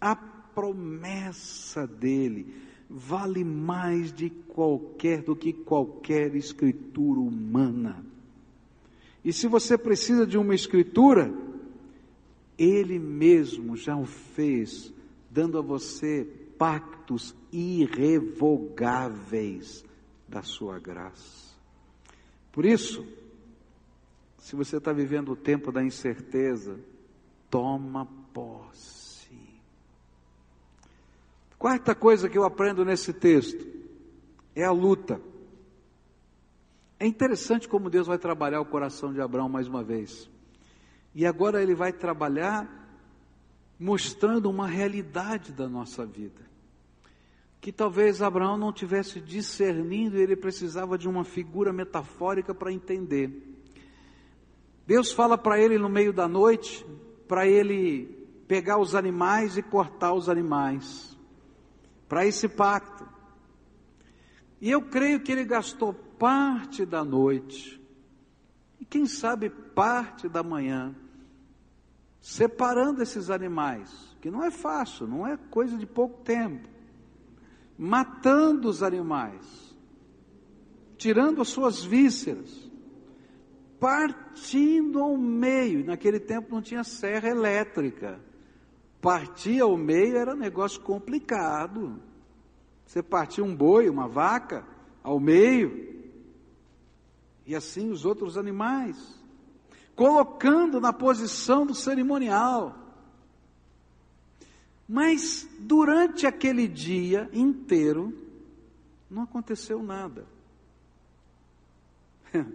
a 0.00 0.16
promessa 0.16 1.86
dele, 1.86 2.54
vale 2.88 3.44
mais 3.44 4.12
de 4.12 4.30
qualquer 4.30 5.22
do 5.22 5.36
que 5.36 5.52
qualquer 5.52 6.34
escritura 6.34 7.20
humana. 7.20 8.02
E 9.24 9.32
se 9.32 9.48
você 9.48 9.76
precisa 9.76 10.24
de 10.26 10.38
uma 10.38 10.54
escritura, 10.54 11.34
ele 12.56 12.96
mesmo 12.98 13.76
já 13.76 13.96
o 13.96 14.04
fez, 14.04 14.92
dando 15.30 15.58
a 15.58 15.62
você 15.62 16.26
pactos 16.58 17.34
irrevogáveis 17.52 19.84
da 20.28 20.42
sua 20.42 20.78
graça. 20.78 21.48
Por 22.52 22.66
isso, 22.66 23.06
se 24.38 24.56
você 24.56 24.78
está 24.78 24.92
vivendo 24.92 25.32
o 25.32 25.36
tempo 25.36 25.70
da 25.70 25.84
incerteza, 25.84 26.80
toma 27.50 28.08
posse. 28.32 29.28
Quarta 31.58 31.94
coisa 31.94 32.28
que 32.28 32.38
eu 32.38 32.44
aprendo 32.44 32.84
nesse 32.84 33.12
texto 33.12 33.66
é 34.54 34.64
a 34.64 34.70
luta. 34.70 35.20
É 36.98 37.06
interessante 37.06 37.68
como 37.68 37.90
Deus 37.90 38.06
vai 38.06 38.18
trabalhar 38.18 38.60
o 38.60 38.66
coração 38.66 39.12
de 39.12 39.20
Abraão 39.20 39.48
mais 39.48 39.68
uma 39.68 39.82
vez. 39.82 40.28
E 41.14 41.24
agora 41.24 41.62
ele 41.62 41.74
vai 41.74 41.92
trabalhar 41.92 42.68
mostrando 43.78 44.50
uma 44.50 44.66
realidade 44.66 45.52
da 45.52 45.68
nossa 45.68 46.04
vida 46.04 46.48
que 47.60 47.72
talvez 47.72 48.22
Abraão 48.22 48.56
não 48.56 48.72
tivesse 48.72 49.20
discernindo 49.20 50.16
e 50.16 50.22
ele 50.22 50.36
precisava 50.36 50.96
de 50.96 51.08
uma 51.08 51.24
figura 51.24 51.72
metafórica 51.72 52.54
para 52.54 52.72
entender. 52.72 53.56
Deus 54.86 55.12
fala 55.12 55.36
para 55.36 55.60
ele 55.60 55.76
no 55.76 55.88
meio 55.88 56.12
da 56.12 56.28
noite, 56.28 56.86
para 57.26 57.46
ele 57.46 58.26
pegar 58.46 58.78
os 58.78 58.94
animais 58.94 59.58
e 59.58 59.62
cortar 59.62 60.14
os 60.14 60.28
animais, 60.28 61.16
para 62.08 62.24
esse 62.24 62.48
pacto. 62.48 62.97
E 64.60 64.70
eu 64.70 64.82
creio 64.82 65.20
que 65.20 65.30
ele 65.30 65.44
gastou 65.44 65.92
parte 65.92 66.84
da 66.84 67.04
noite, 67.04 67.80
e 68.80 68.84
quem 68.84 69.06
sabe 69.06 69.50
parte 69.50 70.28
da 70.28 70.42
manhã, 70.42 70.94
separando 72.20 73.02
esses 73.02 73.30
animais, 73.30 74.16
que 74.20 74.30
não 74.30 74.44
é 74.44 74.50
fácil, 74.50 75.06
não 75.06 75.26
é 75.26 75.36
coisa 75.36 75.76
de 75.76 75.86
pouco 75.86 76.22
tempo 76.22 76.78
matando 77.78 78.68
os 78.68 78.82
animais, 78.82 79.76
tirando 80.96 81.40
as 81.40 81.48
suas 81.48 81.84
vísceras, 81.84 82.68
partindo 83.78 84.98
ao 84.98 85.16
meio. 85.16 85.86
Naquele 85.86 86.18
tempo 86.18 86.52
não 86.52 86.60
tinha 86.60 86.82
serra 86.82 87.28
elétrica. 87.28 88.18
Partir 89.00 89.60
ao 89.60 89.76
meio 89.76 90.16
era 90.16 90.34
um 90.34 90.38
negócio 90.38 90.80
complicado. 90.80 92.02
Você 92.88 93.02
partia 93.02 93.44
um 93.44 93.54
boi, 93.54 93.90
uma 93.90 94.08
vaca, 94.08 94.66
ao 95.02 95.20
meio, 95.20 95.94
e 97.44 97.54
assim 97.54 97.90
os 97.90 98.06
outros 98.06 98.38
animais, 98.38 98.96
colocando 99.94 100.80
na 100.80 100.90
posição 100.90 101.66
do 101.66 101.74
cerimonial. 101.74 102.74
Mas 104.88 105.46
durante 105.58 106.26
aquele 106.26 106.66
dia 106.66 107.28
inteiro, 107.30 108.16
não 109.10 109.24
aconteceu 109.24 109.82
nada. 109.82 110.26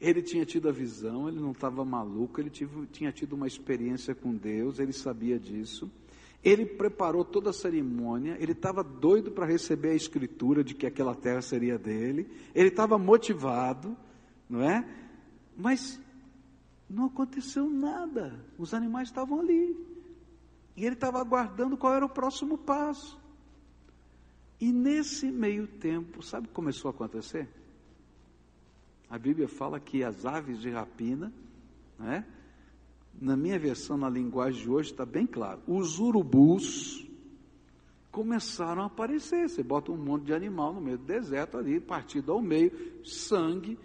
Ele 0.00 0.22
tinha 0.22 0.44
tido 0.44 0.68
a 0.68 0.72
visão, 0.72 1.28
ele 1.28 1.40
não 1.40 1.50
estava 1.50 1.84
maluco, 1.84 2.40
ele 2.40 2.50
tinha 2.92 3.10
tido 3.10 3.32
uma 3.32 3.48
experiência 3.48 4.14
com 4.14 4.32
Deus, 4.32 4.78
ele 4.78 4.92
sabia 4.92 5.40
disso. 5.40 5.90
Ele 6.42 6.64
preparou 6.64 7.24
toda 7.24 7.50
a 7.50 7.52
cerimônia, 7.52 8.36
ele 8.38 8.52
estava 8.52 8.82
doido 8.84 9.30
para 9.30 9.44
receber 9.44 9.90
a 9.90 9.94
escritura 9.94 10.62
de 10.62 10.74
que 10.74 10.86
aquela 10.86 11.14
terra 11.14 11.42
seria 11.42 11.76
dele, 11.78 12.30
ele 12.54 12.68
estava 12.68 12.96
motivado, 12.96 13.96
não 14.48 14.62
é? 14.62 14.88
Mas 15.56 16.00
não 16.88 17.06
aconteceu 17.06 17.68
nada, 17.68 18.44
os 18.56 18.72
animais 18.72 19.08
estavam 19.08 19.40
ali. 19.40 19.76
E 20.76 20.86
ele 20.86 20.94
estava 20.94 21.20
aguardando 21.20 21.76
qual 21.76 21.92
era 21.92 22.06
o 22.06 22.08
próximo 22.08 22.56
passo. 22.56 23.18
E 24.60 24.72
nesse 24.72 25.26
meio 25.30 25.66
tempo, 25.66 26.22
sabe 26.22 26.46
o 26.46 26.48
que 26.48 26.54
começou 26.54 26.88
a 26.88 26.94
acontecer? 26.94 27.48
A 29.10 29.18
Bíblia 29.18 29.48
fala 29.48 29.80
que 29.80 30.04
as 30.04 30.24
aves 30.24 30.60
de 30.60 30.70
rapina, 30.70 31.32
né? 31.98 32.24
Na 33.20 33.36
minha 33.36 33.58
versão, 33.58 33.96
na 33.96 34.08
linguagem 34.08 34.62
de 34.62 34.70
hoje, 34.70 34.90
está 34.92 35.04
bem 35.04 35.26
claro. 35.26 35.60
Os 35.66 35.98
urubus 35.98 37.06
começaram 38.10 38.82
a 38.82 38.86
aparecer. 38.86 39.48
Você 39.48 39.62
bota 39.62 39.92
um 39.92 39.96
monte 39.96 40.24
de 40.24 40.34
animal 40.34 40.72
no 40.72 40.80
meio 40.80 40.98
do 40.98 41.04
deserto 41.04 41.56
ali, 41.56 41.80
partido 41.80 42.32
ao 42.32 42.40
meio, 42.40 42.72
sangue, 43.04 43.78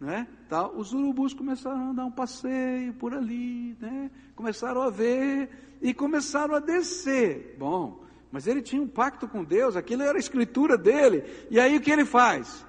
né? 0.00 0.26
Tal. 0.48 0.76
Os 0.76 0.92
urubus 0.92 1.32
começaram 1.34 1.90
a 1.90 1.92
dar 1.92 2.04
um 2.04 2.10
passeio 2.10 2.92
por 2.94 3.14
ali, 3.14 3.76
né? 3.80 4.10
Começaram 4.34 4.82
a 4.82 4.90
ver 4.90 5.78
e 5.80 5.94
começaram 5.94 6.54
a 6.54 6.60
descer. 6.60 7.56
Bom, 7.58 8.04
mas 8.32 8.46
ele 8.46 8.62
tinha 8.62 8.82
um 8.82 8.88
pacto 8.88 9.28
com 9.28 9.44
Deus, 9.44 9.76
aquilo 9.76 10.02
era 10.02 10.16
a 10.16 10.20
escritura 10.20 10.76
dele. 10.76 11.24
E 11.50 11.60
aí 11.60 11.76
o 11.76 11.80
que 11.80 11.90
ele 11.90 12.04
faz? 12.04 12.66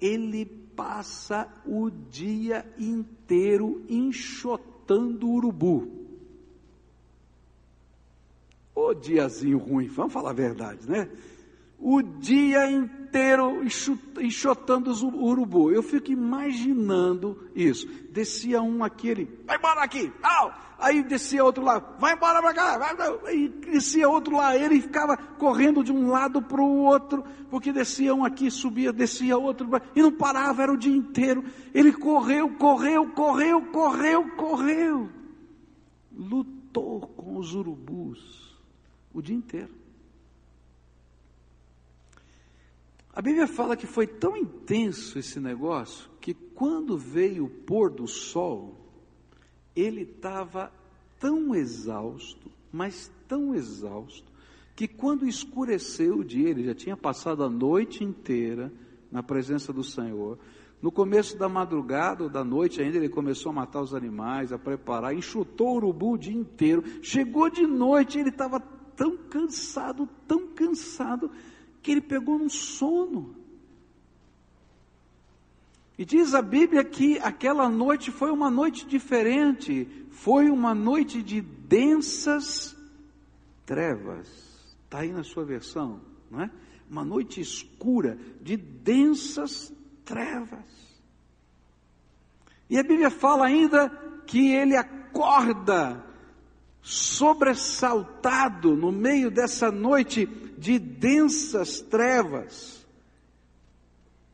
Ele 0.00 0.44
passa 0.44 1.48
o 1.64 1.90
dia 1.90 2.66
inteiro 2.78 3.84
enxotando 3.88 4.71
o 4.86 5.28
urubu. 5.28 5.88
Ô 8.74 8.94
diazinho 8.94 9.58
ruim, 9.58 9.86
vamos 9.86 10.12
falar 10.12 10.30
a 10.30 10.34
verdade, 10.34 10.88
né? 10.88 11.08
O 11.78 12.02
dia 12.02 12.70
inteiro 12.70 13.01
enxotando 14.20 14.90
os 14.90 15.02
urubu. 15.02 15.70
Eu 15.70 15.82
fico 15.82 16.10
imaginando 16.10 17.50
isso. 17.54 17.86
Descia 18.10 18.62
um 18.62 18.82
aqui, 18.82 19.08
ele, 19.08 19.40
vai 19.46 19.56
embora 19.56 19.80
daqui, 19.80 20.12
au! 20.22 20.52
Aí 20.82 21.00
descia 21.00 21.44
outro 21.44 21.62
lá, 21.62 21.78
vai 22.00 22.14
embora 22.14 22.42
para 22.42 22.54
cá, 22.54 22.76
vai, 22.76 22.96
vai. 22.96 23.48
descia 23.48 24.08
outro 24.08 24.36
lá, 24.36 24.56
ele 24.56 24.80
ficava 24.80 25.16
correndo 25.16 25.84
de 25.84 25.92
um 25.92 26.10
lado 26.10 26.42
para 26.42 26.60
o 26.60 26.78
outro, 26.78 27.24
porque 27.48 27.72
descia 27.72 28.12
um 28.12 28.24
aqui, 28.24 28.50
subia, 28.50 28.92
descia 28.92 29.38
outro, 29.38 29.68
e 29.94 30.02
não 30.02 30.10
parava, 30.10 30.60
era 30.60 30.72
o 30.72 30.76
dia 30.76 30.94
inteiro. 30.94 31.44
Ele 31.72 31.92
correu, 31.92 32.48
correu, 32.56 33.08
correu, 33.10 33.62
correu, 33.66 34.28
correu. 34.30 35.08
Lutou 36.10 37.02
com 37.16 37.38
os 37.38 37.54
urubus 37.54 38.58
o 39.14 39.22
dia 39.22 39.36
inteiro. 39.36 39.81
A 43.14 43.20
Bíblia 43.20 43.46
fala 43.46 43.76
que 43.76 43.86
foi 43.86 44.06
tão 44.06 44.36
intenso 44.36 45.18
esse 45.18 45.38
negócio 45.38 46.10
que 46.18 46.32
quando 46.32 46.96
veio 46.96 47.44
o 47.44 47.50
pôr 47.50 47.90
do 47.90 48.06
sol, 48.06 48.74
ele 49.76 50.02
estava 50.02 50.72
tão 51.20 51.54
exausto, 51.54 52.50
mas 52.72 53.12
tão 53.28 53.54
exausto, 53.54 54.32
que 54.74 54.88
quando 54.88 55.26
escureceu 55.26 56.18
o 56.18 56.24
dia, 56.24 56.48
ele 56.48 56.64
já 56.64 56.74
tinha 56.74 56.96
passado 56.96 57.44
a 57.44 57.50
noite 57.50 58.02
inteira 58.02 58.72
na 59.10 59.22
presença 59.22 59.72
do 59.72 59.84
Senhor. 59.84 60.38
No 60.80 60.90
começo 60.90 61.38
da 61.38 61.48
madrugada 61.48 62.24
ou 62.24 62.30
da 62.30 62.42
noite 62.42 62.80
ainda, 62.80 62.96
ele 62.96 63.10
começou 63.10 63.50
a 63.50 63.54
matar 63.54 63.82
os 63.82 63.94
animais, 63.94 64.52
a 64.52 64.58
preparar, 64.58 65.14
enxutou 65.14 65.74
o 65.74 65.76
urubu 65.76 66.14
o 66.14 66.18
dia 66.18 66.34
inteiro. 66.34 66.82
Chegou 67.02 67.50
de 67.50 67.66
noite, 67.66 68.18
ele 68.18 68.30
estava 68.30 68.58
tão 68.96 69.16
cansado, 69.16 70.08
tão 70.26 70.48
cansado, 70.48 71.30
que 71.82 71.90
ele 71.90 72.00
pegou 72.00 72.38
num 72.38 72.48
sono. 72.48 73.34
E 75.98 76.04
diz 76.04 76.34
a 76.34 76.40
Bíblia 76.40 76.82
que 76.84 77.18
aquela 77.18 77.68
noite 77.68 78.10
foi 78.10 78.30
uma 78.30 78.50
noite 78.50 78.86
diferente, 78.86 79.86
foi 80.10 80.48
uma 80.48 80.74
noite 80.74 81.22
de 81.22 81.40
densas 81.40 82.76
trevas. 83.66 84.28
Está 84.84 85.00
aí 85.00 85.12
na 85.12 85.22
sua 85.22 85.44
versão, 85.44 86.00
não 86.30 86.42
é? 86.42 86.50
Uma 86.88 87.04
noite 87.04 87.40
escura, 87.40 88.18
de 88.40 88.56
densas 88.56 89.72
trevas. 90.04 90.64
E 92.68 92.78
a 92.78 92.82
Bíblia 92.82 93.10
fala 93.10 93.46
ainda 93.46 93.88
que 94.26 94.52
ele 94.52 94.76
acorda 94.76 96.11
sobressaltado 96.82 98.76
no 98.76 98.90
meio 98.90 99.30
dessa 99.30 99.70
noite 99.70 100.26
de 100.58 100.78
densas 100.78 101.80
trevas. 101.80 102.84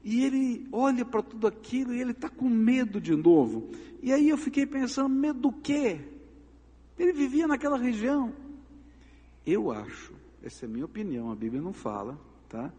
E 0.03 0.25
ele 0.25 0.67
olha 0.73 1.05
para 1.05 1.23
tudo 1.23 1.47
aquilo 1.47 1.95
e 1.95 2.01
ele 2.01 2.13
está 2.13 2.31
com 2.31 2.49
medo 2.49 3.01
de 3.01 3.15
novo. 3.15 3.71
E 4.03 4.13
aí 4.13 4.29
eu 4.31 4.39
fiquei 4.39 4.65
pensando: 4.65 5.09
medo 5.09 5.41
do 5.41 5.53
quê? 5.53 6.01
Ele 6.99 7.13
vivia 7.13 7.47
naquela 7.47 7.77
região. 7.77 8.33
Eu 9.45 9.71
acho, 9.71 10.13
essa 10.43 10.65
é 10.65 10.69
a 10.69 10.71
minha 10.71 10.85
opinião, 10.85 11.31
a 11.31 11.35
Bíblia 11.35 11.61
não 11.61 11.73
fala, 11.73 12.19
tá? 12.49 12.73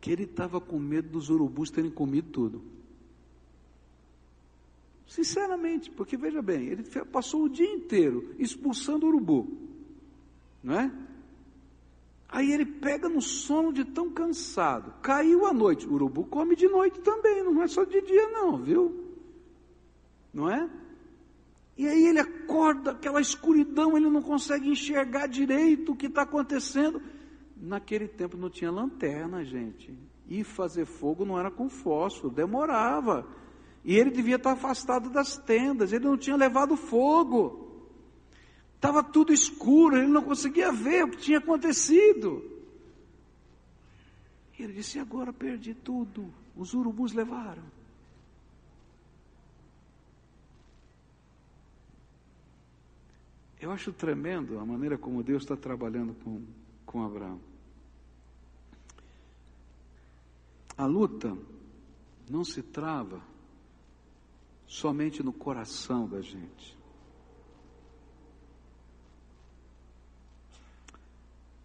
Que 0.00 0.10
ele 0.10 0.24
estava 0.24 0.60
com 0.60 0.78
medo 0.78 1.08
dos 1.08 1.30
urubus 1.30 1.70
terem 1.70 1.90
comido 1.90 2.30
tudo. 2.30 2.62
Sinceramente, 5.06 5.90
porque 5.90 6.16
veja 6.16 6.40
bem, 6.40 6.66
ele 6.66 6.82
passou 7.12 7.44
o 7.44 7.48
dia 7.48 7.70
inteiro 7.70 8.34
expulsando 8.38 9.06
o 9.06 9.08
urubu, 9.10 9.46
não 10.62 10.80
é? 10.80 10.92
Aí 12.28 12.50
ele 12.50 12.64
pega 12.64 13.08
no 13.08 13.22
sono 13.22 13.72
de 13.72 13.84
tão 13.84 14.10
cansado, 14.10 14.94
caiu 15.00 15.46
à 15.46 15.52
noite. 15.52 15.86
O 15.86 15.92
urubu 15.92 16.24
come 16.24 16.56
de 16.56 16.66
noite 16.66 17.00
também, 17.00 17.44
não 17.44 17.62
é 17.62 17.68
só 17.68 17.84
de 17.84 18.00
dia, 18.00 18.28
não, 18.30 18.56
viu? 18.56 19.04
Não 20.32 20.50
é? 20.50 20.68
E 21.76 21.86
aí 21.86 22.06
ele 22.06 22.18
acorda, 22.18 22.92
aquela 22.92 23.20
escuridão, 23.20 23.96
ele 23.96 24.08
não 24.08 24.22
consegue 24.22 24.68
enxergar 24.68 25.28
direito 25.28 25.92
o 25.92 25.96
que 25.96 26.06
está 26.06 26.22
acontecendo. 26.22 27.00
Naquele 27.56 28.08
tempo 28.08 28.36
não 28.36 28.50
tinha 28.50 28.70
lanterna, 28.70 29.44
gente. 29.44 29.96
E 30.28 30.42
fazer 30.42 30.86
fogo 30.86 31.24
não 31.24 31.38
era 31.38 31.50
com 31.50 31.68
fósforo, 31.68 32.34
demorava. 32.34 33.26
E 33.84 33.96
ele 33.96 34.10
devia 34.10 34.36
estar 34.36 34.52
afastado 34.52 35.10
das 35.10 35.36
tendas, 35.36 35.92
ele 35.92 36.06
não 36.06 36.16
tinha 36.16 36.36
levado 36.36 36.74
fogo. 36.74 37.64
Estava 38.76 39.02
tudo 39.02 39.32
escuro, 39.32 39.96
ele 39.96 40.06
não 40.06 40.22
conseguia 40.22 40.72
ver 40.72 41.04
o 41.04 41.10
que 41.10 41.18
tinha 41.18 41.38
acontecido. 41.38 42.42
E 44.58 44.62
ele 44.62 44.72
disse: 44.72 44.98
Agora 44.98 45.32
perdi 45.32 45.74
tudo, 45.74 46.32
os 46.56 46.72
urubus 46.72 47.12
levaram. 47.12 47.62
Eu 53.60 53.70
acho 53.70 53.92
tremendo 53.92 54.58
a 54.58 54.64
maneira 54.64 54.98
como 54.98 55.22
Deus 55.22 55.42
está 55.42 55.56
trabalhando 55.56 56.14
com, 56.22 56.42
com 56.84 57.02
Abraão. 57.02 57.40
A 60.76 60.86
luta 60.86 61.36
não 62.28 62.44
se 62.44 62.62
trava 62.62 63.22
somente 64.66 65.22
no 65.22 65.32
coração 65.32 66.08
da 66.08 66.20
gente. 66.20 66.76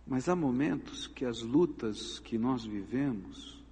Mas 0.06 0.28
há 0.28 0.36
momentos 0.36 1.06
que 1.06 1.24
as 1.24 1.42
lutas 1.42 2.18
que 2.20 2.38
nós 2.38 2.66
vivemos, 2.66 3.64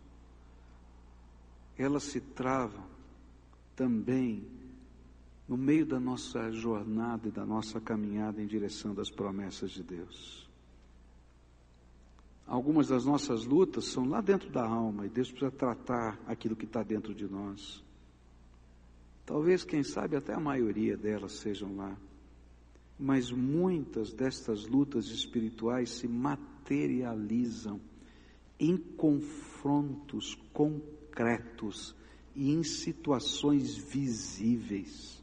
elas 1.76 2.04
se 2.04 2.22
travam 2.22 2.86
também 3.76 4.48
no 5.48 5.58
meio 5.58 5.86
da 5.86 6.00
nossa 6.00 6.52
jornada 6.52 7.28
e 7.28 7.32
da 7.32 7.46
nossa 7.46 7.80
caminhada 7.80 8.42
em 8.42 8.46
direção 8.46 8.94
das 8.94 9.10
promessas 9.10 9.72
de 9.72 9.82
Deus. 9.82 10.48
Algumas 12.46 12.88
das 12.88 13.04
nossas 13.04 13.44
lutas 13.46 13.86
são 13.86 14.06
lá 14.06 14.22
dentro 14.22 14.50
da 14.50 14.66
alma 14.66 15.06
e 15.06 15.10
Deus 15.10 15.30
precisa 15.30 15.52
tratar 15.52 16.20
aquilo 16.28 16.56
que 16.56 16.66
está 16.66 16.84
dentro 16.84 17.14
de 17.14 17.28
nós. 17.28 17.84
Talvez, 19.28 19.66
quem 19.66 19.84
sabe, 19.84 20.16
até 20.16 20.34
a 20.34 20.40
maioria 20.40 20.96
delas 20.96 21.34
sejam 21.34 21.76
lá. 21.76 21.98
Mas 22.98 23.30
muitas 23.30 24.14
destas 24.14 24.66
lutas 24.66 25.08
espirituais 25.08 25.90
se 25.90 26.08
materializam 26.08 27.82
em 28.58 28.78
confrontos 28.78 30.34
concretos 30.54 31.94
e 32.34 32.54
em 32.54 32.64
situações 32.64 33.76
visíveis. 33.76 35.22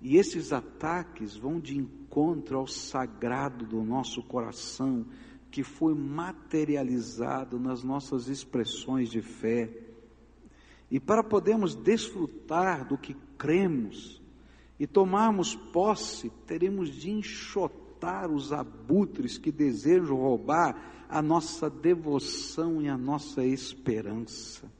E 0.00 0.16
esses 0.16 0.50
ataques 0.50 1.36
vão 1.36 1.60
de 1.60 1.76
encontro 1.76 2.56
ao 2.56 2.66
sagrado 2.66 3.66
do 3.66 3.82
nosso 3.82 4.22
coração, 4.22 5.04
que 5.50 5.62
foi 5.62 5.94
materializado 5.94 7.60
nas 7.60 7.84
nossas 7.84 8.28
expressões 8.28 9.10
de 9.10 9.20
fé 9.20 9.89
e 10.90 10.98
para 10.98 11.22
podermos 11.22 11.74
desfrutar 11.74 12.86
do 12.86 12.98
que 12.98 13.14
cremos 13.38 14.20
e 14.78 14.86
tomarmos 14.86 15.54
posse, 15.54 16.30
teremos 16.46 16.90
de 16.90 17.10
enxotar 17.10 18.30
os 18.30 18.52
abutres 18.52 19.38
que 19.38 19.52
desejam 19.52 20.16
roubar 20.16 21.06
a 21.08 21.20
nossa 21.20 21.68
devoção 21.68 22.80
e 22.80 22.88
a 22.88 22.96
nossa 22.96 23.44
esperança. 23.44 24.70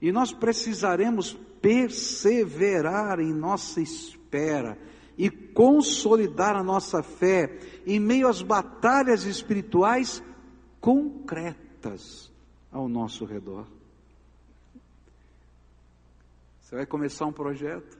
E 0.00 0.10
nós 0.10 0.32
precisaremos 0.32 1.36
perseverar 1.60 3.20
em 3.20 3.32
nossa 3.32 3.80
espera 3.80 4.76
e 5.16 5.30
consolidar 5.30 6.56
a 6.56 6.62
nossa 6.62 7.02
fé 7.02 7.58
em 7.86 8.00
meio 8.00 8.26
às 8.26 8.42
batalhas 8.42 9.24
espirituais 9.24 10.22
concretas 10.80 12.32
ao 12.72 12.88
nosso 12.88 13.24
redor. 13.24 13.66
Você 16.72 16.76
vai 16.76 16.86
começar 16.86 17.26
um 17.26 17.32
projeto. 17.34 17.98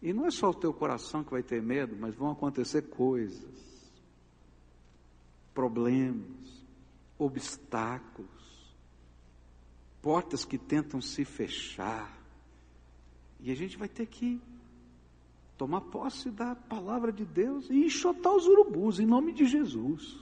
E 0.00 0.12
não 0.12 0.26
é 0.26 0.30
só 0.30 0.50
o 0.50 0.54
teu 0.54 0.72
coração 0.72 1.24
que 1.24 1.32
vai 1.32 1.42
ter 1.42 1.60
medo, 1.60 1.96
mas 1.98 2.14
vão 2.14 2.30
acontecer 2.30 2.82
coisas, 2.82 3.92
problemas, 5.52 6.64
obstáculos, 7.18 8.76
portas 10.00 10.44
que 10.44 10.56
tentam 10.56 11.00
se 11.00 11.24
fechar. 11.24 12.16
E 13.40 13.50
a 13.50 13.56
gente 13.56 13.76
vai 13.76 13.88
ter 13.88 14.06
que 14.06 14.40
tomar 15.56 15.80
posse 15.80 16.30
da 16.30 16.54
palavra 16.54 17.10
de 17.10 17.24
Deus 17.24 17.68
e 17.70 17.86
enxotar 17.86 18.36
os 18.36 18.46
urubus 18.46 19.00
em 19.00 19.06
nome 19.06 19.32
de 19.32 19.46
Jesus. 19.46 20.16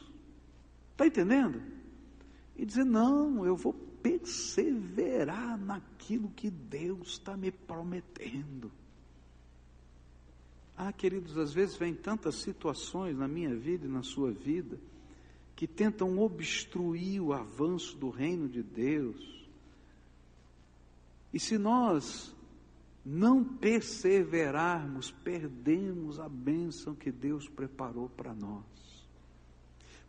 Está 0.92 1.06
entendendo? 1.06 1.60
E 2.56 2.64
dizer: 2.64 2.84
não, 2.84 3.44
eu 3.44 3.56
vou 3.56 3.74
perseverar 4.06 5.58
naquilo 5.58 6.30
que 6.30 6.48
Deus 6.48 7.08
está 7.08 7.36
me 7.36 7.50
prometendo. 7.50 8.70
Ah, 10.76 10.92
queridos, 10.92 11.36
às 11.36 11.52
vezes 11.52 11.76
vem 11.76 11.92
tantas 11.92 12.36
situações 12.36 13.16
na 13.16 13.26
minha 13.26 13.54
vida 13.56 13.86
e 13.86 13.90
na 13.90 14.04
sua 14.04 14.30
vida 14.30 14.78
que 15.56 15.66
tentam 15.66 16.18
obstruir 16.18 17.20
o 17.20 17.32
avanço 17.32 17.96
do 17.96 18.10
reino 18.10 18.48
de 18.48 18.62
Deus. 18.62 19.48
E 21.32 21.40
se 21.40 21.58
nós 21.58 22.32
não 23.04 23.42
perseverarmos, 23.42 25.10
perdemos 25.10 26.20
a 26.20 26.28
bênção 26.28 26.94
que 26.94 27.10
Deus 27.10 27.48
preparou 27.48 28.08
para 28.10 28.34
nós. 28.34 28.64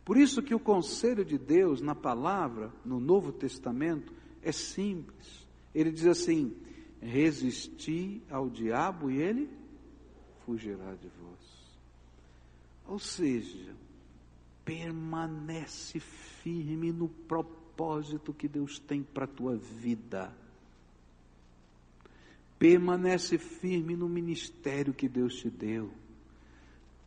Por 0.08 0.16
isso 0.16 0.40
que 0.40 0.54
o 0.54 0.58
conselho 0.58 1.22
de 1.22 1.36
Deus 1.36 1.82
na 1.82 1.94
palavra, 1.94 2.72
no 2.82 2.98
Novo 2.98 3.30
Testamento, 3.30 4.10
é 4.40 4.50
simples. 4.50 5.46
Ele 5.74 5.92
diz 5.92 6.06
assim: 6.06 6.56
resisti 6.98 8.22
ao 8.30 8.48
diabo 8.48 9.10
e 9.10 9.20
ele 9.20 9.50
fugirá 10.46 10.94
de 10.94 11.08
vós. 11.08 11.78
Ou 12.86 12.98
seja, 12.98 13.76
permanece 14.64 16.00
firme 16.00 16.90
no 16.90 17.10
propósito 17.10 18.32
que 18.32 18.48
Deus 18.48 18.78
tem 18.78 19.02
para 19.02 19.26
a 19.26 19.28
tua 19.28 19.56
vida. 19.58 20.34
Permanece 22.58 23.36
firme 23.36 23.94
no 23.94 24.08
ministério 24.08 24.94
que 24.94 25.06
Deus 25.06 25.34
te 25.34 25.50
deu 25.50 25.92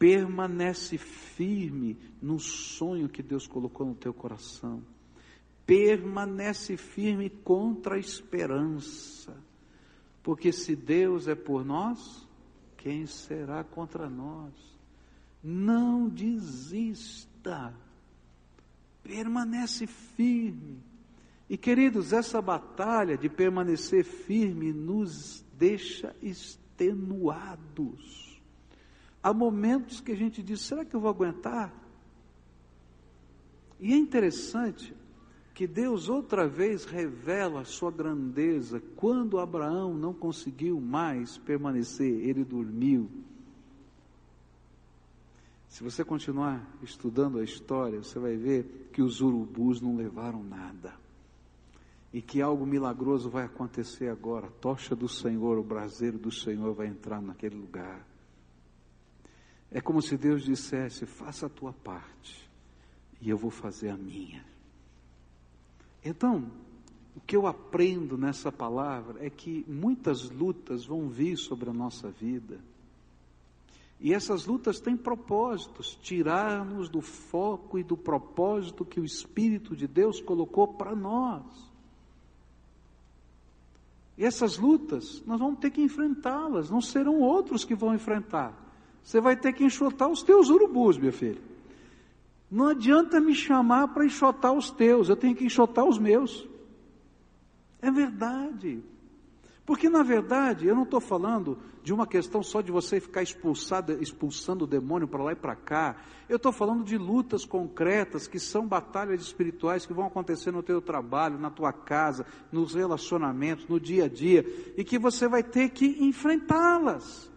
permanece 0.01 0.97
firme 0.97 1.95
no 2.19 2.39
sonho 2.39 3.07
que 3.07 3.21
Deus 3.21 3.45
colocou 3.45 3.85
no 3.85 3.93
teu 3.93 4.11
coração. 4.11 4.81
permanece 5.63 6.75
firme 6.75 7.29
contra 7.29 7.93
a 7.93 7.99
esperança. 7.99 9.37
Porque 10.23 10.51
se 10.51 10.75
Deus 10.75 11.27
é 11.27 11.35
por 11.35 11.63
nós, 11.63 12.27
quem 12.77 13.05
será 13.05 13.63
contra 13.63 14.09
nós? 14.09 14.51
Não 15.43 16.09
desista, 16.09 17.71
permanece 19.03 19.85
firme. 19.85 20.79
E 21.47 21.55
queridos, 21.55 22.11
essa 22.11 22.41
batalha 22.41 23.15
de 23.15 23.29
permanecer 23.29 24.03
firme 24.03 24.73
nos 24.73 25.45
deixa 25.59 26.15
extenuados. 26.23 28.30
Há 29.23 29.33
momentos 29.33 30.01
que 30.01 30.11
a 30.11 30.15
gente 30.15 30.41
diz: 30.41 30.61
será 30.61 30.83
que 30.83 30.95
eu 30.95 30.99
vou 30.99 31.09
aguentar? 31.09 31.73
E 33.79 33.93
é 33.93 33.97
interessante 33.97 34.95
que 35.53 35.67
Deus 35.67 36.09
outra 36.09 36.47
vez 36.47 36.85
revela 36.85 37.61
a 37.61 37.65
sua 37.65 37.91
grandeza. 37.91 38.81
Quando 38.95 39.39
Abraão 39.39 39.93
não 39.93 40.13
conseguiu 40.13 40.79
mais 40.79 41.37
permanecer, 41.37 42.11
ele 42.11 42.43
dormiu. 42.43 43.09
Se 45.67 45.83
você 45.83 46.03
continuar 46.03 46.67
estudando 46.81 47.39
a 47.39 47.43
história, 47.43 48.03
você 48.03 48.19
vai 48.19 48.35
ver 48.35 48.89
que 48.91 49.01
os 49.01 49.21
urubus 49.21 49.79
não 49.79 49.95
levaram 49.95 50.43
nada. 50.43 50.93
E 52.13 52.21
que 52.21 52.41
algo 52.41 52.65
milagroso 52.65 53.29
vai 53.29 53.45
acontecer 53.45 54.09
agora. 54.09 54.47
A 54.47 54.51
tocha 54.51 54.95
do 54.95 55.07
Senhor, 55.07 55.57
o 55.57 55.63
braseiro 55.63 56.19
do 56.19 56.31
Senhor 56.31 56.73
vai 56.73 56.87
entrar 56.87 57.21
naquele 57.21 57.55
lugar. 57.55 58.05
É 59.71 59.79
como 59.79 60.01
se 60.01 60.17
Deus 60.17 60.43
dissesse: 60.43 61.05
faça 61.05 61.45
a 61.45 61.49
tua 61.49 61.71
parte, 61.71 62.49
e 63.21 63.29
eu 63.29 63.37
vou 63.37 63.51
fazer 63.51 63.89
a 63.89 63.97
minha. 63.97 64.45
Então, 66.03 66.51
o 67.15 67.21
que 67.21 67.35
eu 67.35 67.47
aprendo 67.47 68.17
nessa 68.17 68.51
palavra 68.51 69.25
é 69.25 69.29
que 69.29 69.65
muitas 69.67 70.29
lutas 70.29 70.85
vão 70.85 71.07
vir 71.07 71.37
sobre 71.37 71.69
a 71.69 71.73
nossa 71.73 72.09
vida. 72.09 72.59
E 73.99 74.13
essas 74.13 74.47
lutas 74.47 74.79
têm 74.79 74.97
propósitos, 74.97 75.95
tirar-nos 76.01 76.89
do 76.89 77.01
foco 77.01 77.77
e 77.77 77.83
do 77.83 77.95
propósito 77.95 78.83
que 78.83 78.99
o 78.99 79.05
Espírito 79.05 79.75
de 79.75 79.87
Deus 79.87 80.19
colocou 80.19 80.69
para 80.69 80.95
nós. 80.95 81.43
E 84.17 84.25
essas 84.25 84.57
lutas, 84.57 85.21
nós 85.25 85.39
vamos 85.39 85.59
ter 85.59 85.69
que 85.69 85.81
enfrentá-las, 85.81 86.69
não 86.69 86.81
serão 86.81 87.19
outros 87.19 87.63
que 87.63 87.75
vão 87.75 87.93
enfrentar. 87.93 88.60
Você 89.03 89.19
vai 89.19 89.35
ter 89.35 89.53
que 89.53 89.63
enxotar 89.63 90.09
os 90.09 90.23
teus 90.23 90.49
urubus, 90.49 90.97
meu 90.97 91.11
filho. 91.11 91.41
Não 92.49 92.67
adianta 92.67 93.19
me 93.19 93.33
chamar 93.33 93.87
para 93.89 94.05
enxotar 94.05 94.53
os 94.53 94.69
teus, 94.69 95.07
eu 95.09 95.15
tenho 95.15 95.35
que 95.35 95.45
enxotar 95.45 95.85
os 95.85 95.97
meus. 95.97 96.47
É 97.81 97.89
verdade. 97.89 98.83
Porque, 99.65 99.89
na 99.89 100.03
verdade, 100.03 100.67
eu 100.67 100.75
não 100.75 100.83
estou 100.83 100.99
falando 100.99 101.57
de 101.81 101.93
uma 101.93 102.05
questão 102.05 102.43
só 102.43 102.61
de 102.61 102.71
você 102.71 102.99
ficar 102.99 103.23
expulsado, 103.23 103.93
expulsando 104.01 104.65
o 104.65 104.67
demônio 104.67 105.07
para 105.07 105.23
lá 105.23 105.31
e 105.31 105.35
para 105.35 105.55
cá. 105.55 105.95
Eu 106.27 106.35
estou 106.35 106.51
falando 106.51 106.83
de 106.83 106.97
lutas 106.97 107.45
concretas, 107.45 108.27
que 108.27 108.37
são 108.37 108.67
batalhas 108.67 109.21
espirituais 109.21 109.85
que 109.85 109.93
vão 109.93 110.05
acontecer 110.05 110.51
no 110.51 110.61
teu 110.61 110.81
trabalho, 110.81 111.39
na 111.39 111.49
tua 111.49 111.71
casa, 111.71 112.25
nos 112.51 112.75
relacionamentos, 112.75 113.65
no 113.67 113.79
dia 113.79 114.05
a 114.05 114.09
dia, 114.09 114.45
e 114.75 114.83
que 114.83 114.99
você 114.99 115.25
vai 115.25 115.41
ter 115.41 115.69
que 115.69 116.03
enfrentá-las 116.03 117.30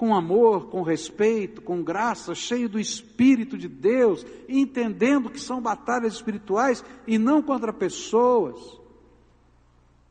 com 0.00 0.14
amor, 0.14 0.70
com 0.70 0.80
respeito, 0.80 1.60
com 1.60 1.82
graça, 1.82 2.34
cheio 2.34 2.70
do 2.70 2.80
Espírito 2.80 3.58
de 3.58 3.68
Deus, 3.68 4.24
entendendo 4.48 5.28
que 5.28 5.38
são 5.38 5.60
batalhas 5.60 6.14
espirituais 6.14 6.82
e 7.06 7.18
não 7.18 7.42
contra 7.42 7.70
pessoas. 7.70 8.80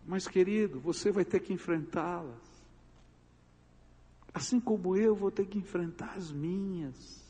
Mas, 0.06 0.28
querido, 0.28 0.80
você 0.80 1.12
vai 1.12 1.26
ter 1.26 1.40
que 1.40 1.54
enfrentá-las. 1.54 2.38
Assim 4.32 4.60
como 4.60 4.96
eu 4.96 5.16
vou 5.16 5.32
ter 5.32 5.48
que 5.48 5.58
enfrentar 5.58 6.14
as 6.16 6.32
minhas. 6.32 7.26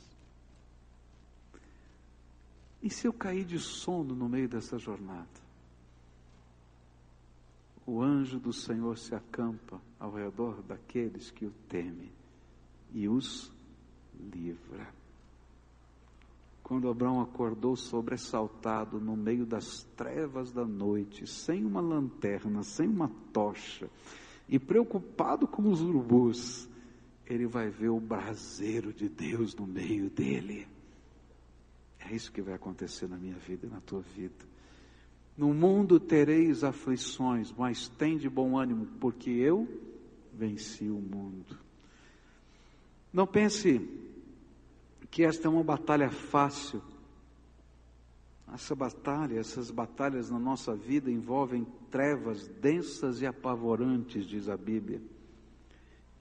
E 2.84 2.90
se 2.90 3.08
eu 3.08 3.14
cair 3.14 3.46
de 3.46 3.58
sono 3.58 4.14
no 4.14 4.28
meio 4.28 4.50
dessa 4.50 4.78
jornada? 4.78 5.30
O 7.86 8.02
anjo 8.02 8.38
do 8.38 8.52
Senhor 8.52 8.98
se 8.98 9.16
acampa 9.16 9.80
ao 9.98 10.12
redor 10.12 10.62
daqueles 10.62 11.32
que 11.32 11.46
o 11.46 11.52
temem 11.70 12.19
e 12.94 13.08
os 13.08 13.52
livra. 14.34 14.88
Quando 16.64 16.90
Abraão 16.90 17.20
acordou 17.20 17.76
sobressaltado 17.76 19.00
no 19.00 19.16
meio 19.16 19.46
das 19.46 19.84
trevas 19.96 20.52
da 20.52 20.66
noite, 20.66 21.26
sem 21.26 21.66
uma 21.66 21.82
lanterna, 21.82 22.62
sem 22.62 22.88
uma 22.88 23.10
tocha, 23.34 23.90
e 24.48 24.60
preocupado 24.60 25.48
com 25.48 25.68
os 25.68 25.82
urubus, 25.82 26.70
ele 27.26 27.48
vai 27.48 27.70
ver 27.70 27.90
o 27.90 28.00
braseiro 28.00 28.94
de 28.94 29.10
Deus 29.10 29.56
no 29.56 29.66
meio 29.66 30.10
dele. 30.10 30.68
É 32.00 32.14
isso 32.14 32.32
que 32.32 32.42
vai 32.42 32.54
acontecer 32.54 33.08
na 33.08 33.18
minha 33.18 33.38
vida 33.38 33.68
e 33.68 33.70
na 33.70 33.82
tua 33.82 34.02
vida. 34.02 34.46
No 35.38 35.54
mundo 35.54 36.00
tereis 36.00 36.64
aflições, 36.64 37.52
mas 37.52 37.88
tem 37.88 38.18
de 38.18 38.30
bom 38.30 38.58
ânimo, 38.58 38.86
porque 39.00 39.30
eu 39.30 39.68
venci 40.34 40.90
o 40.90 41.00
mundo. 41.00 41.69
Não 43.12 43.26
pense 43.26 43.82
que 45.10 45.24
esta 45.24 45.48
é 45.48 45.52
uma 45.52 45.64
batalha 45.64 46.10
fácil. 46.10 46.82
Essa 48.54 48.76
batalha, 48.76 49.40
essas 49.40 49.70
batalhas 49.70 50.30
na 50.30 50.40
nossa 50.40 50.76
vida 50.76 51.12
envolvem 51.12 51.66
trevas 51.92 52.48
densas 52.48 53.22
e 53.22 53.26
apavorantes, 53.26 54.26
diz 54.26 54.50
a 54.50 54.58
Bíblia. 54.58 55.02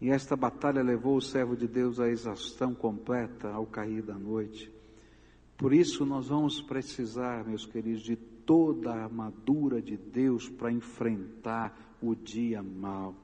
E 0.01 0.11
esta 0.11 0.36
batalha 0.36 0.82
levou 0.82 1.16
o 1.16 1.22
servo 1.22 1.57
de 1.57 1.66
Deus 1.66 1.99
à 1.99 2.09
exaustão 2.09 2.74
completa 2.74 3.51
ao 3.51 3.66
cair 3.66 4.03
da 4.03 4.14
noite. 4.14 4.70
Por 5.57 5.72
isso 5.72 6.07
nós 6.07 6.28
vamos 6.28 6.62
precisar, 6.62 7.45
meus 7.45 7.66
queridos, 7.66 8.03
de 8.03 8.14
toda 8.16 8.93
a 8.93 9.05
armadura 9.05 9.82
de 9.82 9.97
Deus 9.97 10.49
para 10.49 10.70
enfrentar 10.70 11.97
o 12.01 12.14
dia 12.14 12.62
mau. 12.62 13.14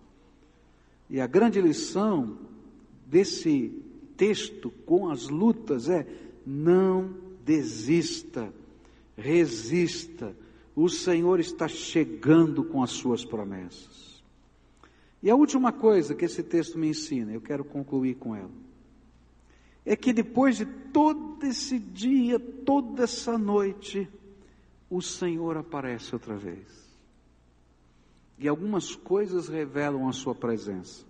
E 1.09 1.21
a 1.21 1.27
grande 1.27 1.61
lição 1.61 2.37
desse 3.07 3.83
texto 4.17 4.71
com 4.87 5.09
as 5.09 5.29
lutas 5.29 5.89
é: 5.89 6.07
não 6.47 7.15
desista, 7.45 8.53
resista. 9.17 10.37
O 10.75 10.89
Senhor 10.89 11.39
está 11.39 11.69
chegando 11.69 12.65
com 12.65 12.83
as 12.83 12.91
suas 12.91 13.25
promessas. 13.25 14.23
E 15.23 15.31
a 15.31 15.37
última 15.37 15.73
coisa 15.73 16.15
que 16.15 16.25
esse 16.25 16.43
texto 16.43 16.79
me 16.79 16.89
ensina, 16.89 17.33
eu 17.33 17.41
quero 17.41 17.65
concluir 17.65 18.17
com 18.17 18.35
ela, 18.35 18.51
é 19.87 19.95
que 19.97 20.13
depois 20.13 20.57
de 20.57 20.67
todo 20.67 21.47
esse 21.47 21.79
dia, 21.79 22.39
toda 22.39 23.05
essa 23.05 23.39
noite, 23.39 24.09
o 24.91 25.01
Senhor 25.01 25.57
aparece 25.57 26.15
outra 26.15 26.37
vez. 26.37 26.85
E 28.39 28.49
algumas 28.49 28.95
coisas 28.95 29.49
revelam 29.49 30.09
a 30.09 30.13
sua 30.13 30.35
presença. 30.35 31.05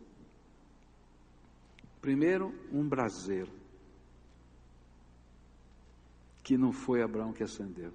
Primeiro, 2.04 2.54
um 2.70 2.86
braseiro, 2.86 3.50
que 6.42 6.54
não 6.54 6.70
foi 6.70 7.00
Abraão 7.02 7.32
que 7.32 7.42
acendeu, 7.42 7.94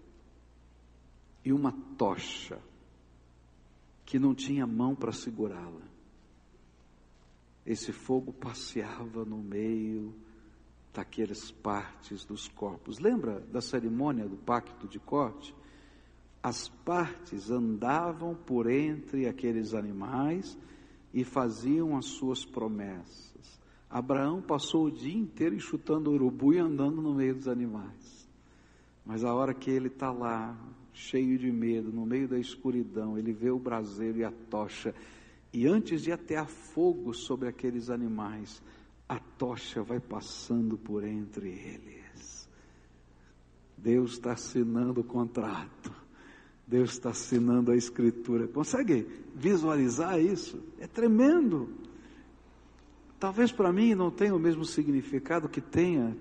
e 1.46 1.54
uma 1.54 1.72
tocha, 1.96 2.60
que 4.04 4.18
não 4.18 4.34
tinha 4.34 4.66
mão 4.66 4.96
para 4.96 5.12
segurá-la. 5.12 5.86
Esse 7.64 7.92
fogo 7.92 8.34
passeava 8.34 9.24
no 9.24 9.38
meio 9.38 10.12
daquelas 10.92 11.52
partes 11.52 12.26
dos 12.26 12.48
corpos. 12.48 12.98
Lembra 12.98 13.40
da 13.42 13.62
cerimônia 13.62 14.28
do 14.28 14.38
pacto 14.38 14.88
de 14.88 14.98
corte? 14.98 15.54
As 16.42 16.68
partes 16.68 17.52
andavam 17.52 18.34
por 18.34 18.72
entre 18.72 19.28
aqueles 19.28 19.76
animais 19.76 20.58
e 21.14 21.24
faziam 21.24 21.96
as 21.96 22.06
suas 22.06 22.44
promessas. 22.44 23.30
Abraão 23.90 24.42
passou 24.42 24.86
o 24.86 24.92
dia 24.92 25.18
inteiro 25.18 25.56
enxutando 25.56 26.12
urubu 26.12 26.54
e 26.54 26.60
andando 26.60 27.02
no 27.02 27.14
meio 27.14 27.36
dos 27.36 27.48
animais. 27.48 28.30
Mas 29.04 29.24
a 29.24 29.34
hora 29.34 29.54
que 29.54 29.72
ele 29.72 29.88
está 29.88 30.12
lá, 30.12 30.56
cheio 30.94 31.38
de 31.40 31.52
medo, 31.52 31.92
no 31.92 32.06
meio 32.06 32.28
da 32.28 32.38
escuridão, 32.38 33.18
ele 33.18 33.34
vê 33.34 33.50
o 33.50 33.58
braseiro 33.58 34.20
e 34.20 34.24
a 34.24 34.32
tocha, 34.32 34.94
e 35.52 35.66
antes 35.66 36.04
de 36.04 36.12
atear 36.12 36.48
fogo 36.48 37.14
sobre 37.14 37.48
aqueles 37.48 37.90
animais, 37.90 38.62
a 39.08 39.18
tocha 39.18 39.82
vai 39.82 40.00
passando 40.00 40.78
por 40.78 41.04
entre 41.04 41.50
eles. 41.50 42.48
Deus 43.76 44.12
está 44.12 44.34
assinando 44.34 45.02
o 45.02 45.04
contrato. 45.04 45.92
Deus 46.68 46.92
está 46.92 47.10
assinando 47.10 47.72
a 47.72 47.76
escritura. 47.76 48.48
Consegue 48.48 49.08
visualizar 49.34 50.20
isso? 50.20 50.62
É 50.78 50.86
tremendo. 50.86 51.68
Talvez 53.20 53.52
para 53.52 53.74
mim 53.74 53.94
não 53.94 54.10
tenha 54.10 54.34
o 54.34 54.40
mesmo 54.40 54.64
significado 54.64 55.50
que 55.50 55.60
tenha, 55.60 56.16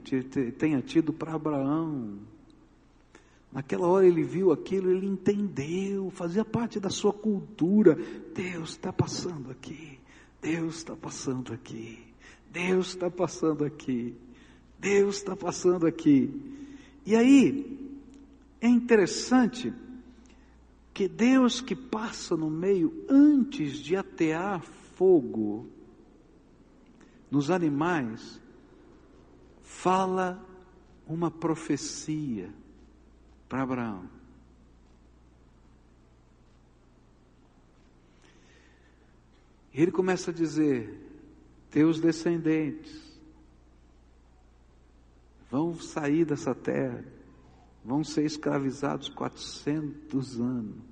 tenha 0.58 0.82
tido 0.82 1.12
para 1.12 1.34
Abraão. 1.34 2.18
Naquela 3.52 3.86
hora 3.86 4.04
ele 4.04 4.24
viu 4.24 4.50
aquilo, 4.50 4.90
ele 4.90 5.06
entendeu, 5.06 6.10
fazia 6.10 6.44
parte 6.44 6.80
da 6.80 6.90
sua 6.90 7.12
cultura. 7.12 7.96
Deus 8.34 8.70
está 8.70 8.92
passando 8.92 9.48
aqui, 9.50 10.00
Deus 10.42 10.78
está 10.78 10.96
passando 10.96 11.52
aqui, 11.52 12.00
Deus 12.50 12.88
está 12.88 13.08
passando 13.08 13.64
aqui, 13.64 14.16
Deus 14.76 15.16
está 15.16 15.36
passando 15.36 15.86
aqui. 15.86 16.28
E 17.06 17.14
aí, 17.14 17.94
é 18.60 18.66
interessante 18.66 19.72
que 20.92 21.06
Deus 21.06 21.60
que 21.60 21.76
passa 21.76 22.36
no 22.36 22.50
meio 22.50 23.04
antes 23.08 23.78
de 23.78 23.94
atear 23.94 24.62
fogo 24.96 25.77
nos 27.30 27.50
animais, 27.50 28.40
fala 29.62 30.44
uma 31.06 31.30
profecia 31.30 32.52
para 33.48 33.62
Abraão. 33.62 34.08
E 39.72 39.80
ele 39.80 39.92
começa 39.92 40.30
a 40.30 40.34
dizer: 40.34 40.92
Teus 41.70 42.00
descendentes 42.00 43.08
vão 45.50 45.78
sair 45.78 46.24
dessa 46.24 46.54
terra, 46.54 47.04
vão 47.84 48.02
ser 48.02 48.24
escravizados 48.24 49.08
400 49.08 50.40
anos. 50.40 50.87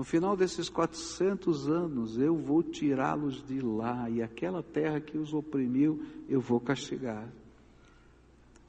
No 0.00 0.04
final 0.04 0.34
desses 0.34 0.70
400 0.70 1.68
anos, 1.68 2.16
eu 2.16 2.34
vou 2.34 2.62
tirá-los 2.62 3.44
de 3.46 3.60
lá, 3.60 4.08
e 4.08 4.22
aquela 4.22 4.62
terra 4.62 4.98
que 4.98 5.18
os 5.18 5.34
oprimiu, 5.34 6.02
eu 6.26 6.40
vou 6.40 6.58
castigar 6.58 7.30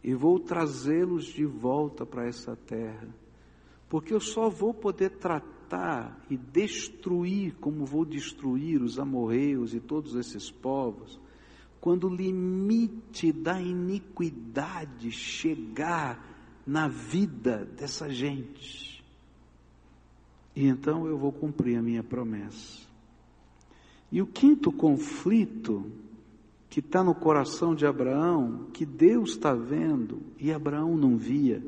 e 0.03 0.13
vou 0.13 0.37
trazê-los 0.41 1.23
de 1.23 1.45
volta 1.45 2.05
para 2.05 2.27
essa 2.27 2.53
terra, 2.57 3.07
porque 3.87 4.13
eu 4.13 4.19
só 4.19 4.49
vou 4.49 4.73
poder 4.73 5.11
tratar 5.11 6.19
e 6.29 6.35
destruir 6.35 7.55
como 7.61 7.85
vou 7.85 8.03
destruir 8.03 8.81
os 8.81 8.99
amorreus 8.99 9.73
e 9.73 9.79
todos 9.79 10.15
esses 10.15 10.51
povos, 10.51 11.17
quando 11.79 12.09
o 12.09 12.13
limite 12.13 13.31
da 13.31 13.57
iniquidade 13.61 15.09
chegar 15.11 16.61
na 16.67 16.89
vida 16.89 17.63
dessa 17.63 18.09
gente. 18.09 18.90
E 20.61 20.67
então 20.67 21.07
eu 21.07 21.17
vou 21.17 21.31
cumprir 21.31 21.75
a 21.75 21.81
minha 21.81 22.03
promessa. 22.03 22.85
E 24.11 24.21
o 24.21 24.27
quinto 24.27 24.71
conflito 24.71 25.91
que 26.69 26.81
está 26.81 27.03
no 27.03 27.15
coração 27.15 27.73
de 27.73 27.83
Abraão, 27.83 28.67
que 28.71 28.85
Deus 28.85 29.31
está 29.31 29.55
vendo 29.55 30.21
e 30.37 30.53
Abraão 30.53 30.95
não 30.95 31.17
via, 31.17 31.63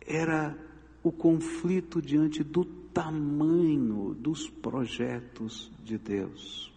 era 0.00 0.56
o 1.02 1.12
conflito 1.12 2.00
diante 2.00 2.42
do 2.42 2.64
tamanho 2.64 4.16
dos 4.18 4.48
projetos 4.48 5.70
de 5.84 5.98
Deus. 5.98 6.72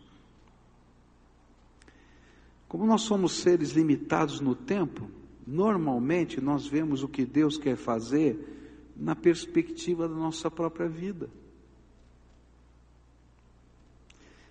Como 2.67 2.85
nós 2.85 3.03
somos 3.03 3.31
seres 3.31 3.71
limitados 3.71 4.41
no 4.41 4.55
tempo, 4.55 5.09
normalmente 5.47 6.41
nós 6.41 6.67
vemos 6.67 7.01
o 7.01 7.07
que 7.07 7.25
Deus 7.25 7.57
quer 7.57 7.77
fazer 7.77 8.62
na 8.95 9.15
perspectiva 9.15 10.07
da 10.07 10.15
nossa 10.15 10.49
própria 10.49 10.87
vida. 10.87 11.29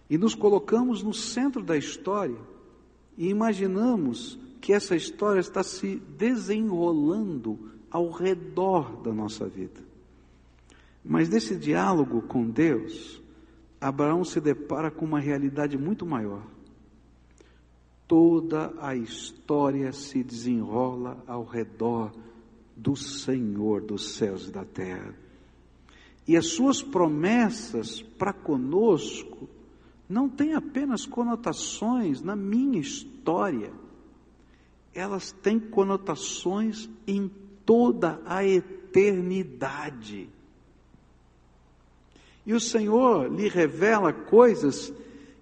E 0.09 0.18
nos 0.18 0.34
colocamos 0.34 1.03
no 1.03 1.14
centro 1.14 1.62
da 1.62 1.76
história 1.76 2.38
e 3.16 3.28
imaginamos 3.28 4.38
que 4.61 4.72
essa 4.72 4.95
história 4.95 5.40
está 5.40 5.62
se 5.62 5.97
desenrolando 5.97 7.70
ao 7.90 8.11
redor 8.11 9.03
da 9.03 9.12
nossa 9.12 9.47
vida. 9.47 9.80
Mas 11.05 11.28
nesse 11.28 11.57
diálogo 11.57 12.22
com 12.22 12.49
Deus, 12.49 13.20
Abraão 13.80 14.24
se 14.24 14.40
depara 14.40 14.90
com 14.90 15.05
uma 15.05 15.18
realidade 15.18 15.76
muito 15.76 16.07
maior. 16.07 16.43
Toda 18.07 18.72
a 18.78 18.95
história 18.95 19.93
se 19.93 20.22
desenrola 20.22 21.22
ao 21.26 21.45
redor 21.45 22.12
do 22.77 22.97
Senhor 22.97 23.83
dos 23.83 24.14
céus 24.14 24.49
e 24.49 24.51
da 24.51 24.64
terra. 24.64 25.14
E 26.27 26.37
as 26.37 26.47
suas 26.47 26.83
promessas 26.83 28.01
para 28.01 28.33
conosco 28.33 29.49
não 30.09 30.29
tem 30.29 30.55
apenas 30.55 31.07
conotações 31.07 32.20
na 32.20 32.37
minha 32.37 32.81
história, 32.81 33.73
elas 34.95 35.33
têm 35.33 35.59
conotações 35.59 36.89
em 37.07 37.31
toda 37.64 38.20
a 38.27 38.45
eternidade. 38.45 40.29
E 42.45 42.53
o 42.53 42.61
Senhor 42.61 43.33
lhe 43.33 43.49
revela 43.49 44.12
coisas 44.12 44.93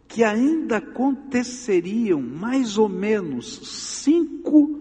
que 0.07 0.23
ainda 0.23 0.79
aconteceriam 0.79 2.21
mais 2.21 2.77
ou 2.79 2.89
menos 2.89 3.61
cinco 4.03 4.79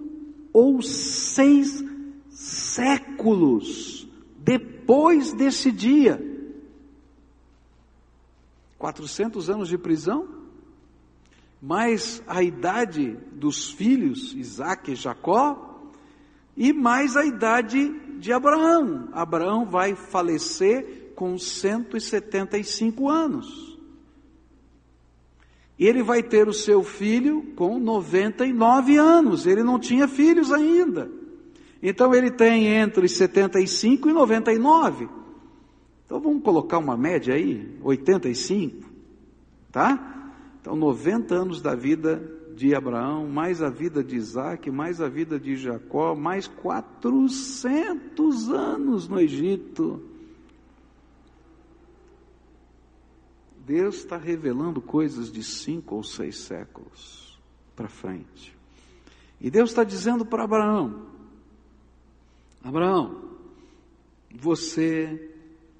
ou 0.51 0.81
seis 0.81 1.83
séculos 2.49 4.07
depois 4.37 5.33
desse 5.33 5.71
dia. 5.71 6.25
400 8.77 9.49
anos 9.49 9.67
de 9.67 9.77
prisão, 9.77 10.27
mais 11.61 12.23
a 12.25 12.41
idade 12.41 13.17
dos 13.33 13.69
filhos, 13.69 14.33
Isaac 14.33 14.91
e 14.91 14.95
Jacó, 14.95 15.81
e 16.55 16.73
mais 16.73 17.15
a 17.15 17.25
idade 17.25 17.89
de 18.17 18.31
Abraão. 18.31 19.09
Abraão 19.11 19.65
vai 19.65 19.95
falecer 19.95 21.13
com 21.15 21.37
175 21.37 23.09
anos. 23.09 23.77
E 25.77 25.85
ele 25.85 26.03
vai 26.03 26.21
ter 26.21 26.47
o 26.47 26.53
seu 26.53 26.83
filho 26.83 27.53
com 27.55 27.79
99 27.79 28.97
anos. 28.97 29.45
Ele 29.45 29.63
não 29.63 29.79
tinha 29.79 30.07
filhos 30.07 30.51
ainda. 30.51 31.18
Então 31.81 32.13
ele 32.13 32.29
tem 32.29 32.67
entre 32.67 33.07
75 33.07 34.09
e 34.09 34.13
99. 34.13 35.07
Então 36.05 36.19
vamos 36.19 36.43
colocar 36.43 36.77
uma 36.77 36.97
média 36.97 37.35
aí, 37.35 37.77
85, 37.81 38.89
tá? 39.71 40.33
Então 40.59 40.75
90 40.75 41.35
anos 41.35 41.61
da 41.61 41.75
vida 41.75 42.37
de 42.55 42.75
Abraão, 42.75 43.29
mais 43.29 43.61
a 43.61 43.69
vida 43.69 44.03
de 44.03 44.17
Isaac, 44.17 44.69
mais 44.69 44.99
a 44.99 45.07
vida 45.07 45.39
de 45.39 45.55
Jacó, 45.55 46.13
mais 46.13 46.47
400 46.47 48.49
anos 48.49 49.07
no 49.07 49.17
Egito. 49.17 50.03
Deus 53.65 53.97
está 53.97 54.17
revelando 54.17 54.81
coisas 54.81 55.31
de 55.31 55.43
cinco 55.43 55.95
ou 55.95 56.03
seis 56.03 56.39
séculos 56.39 57.39
para 57.75 57.87
frente. 57.87 58.57
E 59.39 59.49
Deus 59.49 59.69
está 59.69 59.83
dizendo 59.83 60.25
para 60.25 60.43
Abraão: 60.43 61.03
Abraão, 62.63 63.29
você 64.33 65.33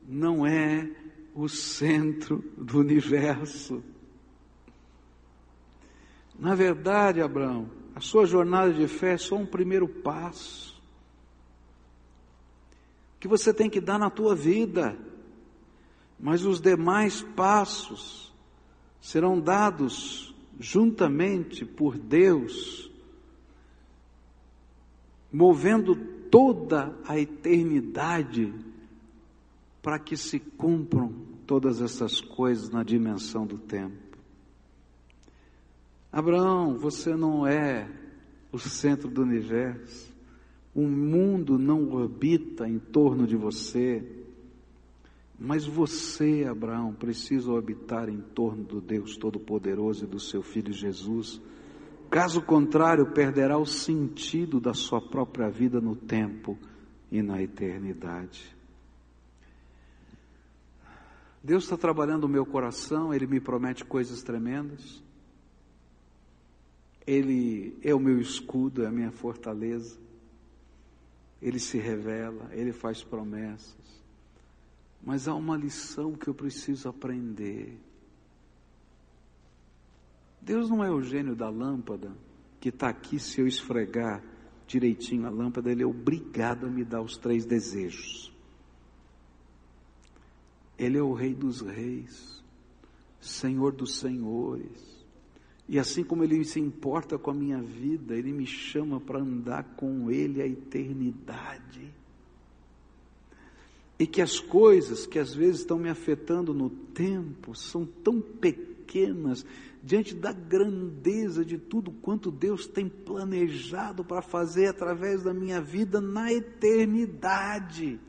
não 0.08 0.46
é 0.46 0.90
o 1.36 1.48
centro 1.48 2.44
do 2.58 2.80
universo. 2.80 3.84
Na 6.38 6.56
verdade, 6.56 7.22
Abraão, 7.22 7.70
a 7.94 8.00
sua 8.00 8.26
jornada 8.26 8.74
de 8.74 8.88
fé 8.88 9.14
é 9.14 9.18
só 9.18 9.36
um 9.36 9.46
primeiro 9.46 9.88
passo 9.88 10.80
que 13.20 13.28
você 13.28 13.54
tem 13.54 13.70
que 13.70 13.82
dar 13.82 14.00
na 14.00 14.10
tua 14.10 14.34
vida, 14.34 14.98
mas 16.18 16.46
os 16.46 16.62
demais 16.62 17.22
passos 17.22 18.34
serão 19.02 19.40
dados 19.40 20.34
juntamente 20.58 21.66
por 21.66 21.98
Deus, 21.98 22.90
movendo 25.32 25.96
toda 26.30 26.96
a 27.06 27.18
eternidade 27.18 28.54
para 29.82 29.98
que 30.00 30.16
se 30.18 30.40
cumpram 30.40 31.14
todas 31.46 31.82
essas 31.82 32.22
coisas 32.22 32.70
na 32.70 32.84
dimensão 32.84 33.46
do 33.46 33.58
tempo. 33.58 34.18
Abraão, 36.12 36.78
você 36.78 37.16
não 37.16 37.46
é 37.46 37.90
o 38.52 38.58
centro 38.58 39.10
do 39.10 39.22
universo. 39.22 40.14
O 40.74 40.82
mundo 40.82 41.58
não 41.58 41.92
orbita 41.92 42.68
em 42.68 42.80
torno 42.80 43.28
de 43.28 43.36
você. 43.36 44.04
Mas 45.40 45.66
você, 45.66 46.46
Abraão, 46.50 46.94
precisa 46.94 47.52
orbitar 47.52 48.10
em 48.10 48.20
torno 48.20 48.64
do 48.64 48.82
Deus 48.82 49.18
Todo-Poderoso 49.18 50.04
e 50.04 50.08
do 50.08 50.20
seu 50.20 50.42
Filho 50.42 50.74
Jesus. 50.74 51.42
Caso 52.10 52.42
contrário, 52.42 53.14
perderá 53.14 53.58
o 53.58 53.66
sentido 53.66 54.60
da 54.60 54.74
sua 54.74 55.00
própria 55.00 55.50
vida 55.50 55.80
no 55.80 55.96
tempo 55.96 56.58
e 57.12 57.22
na 57.22 57.42
eternidade. 57.42 58.56
Deus 61.44 61.64
está 61.64 61.78
trabalhando 61.78 62.24
o 62.24 62.30
meu 62.30 62.46
coração, 62.46 63.14
Ele 63.14 63.28
me 63.28 63.40
promete 63.40 63.86
coisas 63.86 64.24
tremendas. 64.24 65.04
Ele 67.06 67.78
é 67.82 67.94
o 67.94 68.00
meu 68.00 68.20
escudo, 68.20 68.84
é 68.84 68.88
a 68.88 68.92
minha 68.92 69.12
fortaleza. 69.12 69.98
Ele 71.42 71.60
se 71.60 71.78
revela, 71.78 72.50
Ele 72.52 72.74
faz 72.74 73.04
promessas. 73.04 73.78
Mas 75.02 75.28
há 75.28 75.34
uma 75.34 75.56
lição 75.56 76.14
que 76.14 76.28
eu 76.28 76.34
preciso 76.34 76.90
aprender. 76.90 77.80
Deus 80.42 80.70
não 80.70 80.84
é 80.84 80.92
o 80.92 81.02
gênio 81.02 81.36
da 81.36 81.50
lâmpada 81.50 82.12
que 82.60 82.70
está 82.70 82.90
aqui 82.90 83.20
se 83.20 83.40
eu 83.40 83.48
esfregar 83.48 84.24
direitinho 84.68 85.26
a 85.26 85.30
lâmpada, 85.30 85.72
Ele 85.72 85.84
é 85.84 85.86
obrigado 85.86 86.68
a 86.68 86.70
me 86.70 86.84
dar 86.84 87.02
os 87.02 87.18
três 87.18 87.46
desejos. 87.46 88.32
Ele 90.78 90.98
é 90.98 91.02
o 91.02 91.14
Rei 91.14 91.34
dos 91.34 91.62
Reis, 91.62 92.44
Senhor 93.20 93.74
dos 93.74 93.96
Senhores. 93.98 95.00
E 95.68 95.78
assim 95.80 96.04
como 96.04 96.24
Ele 96.24 96.44
se 96.46 96.60
importa 96.60 97.18
com 97.18 97.32
a 97.32 97.34
minha 97.34 97.62
vida, 97.62 98.16
Ele 98.16 98.32
me 98.32 98.46
chama 98.46 99.00
para 99.00 99.20
andar 99.20 99.64
com 99.76 100.10
Ele 100.12 100.42
a 100.42 100.48
eternidade. 100.48 101.92
E 103.98 104.08
que 104.08 104.22
as 104.22 104.40
coisas 104.40 105.06
que 105.06 105.20
às 105.20 105.34
vezes 105.34 105.62
estão 105.62 105.78
me 105.78 105.90
afetando 105.90 106.54
no 106.54 106.70
tempo 106.70 107.54
são 107.56 107.86
tão 107.86 108.22
pequenas 108.22 109.46
diante 109.90 110.14
da 110.14 110.32
grandeza 110.32 111.44
de 111.44 111.58
tudo 111.58 111.92
quanto 111.92 112.30
Deus 112.30 112.68
tem 112.68 112.88
planejado 112.88 114.06
para 114.06 114.22
fazer 114.22 114.68
através 114.68 115.24
da 115.24 115.34
minha 115.34 115.60
vida 115.60 116.00
na 116.00 116.32
eternidade. 116.32 118.00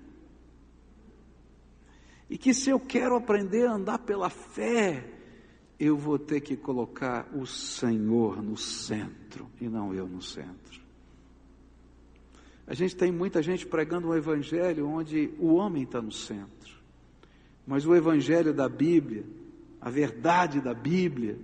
E 2.29 2.37
que 2.37 2.53
se 2.53 2.69
eu 2.69 2.79
quero 2.79 3.17
aprender 3.17 3.67
a 3.67 3.73
andar 3.73 4.01
pela 4.01 4.29
fé, 4.29 5.11
eu 5.79 5.97
vou 5.97 6.19
ter 6.19 6.43
que 6.43 6.55
colocar 6.55 7.27
o 7.35 7.47
Senhor 7.47 8.43
no 8.43 8.59
centro 8.59 9.49
e 9.59 9.67
não 9.67 9.95
eu 9.95 10.07
no 10.07 10.21
centro. 10.21 10.83
A 12.67 12.75
gente 12.75 12.95
tem 12.95 13.11
muita 13.11 13.43
gente 13.43 13.67
pregando 13.67 14.09
um 14.09 14.15
evangelho 14.15 14.87
onde 14.87 15.31
o 15.39 15.55
homem 15.55 15.85
está 15.85 16.03
no 16.03 16.13
centro, 16.13 16.79
mas 17.67 17.87
o 17.87 17.95
evangelho 17.95 18.53
da 18.53 18.69
Bíblia, 18.69 19.25
a 19.81 19.89
verdade 19.89 20.61
da 20.61 20.75
Bíblia, 20.75 21.39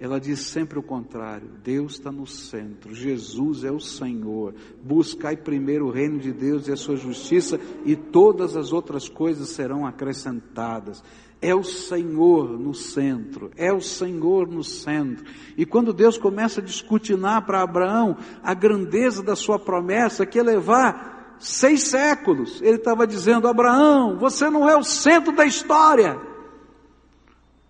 ela 0.00 0.18
diz 0.18 0.40
sempre 0.40 0.78
o 0.78 0.82
contrário: 0.82 1.46
Deus 1.62 1.92
está 1.92 2.10
no 2.10 2.26
centro, 2.26 2.94
Jesus 2.94 3.64
é 3.64 3.70
o 3.70 3.78
Senhor. 3.78 4.54
Buscai 4.82 5.36
primeiro 5.36 5.86
o 5.86 5.90
reino 5.90 6.18
de 6.18 6.32
Deus 6.32 6.66
e 6.66 6.72
a 6.72 6.76
sua 6.76 6.96
justiça, 6.96 7.60
e 7.84 7.94
todas 7.94 8.56
as 8.56 8.72
outras 8.72 9.10
coisas 9.10 9.50
serão 9.50 9.86
acrescentadas. 9.86 11.04
É 11.42 11.54
o 11.54 11.62
Senhor 11.62 12.58
no 12.58 12.72
centro, 12.72 13.50
é 13.56 13.70
o 13.70 13.80
Senhor 13.80 14.48
no 14.48 14.64
centro. 14.64 15.24
E 15.56 15.66
quando 15.66 15.92
Deus 15.92 16.16
começa 16.16 16.60
a 16.60 16.64
discutinar 16.64 17.44
para 17.44 17.62
Abraão 17.62 18.16
a 18.42 18.54
grandeza 18.54 19.22
da 19.22 19.36
sua 19.36 19.58
promessa, 19.58 20.24
que 20.24 20.38
ia 20.38 20.44
levar 20.44 21.36
seis 21.38 21.82
séculos, 21.82 22.62
ele 22.62 22.76
estava 22.76 23.06
dizendo: 23.06 23.46
Abraão, 23.46 24.18
você 24.18 24.48
não 24.48 24.66
é 24.66 24.74
o 24.74 24.82
centro 24.82 25.32
da 25.32 25.44
história. 25.44 26.29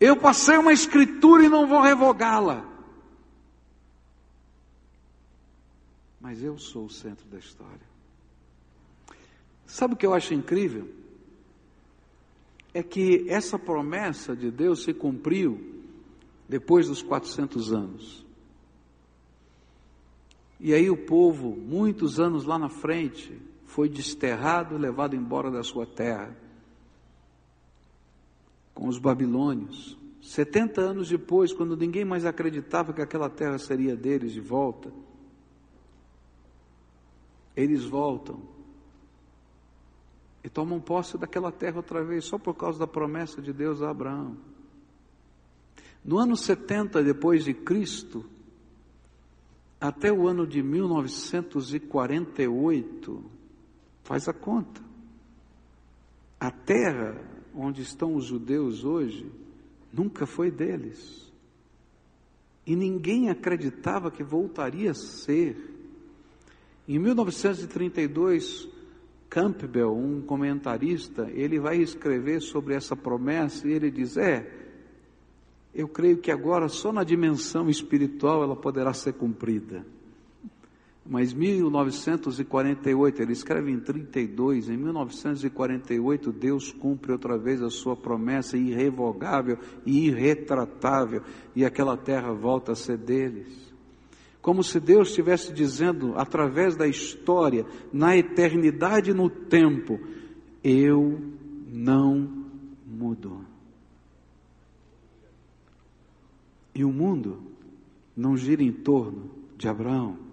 Eu 0.00 0.16
passei 0.16 0.56
uma 0.56 0.72
escritura 0.72 1.44
e 1.44 1.48
não 1.48 1.66
vou 1.66 1.82
revogá-la. 1.82 2.66
Mas 6.20 6.42
eu 6.42 6.58
sou 6.58 6.86
o 6.86 6.90
centro 6.90 7.28
da 7.28 7.38
história. 7.38 7.90
Sabe 9.66 9.94
o 9.94 9.96
que 9.96 10.06
eu 10.06 10.14
acho 10.14 10.34
incrível? 10.34 11.00
é 12.72 12.82
que 12.82 13.26
essa 13.28 13.58
promessa 13.58 14.34
de 14.36 14.50
Deus 14.50 14.84
se 14.84 14.94
cumpriu 14.94 15.60
depois 16.48 16.88
dos 16.88 17.02
400 17.02 17.72
anos. 17.72 18.26
E 20.58 20.74
aí 20.74 20.90
o 20.90 20.96
povo, 20.96 21.56
muitos 21.56 22.20
anos 22.20 22.44
lá 22.44 22.58
na 22.58 22.68
frente, 22.68 23.40
foi 23.64 23.88
desterrado 23.88 24.74
e 24.74 24.78
levado 24.78 25.16
embora 25.16 25.50
da 25.50 25.62
sua 25.62 25.86
terra 25.86 26.36
com 28.74 28.88
os 28.88 28.98
babilônios. 28.98 29.98
70 30.22 30.80
anos 30.80 31.08
depois, 31.08 31.52
quando 31.52 31.76
ninguém 31.76 32.04
mais 32.04 32.24
acreditava 32.24 32.92
que 32.92 33.02
aquela 33.02 33.28
terra 33.28 33.58
seria 33.58 33.96
deles 33.96 34.32
de 34.32 34.40
volta, 34.40 34.92
eles 37.56 37.84
voltam 37.84 38.40
e 40.42 40.48
tomam 40.48 40.80
posse 40.80 41.18
daquela 41.18 41.52
terra 41.52 41.76
outra 41.76 42.02
vez, 42.02 42.24
só 42.24 42.38
por 42.38 42.54
causa 42.54 42.78
da 42.78 42.86
promessa 42.86 43.42
de 43.42 43.52
Deus 43.52 43.82
a 43.82 43.90
Abraão. 43.90 44.38
No 46.04 46.18
ano 46.18 46.36
70 46.36 47.02
depois 47.02 47.44
de 47.44 47.52
Cristo, 47.52 48.24
até 49.80 50.12
o 50.12 50.28
ano 50.28 50.46
de 50.46 50.62
1948, 50.62 53.24
faz 54.02 54.28
a 54.28 54.32
conta. 54.32 54.80
A 56.38 56.50
terra 56.50 57.29
onde 57.54 57.82
estão 57.82 58.14
os 58.14 58.24
judeus 58.24 58.84
hoje 58.84 59.30
nunca 59.92 60.26
foi 60.26 60.50
deles. 60.50 61.30
E 62.66 62.76
ninguém 62.76 63.30
acreditava 63.30 64.10
que 64.10 64.22
voltaria 64.22 64.90
a 64.90 64.94
ser. 64.94 65.56
Em 66.86 66.98
1932, 66.98 68.68
Campbell, 69.28 69.92
um 69.92 70.20
comentarista, 70.20 71.30
ele 71.32 71.58
vai 71.58 71.78
escrever 71.78 72.40
sobre 72.40 72.74
essa 72.74 72.94
promessa 72.94 73.66
e 73.66 73.72
ele 73.72 73.90
diz: 73.90 74.16
É, 74.16 74.60
eu 75.74 75.88
creio 75.88 76.18
que 76.18 76.30
agora 76.30 76.68
só 76.68 76.92
na 76.92 77.04
dimensão 77.04 77.68
espiritual 77.68 78.42
ela 78.42 78.56
poderá 78.56 78.92
ser 78.92 79.14
cumprida. 79.14 79.84
Mas 81.10 81.32
1948, 81.32 83.20
ele 83.20 83.32
escreve 83.32 83.72
em 83.72 83.80
32, 83.80 84.68
em 84.68 84.76
1948 84.76 86.30
Deus 86.30 86.70
cumpre 86.70 87.10
outra 87.10 87.36
vez 87.36 87.60
a 87.60 87.68
sua 87.68 87.96
promessa 87.96 88.56
irrevogável 88.56 89.58
e 89.84 90.06
irretratável 90.06 91.22
e 91.54 91.64
aquela 91.64 91.96
terra 91.96 92.32
volta 92.32 92.70
a 92.70 92.76
ser 92.76 92.96
deles 92.96 93.70
como 94.40 94.64
se 94.64 94.80
Deus 94.80 95.08
estivesse 95.08 95.52
dizendo, 95.52 96.14
através 96.16 96.74
da 96.74 96.88
história, 96.88 97.66
na 97.92 98.16
eternidade 98.16 99.10
e 99.10 99.14
no 99.14 99.28
tempo: 99.28 100.00
Eu 100.64 101.20
não 101.68 102.46
mudo. 102.86 103.44
E 106.74 106.84
o 106.84 106.90
mundo 106.90 107.42
não 108.16 108.34
gira 108.34 108.62
em 108.62 108.72
torno 108.72 109.30
de 109.58 109.68
Abraão, 109.68 110.29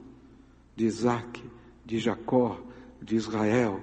de 0.77 0.85
Isaac, 0.85 1.43
de 1.83 1.97
Jacó, 1.97 2.63
de 3.01 3.15
Israel, 3.15 3.81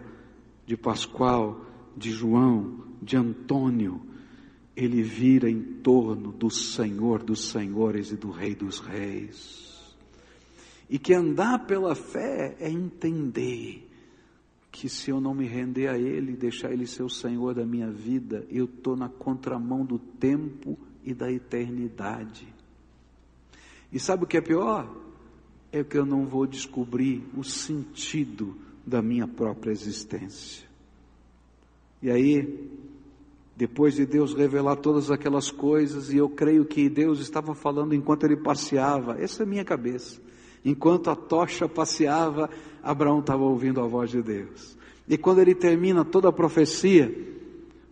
de 0.64 0.76
Pascoal, 0.76 1.66
de 1.97 2.12
João, 2.12 2.84
de 3.03 3.16
Antônio. 3.16 4.01
Ele 4.76 5.03
vira 5.03 5.51
em 5.51 5.61
torno 5.61 6.30
do 6.30 6.49
Senhor 6.49 7.20
dos 7.20 7.51
Senhores 7.51 8.12
e 8.12 8.16
do 8.16 8.30
Rei 8.30 8.55
dos 8.55 8.78
Reis. 8.78 9.97
E 10.88 10.97
que 10.97 11.12
andar 11.12 11.66
pela 11.66 11.97
fé 11.97 12.57
é 12.61 12.70
entender 12.70 13.90
que 14.70 14.88
se 14.88 15.11
eu 15.11 15.20
não 15.20 15.34
me 15.34 15.47
render 15.47 15.88
a 15.88 15.99
Ele, 15.99 16.36
deixar 16.36 16.72
Ele 16.72 16.86
ser 16.86 17.03
o 17.03 17.11
Senhor 17.11 17.55
da 17.55 17.66
minha 17.66 17.90
vida, 17.90 18.47
eu 18.49 18.66
estou 18.66 18.97
na 18.97 19.09
contramão 19.09 19.84
do 19.84 19.99
tempo 19.99 20.78
e 21.03 21.12
da 21.12 21.30
eternidade. 21.30 22.47
E 23.92 23.99
sabe 23.99 24.24
o 24.24 24.26
que 24.26 24.36
é 24.36 24.40
pior? 24.40 25.03
É 25.74 25.82
que 25.82 25.98
eu 25.98 26.06
não 26.06 26.24
vou 26.24 26.46
descobrir 26.46 27.24
o 27.36 27.42
sentido 27.42 28.54
da 28.86 29.02
minha 29.02 29.26
própria 29.26 29.72
existência. 29.72 30.64
E 32.00 32.08
aí, 32.08 32.70
depois 33.56 33.94
de 33.94 34.06
Deus 34.06 34.34
revelar 34.34 34.76
todas 34.76 35.10
aquelas 35.10 35.50
coisas, 35.50 36.12
e 36.12 36.16
eu 36.18 36.28
creio 36.28 36.64
que 36.64 36.88
Deus 36.88 37.18
estava 37.18 37.56
falando 37.56 37.92
enquanto 37.92 38.22
ele 38.22 38.36
passeava, 38.36 39.20
essa 39.20 39.42
é 39.42 39.44
a 39.44 39.48
minha 39.48 39.64
cabeça. 39.64 40.20
Enquanto 40.64 41.10
a 41.10 41.16
tocha 41.16 41.68
passeava, 41.68 42.48
Abraão 42.80 43.18
estava 43.18 43.42
ouvindo 43.42 43.80
a 43.80 43.86
voz 43.88 44.10
de 44.12 44.22
Deus. 44.22 44.78
E 45.08 45.18
quando 45.18 45.40
ele 45.40 45.56
termina 45.56 46.04
toda 46.04 46.28
a 46.28 46.32
profecia, 46.32 47.12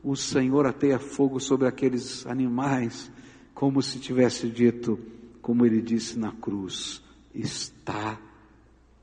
o 0.05 0.15
Senhor 0.15 0.67
ateia 0.67 1.01
fogo 1.01 1.41
sobre 1.41 1.67
aqueles 1.67 2.25
animais, 2.29 3.11
como 3.53 3.83
se 3.83 3.99
tivesse 3.99 4.49
dito, 4.49 5.01
como 5.41 5.67
ele 5.67 5.83
disse 5.83 6.17
na 6.17 6.31
cruz: 6.31 7.03
está 7.35 8.21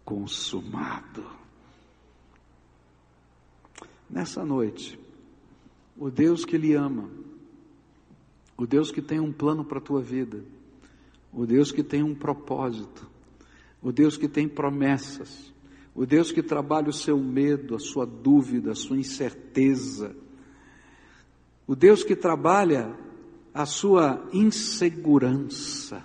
consumado. 0.05 1.23
Nessa 4.09 4.43
noite, 4.43 4.99
o 5.97 6.09
Deus 6.09 6.45
que 6.45 6.57
lhe 6.57 6.73
ama, 6.73 7.09
o 8.57 8.65
Deus 8.65 8.91
que 8.91 9.01
tem 9.01 9.19
um 9.19 9.32
plano 9.32 9.63
para 9.63 9.77
a 9.77 9.82
tua 9.82 10.01
vida, 10.01 10.43
o 11.32 11.45
Deus 11.45 11.71
que 11.71 11.84
tem 11.84 12.01
um 12.01 12.15
propósito, 12.15 13.07
o 13.82 13.91
Deus 13.91 14.17
que 14.17 14.27
tem 14.27 14.47
promessas, 14.47 15.53
o 15.93 16.05
Deus 16.05 16.32
que 16.32 16.41
trabalha 16.41 16.89
o 16.89 16.93
seu 16.93 17.17
medo, 17.17 17.75
a 17.75 17.80
sua 17.80 18.05
dúvida, 18.05 18.71
a 18.71 18.75
sua 18.75 18.97
incerteza, 18.97 20.15
o 21.67 21.75
Deus 21.75 22.03
que 22.03 22.15
trabalha 22.15 22.97
a 23.53 23.65
sua 23.65 24.27
insegurança, 24.34 26.03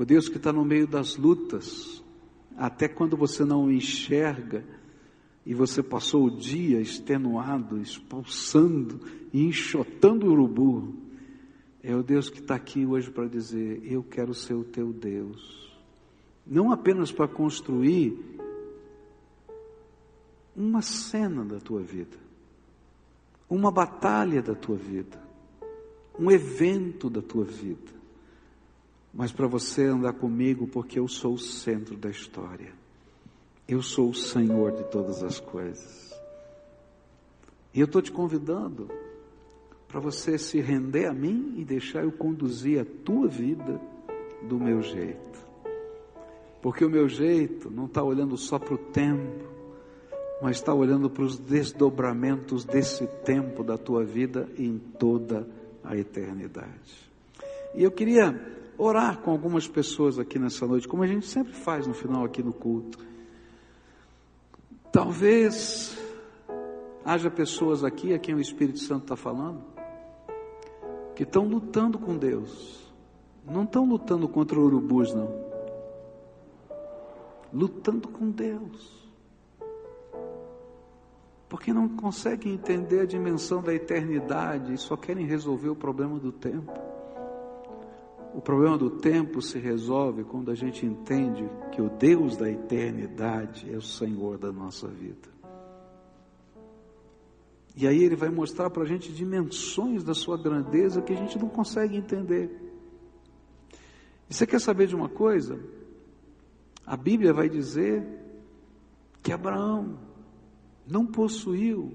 o 0.00 0.04
Deus 0.06 0.30
que 0.30 0.38
está 0.38 0.50
no 0.50 0.64
meio 0.64 0.86
das 0.86 1.18
lutas, 1.18 2.02
até 2.56 2.88
quando 2.88 3.18
você 3.18 3.44
não 3.44 3.70
enxerga 3.70 4.64
e 5.44 5.52
você 5.52 5.82
passou 5.82 6.24
o 6.24 6.30
dia 6.30 6.80
extenuado, 6.80 7.78
expulsando 7.78 8.98
e 9.30 9.44
enxotando 9.44 10.26
o 10.26 10.32
urubu, 10.32 10.94
é 11.82 11.94
o 11.94 12.02
Deus 12.02 12.30
que 12.30 12.40
está 12.40 12.54
aqui 12.54 12.86
hoje 12.86 13.10
para 13.10 13.28
dizer: 13.28 13.82
Eu 13.84 14.02
quero 14.02 14.32
ser 14.32 14.54
o 14.54 14.64
teu 14.64 14.90
Deus. 14.90 15.70
Não 16.46 16.72
apenas 16.72 17.12
para 17.12 17.28
construir 17.28 18.18
uma 20.56 20.80
cena 20.80 21.44
da 21.44 21.58
tua 21.58 21.82
vida, 21.82 22.16
uma 23.50 23.70
batalha 23.70 24.40
da 24.40 24.54
tua 24.54 24.76
vida, 24.76 25.22
um 26.18 26.30
evento 26.30 27.10
da 27.10 27.20
tua 27.20 27.44
vida, 27.44 27.99
mas 29.12 29.32
para 29.32 29.46
você 29.46 29.84
andar 29.84 30.12
comigo, 30.12 30.66
porque 30.66 30.98
eu 30.98 31.08
sou 31.08 31.34
o 31.34 31.38
centro 31.38 31.96
da 31.96 32.08
história. 32.08 32.72
Eu 33.66 33.82
sou 33.82 34.10
o 34.10 34.14
Senhor 34.14 34.72
de 34.72 34.84
todas 34.84 35.22
as 35.22 35.38
coisas. 35.40 36.10
E 37.74 37.80
eu 37.80 37.86
estou 37.86 38.02
te 38.02 38.10
convidando 38.10 38.88
para 39.88 40.00
você 40.00 40.38
se 40.38 40.60
render 40.60 41.06
a 41.06 41.12
mim 41.12 41.54
e 41.56 41.64
deixar 41.64 42.04
eu 42.04 42.12
conduzir 42.12 42.80
a 42.80 42.84
tua 43.04 43.26
vida 43.28 43.80
do 44.42 44.58
meu 44.58 44.80
jeito. 44.82 45.30
Porque 46.62 46.84
o 46.84 46.90
meu 46.90 47.08
jeito 47.08 47.70
não 47.70 47.86
está 47.86 48.02
olhando 48.02 48.36
só 48.36 48.58
para 48.58 48.74
o 48.74 48.78
tempo, 48.78 49.48
mas 50.42 50.56
está 50.56 50.72
olhando 50.72 51.10
para 51.10 51.24
os 51.24 51.38
desdobramentos 51.38 52.64
desse 52.64 53.06
tempo 53.24 53.64
da 53.64 53.76
tua 53.76 54.04
vida 54.04 54.48
em 54.56 54.78
toda 54.78 55.46
a 55.82 55.96
eternidade. 55.96 57.10
E 57.74 57.82
eu 57.82 57.90
queria 57.90 58.59
orar 58.80 59.18
com 59.18 59.30
algumas 59.30 59.68
pessoas 59.68 60.18
aqui 60.18 60.38
nessa 60.38 60.66
noite, 60.66 60.88
como 60.88 61.02
a 61.02 61.06
gente 61.06 61.26
sempre 61.26 61.52
faz 61.52 61.86
no 61.86 61.92
final 61.92 62.24
aqui 62.24 62.42
do 62.42 62.52
culto. 62.52 62.98
Talvez 64.90 65.98
haja 67.04 67.30
pessoas 67.30 67.84
aqui 67.84 68.14
a 68.14 68.18
quem 68.18 68.34
o 68.34 68.40
Espírito 68.40 68.78
Santo 68.78 69.02
está 69.02 69.16
falando, 69.16 69.62
que 71.14 71.24
estão 71.24 71.46
lutando 71.46 71.98
com 71.98 72.16
Deus. 72.16 72.80
Não 73.44 73.64
estão 73.64 73.84
lutando 73.84 74.26
contra 74.26 74.58
urubus, 74.58 75.12
não. 75.12 75.28
Lutando 77.52 78.08
com 78.08 78.30
Deus. 78.30 78.98
Porque 81.50 81.72
não 81.72 81.88
conseguem 81.88 82.54
entender 82.54 83.00
a 83.00 83.06
dimensão 83.06 83.60
da 83.60 83.74
eternidade 83.74 84.72
e 84.72 84.78
só 84.78 84.96
querem 84.96 85.26
resolver 85.26 85.68
o 85.68 85.76
problema 85.76 86.18
do 86.18 86.32
tempo. 86.32 86.89
O 88.40 88.42
problema 88.42 88.78
do 88.78 88.88
tempo 88.88 89.42
se 89.42 89.58
resolve 89.58 90.24
quando 90.24 90.50
a 90.50 90.54
gente 90.54 90.86
entende 90.86 91.46
que 91.72 91.82
o 91.82 91.90
Deus 91.90 92.38
da 92.38 92.50
eternidade 92.50 93.70
é 93.70 93.76
o 93.76 93.82
Senhor 93.82 94.38
da 94.38 94.50
nossa 94.50 94.88
vida. 94.88 95.28
E 97.76 97.86
aí 97.86 98.02
ele 98.02 98.16
vai 98.16 98.30
mostrar 98.30 98.70
para 98.70 98.82
a 98.82 98.86
gente 98.86 99.12
dimensões 99.12 100.02
da 100.02 100.14
sua 100.14 100.38
grandeza 100.38 101.02
que 101.02 101.12
a 101.12 101.16
gente 101.16 101.38
não 101.38 101.50
consegue 101.50 101.98
entender. 101.98 102.50
E 104.30 104.32
você 104.32 104.46
quer 104.46 104.58
saber 104.58 104.86
de 104.86 104.96
uma 104.96 105.10
coisa? 105.10 105.60
A 106.86 106.96
Bíblia 106.96 107.34
vai 107.34 107.50
dizer 107.50 108.02
que 109.22 109.32
Abraão 109.32 109.98
não 110.88 111.04
possuiu 111.04 111.92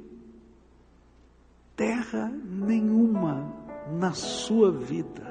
terra 1.75 2.29
nenhuma 2.29 3.51
na 3.99 4.13
sua 4.13 4.71
vida. 4.71 5.24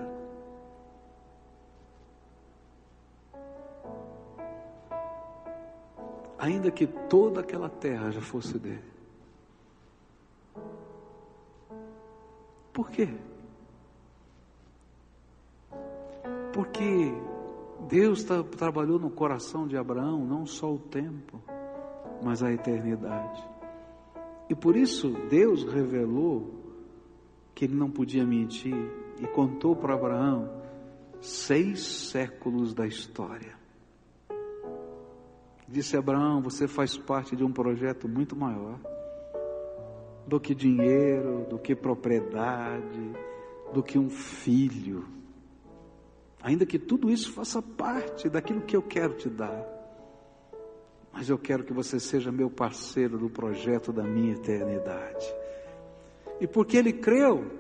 Ainda 6.38 6.70
que 6.70 6.86
toda 6.86 7.40
aquela 7.40 7.68
terra 7.68 8.10
já 8.10 8.20
fosse 8.20 8.58
dele. 8.58 8.94
Por 12.72 12.90
quê? 12.90 13.08
Porque 16.52 17.12
Deus 17.88 18.24
trabalhou 18.56 18.98
no 18.98 19.10
coração 19.10 19.66
de 19.66 19.76
Abraão 19.76 20.24
não 20.24 20.46
só 20.46 20.72
o 20.72 20.78
tempo, 20.78 21.40
mas 22.22 22.42
a 22.42 22.52
eternidade. 22.52 23.42
E 24.48 24.54
por 24.54 24.76
isso 24.76 25.10
Deus 25.28 25.64
revelou 25.64 26.62
que 27.54 27.64
ele 27.64 27.74
não 27.74 27.90
podia 27.90 28.26
mentir 28.26 28.74
e 29.20 29.26
contou 29.28 29.76
para 29.76 29.94
Abraão 29.94 30.50
seis 31.20 31.80
séculos 32.10 32.74
da 32.74 32.86
história. 32.86 33.63
Disse 35.74 35.96
Abraão: 35.96 36.40
Você 36.40 36.68
faz 36.68 36.96
parte 36.96 37.34
de 37.34 37.42
um 37.42 37.50
projeto 37.50 38.08
muito 38.08 38.36
maior 38.36 38.78
do 40.24 40.38
que 40.38 40.54
dinheiro, 40.54 41.48
do 41.50 41.58
que 41.58 41.74
propriedade, 41.74 43.12
do 43.72 43.82
que 43.82 43.98
um 43.98 44.08
filho. 44.08 45.04
Ainda 46.40 46.64
que 46.64 46.78
tudo 46.78 47.10
isso 47.10 47.32
faça 47.32 47.60
parte 47.60 48.28
daquilo 48.28 48.60
que 48.60 48.76
eu 48.76 48.82
quero 48.82 49.14
te 49.14 49.28
dar. 49.28 49.66
Mas 51.12 51.28
eu 51.28 51.36
quero 51.36 51.64
que 51.64 51.72
você 51.72 51.98
seja 51.98 52.30
meu 52.30 52.48
parceiro 52.48 53.18
do 53.18 53.28
projeto 53.28 53.92
da 53.92 54.04
minha 54.04 54.34
eternidade. 54.34 55.26
E 56.40 56.46
porque 56.46 56.76
ele 56.76 56.92
creu, 56.92 57.50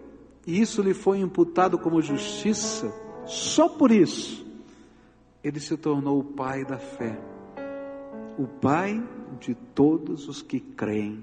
e 0.46 0.60
isso 0.60 0.82
lhe 0.82 0.94
foi 0.94 1.18
imputado 1.18 1.80
como 1.80 2.00
justiça, 2.00 2.94
só 3.26 3.68
por 3.68 3.90
isso, 3.90 4.46
ele 5.42 5.58
se 5.58 5.76
tornou 5.76 6.20
o 6.20 6.24
pai 6.24 6.64
da 6.64 6.78
fé 6.78 7.33
o 8.38 8.46
Pai 8.46 9.02
de 9.40 9.54
todos 9.54 10.28
os 10.28 10.42
que 10.42 10.60
creem 10.60 11.22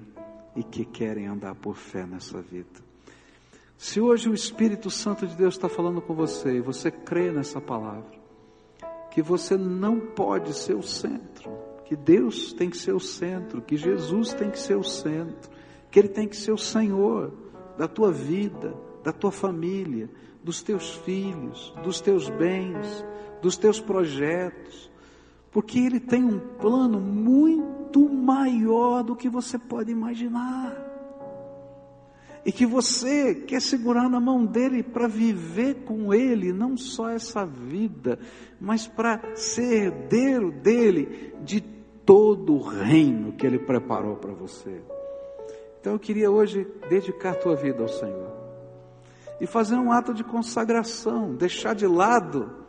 e 0.56 0.62
que 0.62 0.84
querem 0.84 1.26
andar 1.26 1.54
por 1.54 1.76
fé 1.76 2.06
nessa 2.06 2.40
vida. 2.40 2.80
Se 3.76 4.00
hoje 4.00 4.28
o 4.28 4.34
Espírito 4.34 4.90
Santo 4.90 5.26
de 5.26 5.34
Deus 5.34 5.54
está 5.54 5.68
falando 5.68 6.00
com 6.00 6.14
você 6.14 6.56
e 6.56 6.60
você 6.60 6.90
crê 6.90 7.32
nessa 7.32 7.60
palavra, 7.60 8.22
que 9.10 9.20
você 9.20 9.56
não 9.56 9.98
pode 9.98 10.54
ser 10.54 10.74
o 10.74 10.82
centro, 10.82 11.50
que 11.84 11.96
Deus 11.96 12.52
tem 12.52 12.70
que 12.70 12.76
ser 12.76 12.94
o 12.94 13.00
centro, 13.00 13.60
que 13.60 13.76
Jesus 13.76 14.32
tem 14.32 14.50
que 14.50 14.58
ser 14.58 14.76
o 14.76 14.84
centro, 14.84 15.50
que 15.90 15.98
Ele 15.98 16.08
tem 16.08 16.28
que 16.28 16.36
ser 16.36 16.52
o 16.52 16.58
Senhor 16.58 17.32
da 17.76 17.88
tua 17.88 18.12
vida, 18.12 18.72
da 19.02 19.12
tua 19.12 19.32
família, 19.32 20.08
dos 20.44 20.62
teus 20.62 20.94
filhos, 20.98 21.74
dos 21.82 22.00
teus 22.00 22.30
bens, 22.30 23.04
dos 23.42 23.56
teus 23.56 23.80
projetos, 23.80 24.91
porque 25.52 25.78
Ele 25.78 26.00
tem 26.00 26.24
um 26.24 26.38
plano 26.38 26.98
muito 26.98 28.08
maior 28.08 29.04
do 29.04 29.14
que 29.14 29.28
você 29.28 29.58
pode 29.58 29.92
imaginar. 29.92 30.74
E 32.44 32.50
que 32.50 32.66
você 32.66 33.34
quer 33.34 33.60
segurar 33.60 34.08
na 34.08 34.18
mão 34.18 34.44
dele 34.44 34.82
para 34.82 35.06
viver 35.06 35.84
com 35.84 36.12
ele, 36.12 36.52
não 36.52 36.76
só 36.76 37.08
essa 37.08 37.46
vida, 37.46 38.18
mas 38.60 38.88
para 38.88 39.36
ser 39.36 39.84
herdeiro 39.84 40.50
dele 40.50 41.34
de 41.44 41.60
todo 41.60 42.54
o 42.54 42.62
reino 42.62 43.32
que 43.32 43.46
ele 43.46 43.60
preparou 43.60 44.16
para 44.16 44.32
você. 44.32 44.82
Então 45.80 45.92
eu 45.92 45.98
queria 46.00 46.32
hoje 46.32 46.66
dedicar 46.88 47.36
tua 47.36 47.54
vida 47.54 47.82
ao 47.82 47.88
Senhor 47.88 48.32
e 49.40 49.46
fazer 49.46 49.76
um 49.76 49.92
ato 49.92 50.12
de 50.12 50.24
consagração, 50.24 51.34
deixar 51.34 51.74
de 51.74 51.86
lado 51.86 52.61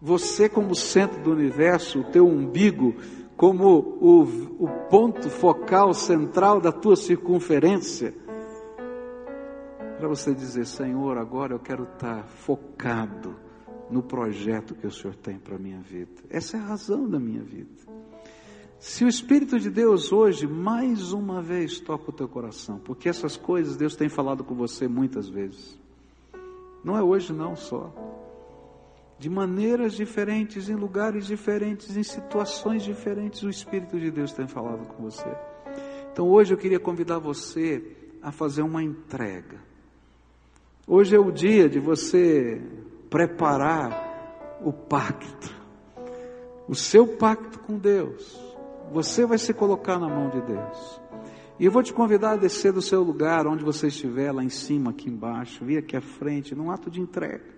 você 0.00 0.48
como 0.48 0.74
centro 0.74 1.22
do 1.22 1.32
universo, 1.32 2.00
o 2.00 2.04
teu 2.04 2.26
umbigo, 2.26 2.94
como 3.36 3.78
o, 4.00 4.22
o 4.64 4.68
ponto 4.88 5.28
focal 5.28 5.92
central 5.92 6.60
da 6.60 6.70
tua 6.70 6.96
circunferência, 6.96 8.14
para 9.98 10.08
você 10.08 10.34
dizer, 10.34 10.66
Senhor, 10.66 11.16
agora 11.18 11.54
eu 11.54 11.58
quero 11.58 11.84
estar 11.84 12.24
focado 12.26 13.36
no 13.90 14.02
projeto 14.02 14.74
que 14.74 14.86
o 14.86 14.90
Senhor 14.90 15.14
tem 15.16 15.38
para 15.38 15.56
a 15.56 15.58
minha 15.58 15.80
vida. 15.80 16.22
Essa 16.28 16.56
é 16.56 16.60
a 16.60 16.64
razão 16.64 17.08
da 17.08 17.18
minha 17.18 17.42
vida. 17.42 17.70
Se 18.78 19.04
o 19.04 19.08
Espírito 19.08 19.58
de 19.58 19.70
Deus 19.70 20.12
hoje, 20.12 20.46
mais 20.46 21.12
uma 21.12 21.40
vez, 21.40 21.80
toca 21.80 22.10
o 22.10 22.12
teu 22.12 22.28
coração, 22.28 22.78
porque 22.78 23.08
essas 23.08 23.36
coisas 23.36 23.76
Deus 23.76 23.96
tem 23.96 24.08
falado 24.08 24.44
com 24.44 24.54
você 24.54 24.86
muitas 24.86 25.28
vezes. 25.28 25.78
Não 26.84 26.96
é 26.96 27.02
hoje 27.02 27.32
não 27.32 27.56
só 27.56 27.90
de 29.18 29.30
maneiras 29.30 29.94
diferentes, 29.94 30.68
em 30.68 30.74
lugares 30.74 31.26
diferentes, 31.26 31.96
em 31.96 32.02
situações 32.02 32.82
diferentes, 32.82 33.42
o 33.42 33.48
Espírito 33.48 33.98
de 33.98 34.10
Deus 34.10 34.32
tem 34.32 34.46
falado 34.46 34.86
com 34.86 35.02
você. 35.02 35.28
Então 36.12 36.28
hoje 36.28 36.52
eu 36.52 36.58
queria 36.58 36.80
convidar 36.80 37.18
você 37.18 37.82
a 38.22 38.32
fazer 38.32 38.62
uma 38.62 38.82
entrega. 38.82 39.58
Hoje 40.86 41.16
é 41.16 41.18
o 41.18 41.30
dia 41.30 41.68
de 41.68 41.78
você 41.78 42.60
preparar 43.08 44.58
o 44.62 44.72
pacto, 44.72 45.54
o 46.68 46.74
seu 46.74 47.06
pacto 47.16 47.58
com 47.60 47.78
Deus. 47.78 48.38
Você 48.92 49.24
vai 49.24 49.38
se 49.38 49.54
colocar 49.54 49.98
na 49.98 50.08
mão 50.08 50.28
de 50.28 50.40
Deus. 50.42 51.00
E 51.58 51.64
eu 51.64 51.72
vou 51.72 51.82
te 51.82 51.92
convidar 51.92 52.32
a 52.32 52.36
descer 52.36 52.72
do 52.72 52.82
seu 52.82 53.02
lugar, 53.02 53.46
onde 53.46 53.64
você 53.64 53.86
estiver, 53.86 54.32
lá 54.32 54.42
em 54.42 54.48
cima, 54.48 54.90
aqui 54.90 55.08
embaixo, 55.08 55.64
vir 55.64 55.78
aqui 55.78 55.96
à 55.96 56.00
frente, 56.00 56.54
num 56.54 56.70
ato 56.70 56.90
de 56.90 57.00
entrega. 57.00 57.53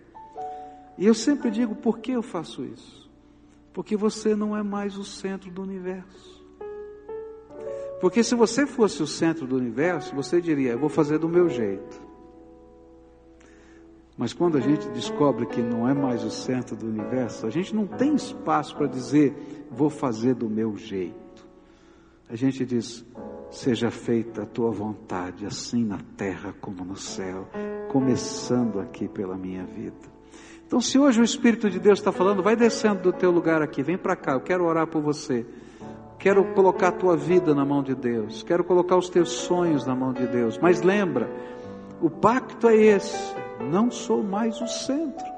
E 0.98 1.06
eu 1.06 1.14
sempre 1.14 1.50
digo, 1.50 1.74
por 1.74 1.98
que 1.98 2.12
eu 2.12 2.22
faço 2.22 2.64
isso? 2.64 3.10
Porque 3.72 3.96
você 3.96 4.34
não 4.34 4.56
é 4.56 4.62
mais 4.62 4.96
o 4.96 5.04
centro 5.04 5.50
do 5.50 5.62
universo. 5.62 6.36
Porque 8.00 8.22
se 8.22 8.34
você 8.34 8.66
fosse 8.66 9.02
o 9.02 9.06
centro 9.06 9.46
do 9.46 9.56
universo, 9.56 10.14
você 10.14 10.40
diria: 10.40 10.72
Eu 10.72 10.78
vou 10.78 10.88
fazer 10.88 11.18
do 11.18 11.28
meu 11.28 11.48
jeito. 11.48 12.00
Mas 14.16 14.32
quando 14.32 14.56
a 14.56 14.60
gente 14.60 14.88
descobre 14.88 15.46
que 15.46 15.60
não 15.60 15.88
é 15.88 15.92
mais 15.92 16.24
o 16.24 16.30
centro 16.30 16.74
do 16.74 16.86
universo, 16.86 17.46
a 17.46 17.50
gente 17.50 17.74
não 17.74 17.86
tem 17.86 18.14
espaço 18.14 18.76
para 18.76 18.86
dizer: 18.86 19.66
Vou 19.70 19.90
fazer 19.90 20.34
do 20.34 20.48
meu 20.48 20.76
jeito. 20.76 21.46
A 22.28 22.36
gente 22.36 22.64
diz: 22.64 23.04
Seja 23.50 23.90
feita 23.90 24.42
a 24.42 24.46
tua 24.46 24.70
vontade, 24.70 25.46
assim 25.46 25.84
na 25.84 25.98
terra 26.16 26.54
como 26.60 26.84
no 26.84 26.96
céu, 26.96 27.48
começando 27.88 28.78
aqui 28.78 29.08
pela 29.08 29.36
minha 29.36 29.64
vida. 29.64 30.15
Então, 30.66 30.80
se 30.80 30.98
hoje 30.98 31.20
o 31.20 31.24
Espírito 31.24 31.70
de 31.70 31.78
Deus 31.78 32.00
está 32.00 32.10
falando, 32.10 32.42
vai 32.42 32.56
descendo 32.56 33.00
do 33.00 33.12
teu 33.12 33.30
lugar 33.30 33.62
aqui, 33.62 33.82
vem 33.82 33.96
para 33.96 34.16
cá, 34.16 34.32
eu 34.32 34.40
quero 34.40 34.64
orar 34.64 34.86
por 34.86 35.00
você. 35.00 35.46
Quero 36.18 36.44
colocar 36.54 36.88
a 36.88 36.92
tua 36.92 37.16
vida 37.16 37.54
na 37.54 37.64
mão 37.64 37.82
de 37.82 37.94
Deus, 37.94 38.42
quero 38.42 38.64
colocar 38.64 38.96
os 38.96 39.08
teus 39.08 39.30
sonhos 39.30 39.86
na 39.86 39.94
mão 39.94 40.12
de 40.12 40.26
Deus. 40.26 40.58
Mas 40.58 40.82
lembra, 40.82 41.30
o 42.00 42.10
pacto 42.10 42.68
é 42.68 42.74
esse: 42.74 43.34
não 43.70 43.90
sou 43.90 44.24
mais 44.24 44.60
o 44.60 44.66
centro. 44.66 45.36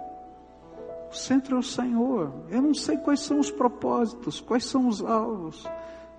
O 1.10 1.14
centro 1.14 1.56
é 1.56 1.58
o 1.58 1.62
Senhor. 1.62 2.32
Eu 2.48 2.62
não 2.62 2.72
sei 2.72 2.96
quais 2.96 3.20
são 3.20 3.38
os 3.38 3.50
propósitos, 3.50 4.40
quais 4.40 4.64
são 4.64 4.88
os 4.88 5.02
alvos, 5.02 5.66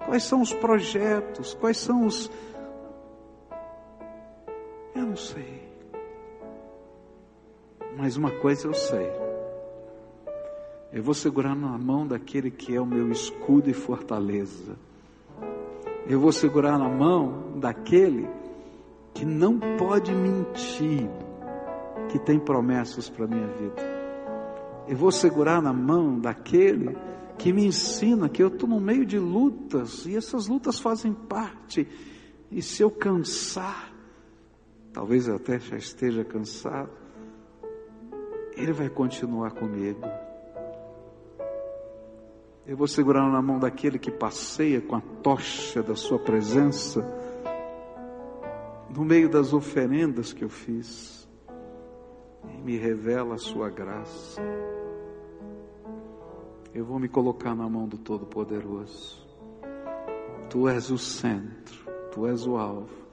quais 0.05 0.23
são 0.23 0.41
os 0.41 0.53
projetos, 0.53 1.55
quais 1.55 1.77
são 1.77 2.05
os. 2.05 2.29
Eu 4.93 5.05
não 5.05 5.15
sei. 5.15 5.68
Mas 7.97 8.17
uma 8.17 8.31
coisa 8.31 8.67
eu 8.67 8.73
sei. 8.73 9.09
Eu 10.91 11.03
vou 11.03 11.13
segurar 11.13 11.55
na 11.55 11.77
mão 11.77 12.07
daquele 12.07 12.49
que 12.49 12.75
é 12.75 12.81
o 12.81 12.85
meu 12.85 13.11
escudo 13.11 13.69
e 13.69 13.73
fortaleza. 13.73 14.75
Eu 16.07 16.19
vou 16.19 16.31
segurar 16.31 16.77
na 16.79 16.89
mão 16.89 17.59
daquele 17.59 18.27
que 19.13 19.25
não 19.25 19.59
pode 19.77 20.11
mentir, 20.13 21.07
que 22.09 22.17
tem 22.17 22.39
promessas 22.39 23.09
para 23.09 23.25
a 23.25 23.27
minha 23.27 23.47
vida. 23.47 23.89
Eu 24.87 24.97
vou 24.97 25.11
segurar 25.11 25.61
na 25.61 25.71
mão 25.71 26.19
daquele 26.19 26.97
que 27.37 27.53
me 27.53 27.65
ensina 27.65 28.27
que 28.27 28.41
eu 28.41 28.47
estou 28.47 28.67
no 28.67 28.79
meio 28.79 29.05
de 29.05 29.19
lutas 29.19 30.05
e 30.05 30.15
essas 30.17 30.47
lutas 30.47 30.79
fazem 30.79 31.13
parte. 31.13 31.87
E 32.51 32.61
se 32.61 32.81
eu 32.81 32.89
cansar, 32.89 33.93
talvez 34.91 35.27
eu 35.27 35.35
até 35.35 35.59
já 35.59 35.77
esteja 35.77 36.25
cansado, 36.25 36.89
ele 38.59 38.73
vai 38.73 38.89
continuar 38.89 39.51
comigo. 39.51 40.01
Eu 42.67 42.77
vou 42.77 42.87
segurar 42.87 43.27
na 43.31 43.41
mão 43.41 43.57
daquele 43.57 43.97
que 43.97 44.11
passeia 44.11 44.81
com 44.81 44.95
a 44.95 45.01
tocha 45.23 45.81
da 45.81 45.95
sua 45.95 46.19
presença 46.19 47.03
no 48.89 49.03
meio 49.05 49.29
das 49.29 49.53
oferendas 49.53 50.33
que 50.33 50.43
eu 50.43 50.49
fiz 50.49 51.27
e 52.53 52.61
me 52.61 52.77
revela 52.77 53.35
a 53.35 53.39
sua 53.39 53.69
graça. 53.69 54.41
Eu 56.73 56.85
vou 56.85 56.99
me 56.99 57.07
colocar 57.07 57.55
na 57.55 57.67
mão 57.67 57.87
do 57.87 57.97
Todo-Poderoso. 57.97 59.27
Tu 60.49 60.67
és 60.67 60.91
o 60.91 60.97
centro, 60.97 61.85
tu 62.11 62.27
és 62.27 62.45
o 62.45 62.57
alvo. 62.57 63.08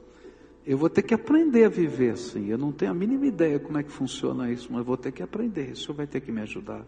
Eu 0.66 0.76
vou 0.76 0.90
ter 0.90 1.02
que 1.02 1.14
aprender 1.14 1.64
a 1.64 1.68
viver 1.68 2.10
assim. 2.10 2.48
Eu 2.48 2.58
não 2.58 2.72
tenho 2.72 2.90
a 2.90 2.94
mínima 2.94 3.24
ideia 3.24 3.60
como 3.60 3.78
é 3.78 3.84
que 3.84 3.92
funciona 3.92 4.50
isso, 4.50 4.68
mas 4.72 4.84
vou 4.84 4.96
ter 4.96 5.12
que 5.12 5.22
aprender. 5.22 5.70
O 5.70 5.76
Senhor 5.76 5.94
vai 5.94 6.08
ter 6.08 6.20
que 6.20 6.32
me 6.32 6.40
ajudar. 6.40 6.84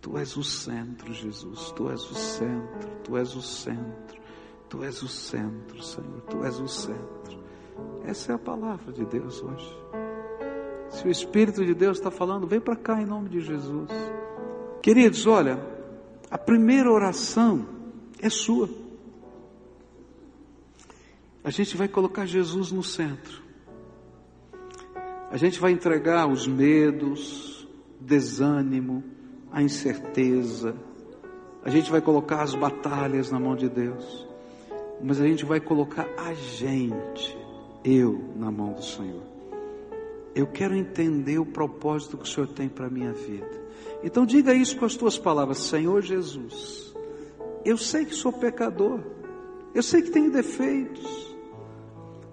Tu 0.00 0.16
és 0.16 0.34
o 0.34 0.42
centro, 0.42 1.12
Jesus. 1.12 1.72
Tu 1.72 1.90
és 1.90 2.10
o 2.10 2.14
centro. 2.14 2.88
Tu 3.04 3.16
és 3.18 3.34
o 3.36 3.42
centro. 3.42 4.22
Tu 4.68 4.82
és 4.82 5.02
o 5.02 5.08
centro, 5.08 5.82
Senhor. 5.82 6.22
Tu 6.22 6.42
és 6.42 6.58
o 6.58 6.66
centro. 6.66 7.42
Essa 8.06 8.32
é 8.32 8.34
a 8.34 8.38
palavra 8.38 8.90
de 8.90 9.04
Deus 9.04 9.42
hoje. 9.42 9.78
Se 10.88 11.06
o 11.06 11.10
Espírito 11.10 11.64
de 11.64 11.74
Deus 11.74 11.98
está 11.98 12.10
falando, 12.10 12.46
vem 12.46 12.60
para 12.60 12.76
cá 12.76 13.00
em 13.00 13.06
nome 13.06 13.28
de 13.28 13.40
Jesus. 13.40 13.90
Queridos, 14.82 15.26
olha, 15.26 15.58
a 16.30 16.38
primeira 16.38 16.90
oração 16.90 17.66
é 18.20 18.30
sua 18.30 18.68
a 21.44 21.50
gente 21.50 21.76
vai 21.76 21.88
colocar 21.88 22.24
Jesus 22.24 22.70
no 22.70 22.82
centro. 22.82 23.42
A 25.30 25.36
gente 25.36 25.58
vai 25.58 25.72
entregar 25.72 26.28
os 26.28 26.46
medos, 26.46 27.66
desânimo, 28.00 29.02
a 29.50 29.62
incerteza. 29.62 30.76
A 31.64 31.70
gente 31.70 31.90
vai 31.90 32.00
colocar 32.00 32.42
as 32.42 32.54
batalhas 32.54 33.30
na 33.30 33.40
mão 33.40 33.56
de 33.56 33.68
Deus. 33.68 34.28
Mas 35.02 35.20
a 35.20 35.26
gente 35.26 35.44
vai 35.44 35.58
colocar 35.58 36.06
a 36.16 36.32
gente, 36.34 37.36
eu, 37.82 38.22
na 38.36 38.50
mão 38.50 38.74
do 38.74 38.84
Senhor. 38.84 39.22
Eu 40.34 40.46
quero 40.46 40.76
entender 40.76 41.38
o 41.38 41.46
propósito 41.46 42.16
que 42.16 42.24
o 42.24 42.26
Senhor 42.26 42.46
tem 42.46 42.68
para 42.68 42.86
a 42.86 42.90
minha 42.90 43.12
vida. 43.12 43.62
Então 44.04 44.24
diga 44.24 44.54
isso 44.54 44.76
com 44.76 44.84
as 44.84 44.94
tuas 44.94 45.18
palavras, 45.18 45.58
Senhor 45.58 46.02
Jesus. 46.02 46.94
Eu 47.64 47.76
sei 47.76 48.04
que 48.04 48.14
sou 48.14 48.32
pecador. 48.32 49.00
Eu 49.74 49.82
sei 49.82 50.02
que 50.02 50.10
tenho 50.10 50.30
defeitos. 50.30 51.31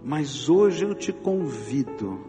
Mas 0.04 0.50
hoje 0.50 0.86
eu 0.86 0.96
te 0.96 1.12
convido 1.12 2.20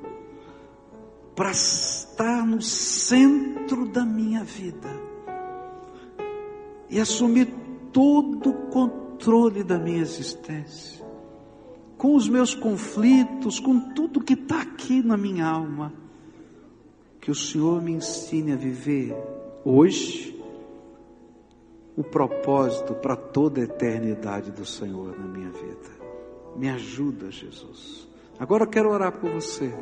para 1.35 1.53
estar 1.53 2.45
no 2.47 2.61
centro 2.61 3.87
da 3.89 4.05
minha 4.05 4.45
vida 4.45 4.91
e 6.89 6.99
assumir 6.99 7.47
todo 7.93 8.51
o 8.51 8.67
controle 8.69 9.63
da 9.63 9.79
minha 9.79 10.01
existência, 10.01 11.05
com 11.97 12.15
os 12.15 12.29
meus 12.29 12.55
conflitos, 12.55 13.61
com 13.61 13.79
tudo 13.95 14.23
que 14.23 14.35
está 14.35 14.63
aqui 14.63 15.03
na 15.03 15.17
minha 15.17 15.47
alma. 15.47 15.93
Que 17.21 17.31
o 17.31 17.35
Senhor 17.35 17.81
me 17.83 17.93
ensine 17.93 18.53
a 18.53 18.57
viver 18.57 19.15
hoje 19.65 20.39
o 21.97 22.03
propósito 22.03 22.95
para 22.95 23.15
toda 23.15 23.61
a 23.61 23.65
eternidade 23.65 24.51
do 24.51 24.65
Senhor 24.65 25.19
na 25.19 25.27
minha 25.27 25.51
vida. 25.51 25.99
Me 26.56 26.68
ajuda, 26.68 27.31
Jesus. 27.31 28.09
Agora 28.39 28.64
eu 28.64 28.68
quero 28.68 28.90
orar 28.90 29.12
por 29.12 29.31
você. 29.31 29.72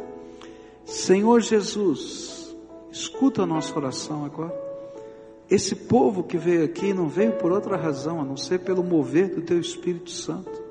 Senhor 0.84 1.40
Jesus, 1.40 2.54
escuta 2.90 3.42
a 3.42 3.46
nossa 3.46 3.76
oração 3.76 4.24
agora. 4.24 4.68
Esse 5.50 5.74
povo 5.74 6.24
que 6.24 6.36
veio 6.36 6.64
aqui 6.64 6.92
não 6.92 7.08
veio 7.08 7.32
por 7.32 7.52
outra 7.52 7.76
razão 7.76 8.20
a 8.20 8.24
não 8.24 8.36
ser 8.36 8.60
pelo 8.60 8.82
mover 8.82 9.34
do 9.34 9.42
Teu 9.42 9.58
Espírito 9.58 10.10
Santo. 10.10 10.62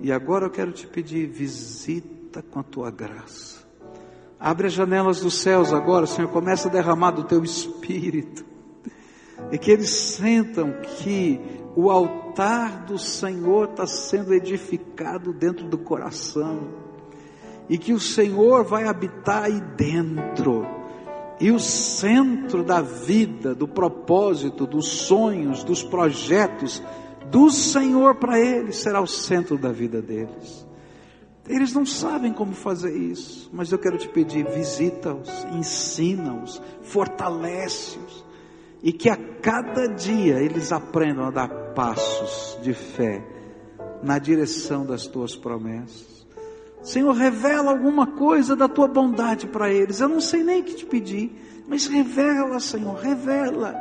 E 0.00 0.12
agora 0.12 0.46
eu 0.46 0.50
quero 0.50 0.72
te 0.72 0.86
pedir, 0.86 1.26
visita 1.26 2.42
com 2.42 2.60
a 2.60 2.62
tua 2.62 2.90
graça. 2.90 3.64
Abre 4.38 4.66
as 4.66 4.72
janelas 4.72 5.20
dos 5.20 5.34
céus 5.34 5.72
agora, 5.72 6.06
Senhor, 6.06 6.28
começa 6.28 6.68
a 6.68 6.70
derramar 6.70 7.12
do 7.12 7.24
Teu 7.24 7.42
Espírito. 7.42 8.44
E 9.50 9.58
que 9.58 9.70
eles 9.70 9.90
sentam 9.90 10.72
que 10.82 11.40
o 11.76 11.90
altar 11.90 12.84
do 12.84 12.98
Senhor 12.98 13.70
está 13.70 13.86
sendo 13.86 14.32
edificado 14.32 15.32
dentro 15.32 15.66
do 15.66 15.78
coração, 15.78 16.68
e 17.68 17.78
que 17.78 17.92
o 17.92 18.00
Senhor 18.00 18.64
vai 18.64 18.86
habitar 18.86 19.44
aí 19.44 19.60
dentro, 19.76 20.66
e 21.40 21.50
o 21.50 21.58
centro 21.58 22.62
da 22.62 22.80
vida, 22.80 23.54
do 23.54 23.66
propósito, 23.66 24.66
dos 24.66 24.86
sonhos, 24.86 25.64
dos 25.64 25.82
projetos 25.82 26.82
do 27.30 27.50
Senhor 27.50 28.14
para 28.16 28.38
eles 28.38 28.76
será 28.76 29.00
o 29.00 29.06
centro 29.06 29.58
da 29.58 29.72
vida 29.72 30.00
deles. 30.00 30.64
Eles 31.48 31.74
não 31.74 31.84
sabem 31.84 32.32
como 32.32 32.52
fazer 32.52 32.96
isso, 32.96 33.50
mas 33.52 33.72
eu 33.72 33.78
quero 33.78 33.98
te 33.98 34.08
pedir: 34.08 34.46
visita-os, 34.48 35.44
ensina-os, 35.52 36.62
fortalece-os 36.82 38.24
e 38.84 38.92
que 38.92 39.08
a 39.08 39.16
cada 39.16 39.88
dia 39.88 40.42
eles 40.42 40.70
aprendam 40.70 41.24
a 41.24 41.30
dar 41.30 41.48
passos 41.74 42.58
de 42.62 42.74
fé 42.74 43.24
na 44.02 44.18
direção 44.18 44.84
das 44.84 45.06
tuas 45.06 45.34
promessas. 45.34 46.26
Senhor, 46.82 47.14
revela 47.14 47.70
alguma 47.70 48.08
coisa 48.08 48.54
da 48.54 48.68
tua 48.68 48.86
bondade 48.86 49.46
para 49.46 49.72
eles. 49.72 50.00
Eu 50.00 50.08
não 50.08 50.20
sei 50.20 50.44
nem 50.44 50.60
o 50.60 50.64
que 50.64 50.74
te 50.74 50.84
pedir, 50.84 51.64
mas 51.66 51.86
revela, 51.86 52.60
Senhor, 52.60 52.94
revela. 52.96 53.74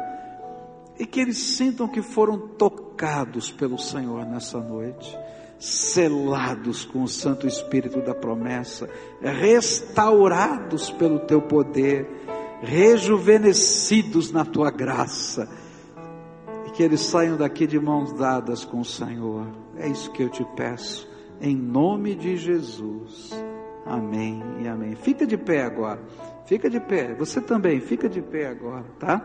E 0.98 1.06
que 1.06 1.20
eles 1.20 1.38
sintam 1.38 1.86
que 1.86 2.02
foram 2.02 2.38
tocados 2.38 3.52
pelo 3.52 3.78
Senhor 3.78 4.26
nessa 4.26 4.62
noite, 4.62 5.18
selados 5.60 6.86
com 6.86 7.04
o 7.04 7.10
Santo 7.10 7.46
Espírito 7.46 8.00
da 8.00 8.16
promessa, 8.16 8.90
restaurados 9.22 10.90
pelo 10.92 11.20
teu 11.20 11.42
poder 11.42 12.23
rejuvenescidos 12.64 14.32
na 14.32 14.46
tua 14.46 14.72
graça, 14.72 15.48
e 16.66 16.72
que 16.72 16.82
eles 16.82 17.02
saiam 17.02 17.38
daqui 17.38 17.68
de 17.68 17.80
mãos 17.80 18.14
dadas 18.14 18.64
com 18.64 18.80
o 18.80 18.86
Senhor. 18.86 19.48
É 19.78 19.88
isso 19.88 20.12
que 20.12 20.24
eu 20.24 20.30
te 20.30 20.46
peço, 20.56 21.08
em 21.42 21.56
nome 21.56 22.16
de 22.16 22.38
Jesus. 22.38 23.32
Amém 23.86 24.42
e 24.62 24.68
amém. 24.68 24.96
Fica 24.96 25.28
de 25.28 25.38
pé 25.38 25.64
agora, 25.64 26.02
fica 26.46 26.70
de 26.70 26.80
pé, 26.80 27.14
você 27.14 27.42
também, 27.42 27.82
fica 27.82 28.08
de 28.08 28.22
pé 28.22 28.48
agora, 28.48 28.86
tá? 28.98 29.22